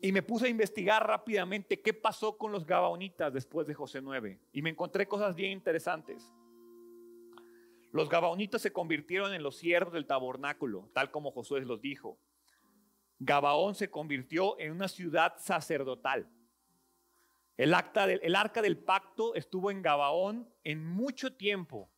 Y 0.01 0.12
me 0.12 0.22
puse 0.22 0.46
a 0.46 0.51
investigar 0.51 1.05
rápidamente 1.07 1.80
qué 1.80 1.92
pasó 1.92 2.38
con 2.38 2.53
los 2.53 2.64
Gabaonitas 2.64 3.32
después 3.32 3.66
de 3.66 3.74
José 3.74 4.01
9. 4.01 4.38
Y 4.53 4.62
me 4.62 4.70
encontré 4.70 5.07
cosas 5.09 5.34
bien 5.34 5.53
interesantes. 5.53 6.32
Los 7.90 8.09
Gabaonitas 8.09 8.62
se 8.62 8.72
convirtieron 8.72 9.34
en 9.34 9.42
los 9.42 9.57
siervos 9.57 9.92
del 9.92 10.07
tabernáculo, 10.07 10.88
tal 10.92 11.11
como 11.11 11.32
Josué 11.32 11.62
los 11.62 11.80
dijo. 11.80 12.18
Gabaón 13.18 13.74
se 13.74 13.90
convirtió 13.90 14.59
en 14.61 14.72
una 14.72 14.86
ciudad 14.86 15.34
sacerdotal. 15.38 16.28
El, 17.57 17.74
acta 17.74 18.05
el 18.05 18.36
arca 18.36 18.62
del 18.62 18.78
pacto 18.78 19.34
estuvo 19.34 19.72
en 19.72 19.82
Gabaón 19.82 20.49
en 20.62 20.84
mucho 20.86 21.34
tiempo 21.34 21.90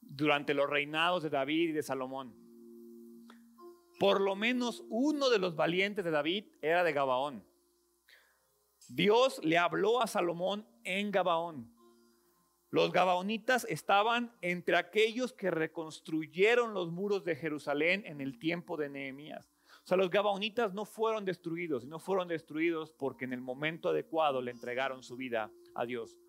durante 0.00 0.52
los 0.52 0.68
reinados 0.68 1.22
de 1.22 1.30
David 1.30 1.70
y 1.70 1.72
de 1.72 1.82
Salomón. 1.82 2.47
Por 3.98 4.20
lo 4.20 4.36
menos 4.36 4.84
uno 4.88 5.28
de 5.28 5.38
los 5.38 5.56
valientes 5.56 6.04
de 6.04 6.10
David 6.10 6.46
era 6.62 6.84
de 6.84 6.92
Gabaón. 6.92 7.44
Dios 8.88 9.40
le 9.44 9.58
habló 9.58 10.00
a 10.00 10.06
Salomón 10.06 10.66
en 10.84 11.10
Gabaón. 11.10 11.74
Los 12.70 12.92
gabaonitas 12.92 13.66
estaban 13.68 14.36
entre 14.42 14.76
aquellos 14.76 15.32
que 15.32 15.50
reconstruyeron 15.50 16.74
los 16.74 16.90
muros 16.90 17.24
de 17.24 17.34
Jerusalén 17.34 18.04
en 18.06 18.20
el 18.20 18.38
tiempo 18.38 18.76
de 18.76 18.90
Nehemías. 18.90 19.50
O 19.84 19.86
sea, 19.88 19.96
los 19.96 20.10
gabaonitas 20.10 20.74
no 20.74 20.84
fueron 20.84 21.24
destruidos, 21.24 21.86
no 21.86 21.98
fueron 21.98 22.28
destruidos 22.28 22.92
porque 22.92 23.24
en 23.24 23.32
el 23.32 23.40
momento 23.40 23.88
adecuado 23.88 24.42
le 24.42 24.50
entregaron 24.50 25.02
su 25.02 25.16
vida 25.16 25.50
a 25.74 25.86
Dios. 25.86 26.20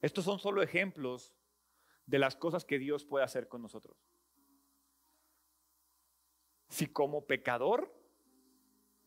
Estos 0.00 0.24
son 0.24 0.38
solo 0.38 0.62
ejemplos 0.62 1.34
de 2.06 2.20
las 2.20 2.36
cosas 2.36 2.64
que 2.64 2.78
Dios 2.78 3.04
puede 3.04 3.24
hacer 3.24 3.48
con 3.48 3.60
nosotros. 3.60 3.96
Si 6.68 6.86
como 6.86 7.26
pecador 7.26 7.92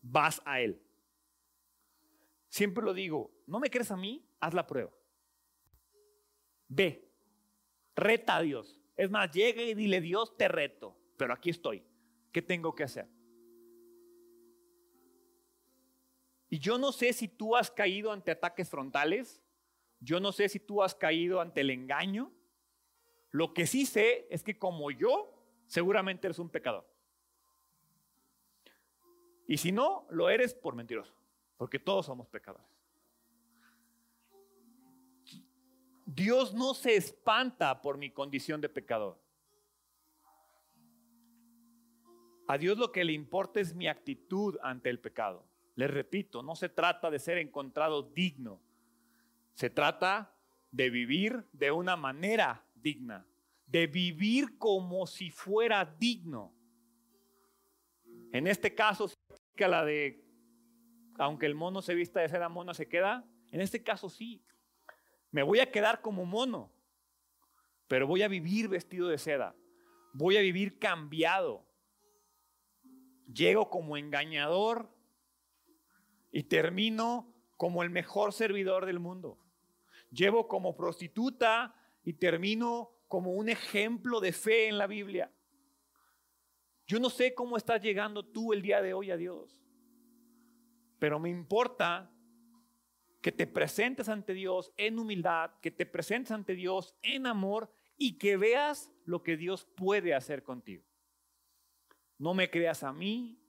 vas 0.01 0.41
a 0.45 0.61
Él. 0.61 0.81
Siempre 2.49 2.83
lo 2.83 2.93
digo, 2.93 3.31
no 3.45 3.59
me 3.59 3.69
crees 3.69 3.91
a 3.91 3.97
mí, 3.97 4.25
haz 4.39 4.53
la 4.53 4.65
prueba. 4.65 4.91
Ve, 6.67 7.11
reta 7.95 8.37
a 8.37 8.41
Dios. 8.41 8.79
Es 8.95 9.09
más, 9.09 9.31
llega 9.31 9.61
y 9.61 9.73
dile, 9.73 10.01
Dios, 10.01 10.35
te 10.35 10.47
reto, 10.47 10.97
pero 11.17 11.33
aquí 11.33 11.49
estoy. 11.49 11.83
¿Qué 12.31 12.41
tengo 12.41 12.75
que 12.75 12.83
hacer? 12.83 13.07
Y 16.49 16.59
yo 16.59 16.77
no 16.77 16.91
sé 16.91 17.13
si 17.13 17.27
tú 17.27 17.55
has 17.55 17.69
caído 17.69 18.11
ante 18.11 18.31
ataques 18.31 18.69
frontales, 18.69 19.41
yo 19.99 20.19
no 20.19 20.31
sé 20.31 20.49
si 20.49 20.59
tú 20.59 20.81
has 20.81 20.95
caído 20.95 21.41
ante 21.41 21.61
el 21.61 21.69
engaño, 21.69 22.33
Lo 23.31 23.53
que 23.53 23.67
sí 23.67 23.85
sé 23.85 24.25
es 24.31 24.41
que 24.41 24.57
como 24.57 24.89
yo, 24.89 25.31
seguramente 25.67 26.25
eres 26.25 26.39
un 26.39 26.49
pecador. 26.49 26.89
Y 29.49 29.57
si 29.57 29.71
no, 29.71 30.05
lo 30.11 30.29
eres 30.29 30.53
por 30.53 30.75
mentiroso, 30.75 31.11
porque 31.57 31.79
todos 31.79 32.05
somos 32.05 32.27
pecadores. 32.27 32.67
Dios 36.05 36.53
no 36.53 36.75
se 36.75 36.95
espanta 36.95 37.81
por 37.81 37.97
mi 37.97 38.11
condición 38.11 38.61
de 38.61 38.69
pecador. 38.69 39.19
A 42.47 42.59
Dios 42.59 42.77
lo 42.77 42.91
que 42.91 43.03
le 43.03 43.13
importa 43.13 43.59
es 43.59 43.73
mi 43.73 43.87
actitud 43.87 44.55
ante 44.61 44.91
el 44.91 44.99
pecado. 44.99 45.43
Les 45.73 45.89
repito, 45.89 46.43
no 46.43 46.55
se 46.55 46.69
trata 46.69 47.09
de 47.09 47.17
ser 47.17 47.39
encontrado 47.39 48.03
digno. 48.03 48.61
Se 49.55 49.71
trata 49.71 50.31
de 50.69 50.91
vivir 50.91 51.43
de 51.53 51.71
una 51.71 51.95
manera 51.95 52.63
digna, 52.75 53.25
de 53.65 53.87
vivir 53.87 54.59
como 54.59 55.07
si 55.07 55.31
fuera 55.31 55.85
digno. 55.85 56.53
En 58.31 58.45
este 58.45 58.75
caso, 58.75 59.09
la 59.67 59.85
de, 59.85 60.23
aunque 61.17 61.45
el 61.45 61.55
mono 61.55 61.81
se 61.81 61.95
vista 61.95 62.21
de 62.21 62.29
seda, 62.29 62.49
mono 62.49 62.73
se 62.73 62.87
queda. 62.87 63.25
En 63.51 63.61
este 63.61 63.83
caso 63.83 64.09
sí, 64.09 64.43
me 65.31 65.43
voy 65.43 65.59
a 65.59 65.71
quedar 65.71 66.01
como 66.01 66.25
mono, 66.25 66.71
pero 67.87 68.07
voy 68.07 68.21
a 68.21 68.27
vivir 68.27 68.67
vestido 68.67 69.07
de 69.07 69.17
seda, 69.17 69.55
voy 70.13 70.37
a 70.37 70.41
vivir 70.41 70.79
cambiado. 70.79 71.65
Llego 73.31 73.69
como 73.69 73.97
engañador 73.97 74.89
y 76.31 76.43
termino 76.43 77.33
como 77.57 77.83
el 77.83 77.89
mejor 77.89 78.33
servidor 78.33 78.85
del 78.85 78.99
mundo. 78.99 79.37
Llevo 80.11 80.47
como 80.47 80.75
prostituta 80.75 81.75
y 82.03 82.13
termino 82.13 82.91
como 83.07 83.33
un 83.33 83.49
ejemplo 83.49 84.19
de 84.19 84.31
fe 84.31 84.67
en 84.67 84.77
la 84.77 84.87
Biblia. 84.87 85.31
Yo 86.89 86.99
no 86.99 87.11
sé 87.11 87.35
cómo 87.35 87.55
estás 87.55 87.83
llegando 87.83 88.25
tú 88.25 88.51
el 88.51 88.63
día 88.63 88.81
de 88.81 88.95
hoy 88.95 89.11
a 89.11 89.15
Dios, 89.15 89.63
pero 90.97 91.19
me 91.19 91.29
importa 91.29 92.11
que 93.21 93.31
te 93.31 93.45
presentes 93.45 94.09
ante 94.09 94.33
Dios 94.33 94.73
en 94.75 94.97
humildad, 94.97 95.51
que 95.61 95.69
te 95.69 95.85
presentes 95.85 96.31
ante 96.31 96.55
Dios 96.55 96.95
en 97.03 97.27
amor 97.27 97.71
y 97.95 98.17
que 98.17 98.37
veas 98.37 98.91
lo 99.05 99.21
que 99.21 99.37
Dios 99.37 99.67
puede 99.75 100.15
hacer 100.15 100.41
contigo. 100.41 100.83
No 102.17 102.33
me 102.33 102.49
creas 102.49 102.81
a 102.81 102.91
mí, 102.91 103.39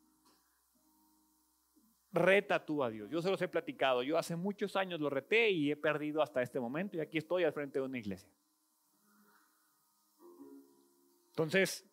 reta 2.12 2.66
tú 2.66 2.84
a 2.84 2.90
Dios. 2.90 3.08
Yo 3.08 3.22
se 3.22 3.30
los 3.30 3.40
he 3.40 3.48
platicado. 3.48 4.02
Yo 4.02 4.18
hace 4.18 4.36
muchos 4.36 4.76
años 4.76 5.00
lo 5.00 5.08
reté 5.08 5.48
y 5.48 5.70
he 5.70 5.76
perdido 5.76 6.20
hasta 6.20 6.42
este 6.42 6.60
momento 6.60 6.98
y 6.98 7.00
aquí 7.00 7.16
estoy 7.16 7.44
al 7.44 7.54
frente 7.54 7.78
de 7.78 7.86
una 7.86 7.98
iglesia. 7.98 8.30
Entonces, 11.30 11.89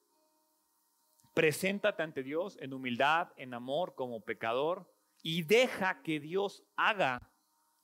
preséntate 1.38 2.02
ante 2.02 2.24
Dios 2.24 2.58
en 2.60 2.74
humildad, 2.74 3.32
en 3.38 3.54
amor, 3.54 3.94
como 3.94 4.22
pecador 4.22 4.92
y 5.22 5.44
deja 5.44 6.02
que 6.02 6.20
Dios 6.20 6.64
haga 6.76 7.32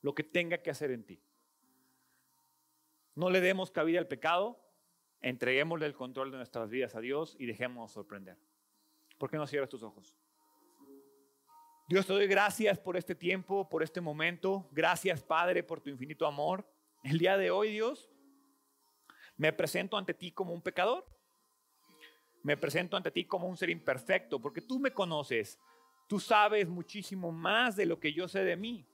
lo 0.01 0.16
que 0.16 0.24
tenga 0.24 0.58
que 0.64 0.72
hacer 0.72 0.89
en 0.89 1.06
ti. 1.06 1.22
No 3.14 3.30
le 3.30 3.41
demos 3.41 3.70
cabida 3.70 3.99
al 3.99 4.08
pecado, 4.08 4.60
entreguémosle 5.22 5.86
el 5.86 5.93
control 5.93 6.32
de 6.32 6.38
nuestras 6.38 6.72
vidas 6.72 6.95
a 6.95 6.99
Dios 6.99 7.36
y 7.38 7.45
dejémonos 7.45 7.91
sorprender. 7.91 8.39
¿Por 9.20 9.30
qué 9.30 9.38
no 9.38 9.45
cierras 9.45 9.70
tus 9.70 9.84
ojos? 9.84 10.18
Dios, 11.88 12.08
te 12.08 12.14
doy 12.14 12.26
gracias 12.26 12.80
por 12.80 12.97
este 12.97 13.14
tiempo, 13.14 13.70
por 13.70 13.84
este 13.84 14.01
momento. 14.01 14.68
Gracias, 14.72 15.22
Padre, 15.22 15.62
por 15.62 15.80
tu 15.80 15.91
infinito 15.91 16.26
amor. 16.26 16.68
El 17.04 17.20
día 17.20 17.38
de 17.38 17.51
hoy, 17.51 17.70
Dios, 17.72 18.10
me 19.38 19.54
presento 19.54 19.95
ante 19.95 20.16
ti 20.16 20.32
como 20.32 20.56
un 20.56 20.64
pecador. 20.64 21.12
Me 22.44 22.58
presento 22.58 22.98
ante 22.98 23.12
ti 23.12 23.26
como 23.26 23.48
un 23.48 23.58
ser 23.58 23.70
imperfecto, 23.70 24.39
porque 24.39 24.62
tú 24.62 24.80
me 24.80 24.91
conoces. 24.91 25.60
Tú 26.08 26.20
sabes 26.20 26.68
muchísimo 26.68 27.32
más 27.32 27.76
de 27.76 27.86
lo 27.86 28.00
que 28.00 28.14
yo 28.14 28.28
sé 28.28 28.44
de 28.44 28.58
mí. 28.58 28.86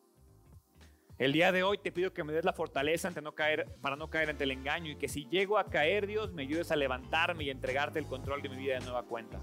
El 1.17 1.33
día 1.33 1.51
de 1.51 1.63
hoy 1.63 1.77
te 1.77 1.91
pido 1.91 2.13
que 2.13 2.23
me 2.23 2.31
des 2.31 2.45
la 2.45 2.53
fortaleza 2.53 3.09
ante 3.09 3.21
no 3.21 3.33
caer, 3.33 3.65
para 3.81 3.97
no 3.97 4.09
caer 4.09 4.29
ante 4.29 4.45
el 4.45 4.51
engaño 4.51 4.91
y 4.91 4.95
que 4.95 5.09
si 5.09 5.27
llego 5.27 5.57
a 5.57 5.65
caer, 5.65 6.07
Dios, 6.07 6.31
me 6.31 6.43
ayudes 6.43 6.71
a 6.71 6.77
levantarme 6.77 7.43
y 7.43 7.49
entregarte 7.49 7.99
el 7.99 8.05
control 8.05 8.41
de 8.41 8.47
mi 8.47 8.55
vida 8.55 8.75
de 8.75 8.85
nueva 8.85 9.03
cuenta. 9.03 9.41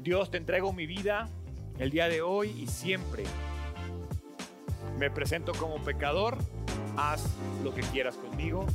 Dios, 0.00 0.30
te 0.30 0.38
entrego 0.38 0.72
mi 0.72 0.86
vida 0.86 1.28
el 1.78 1.90
día 1.90 2.08
de 2.08 2.22
hoy 2.22 2.48
y 2.58 2.66
siempre. 2.66 3.22
Me 4.98 5.10
presento 5.10 5.52
como 5.52 5.82
pecador. 5.84 6.38
Haz 6.96 7.36
lo 7.62 7.74
que 7.74 7.82
quieras 7.82 8.16
conmigo. 8.16 8.66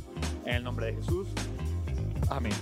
En 0.46 0.54
el 0.54 0.64
nombre 0.64 0.86
de 0.86 0.94
Jesús. 0.94 1.28
Amén. 2.30 2.52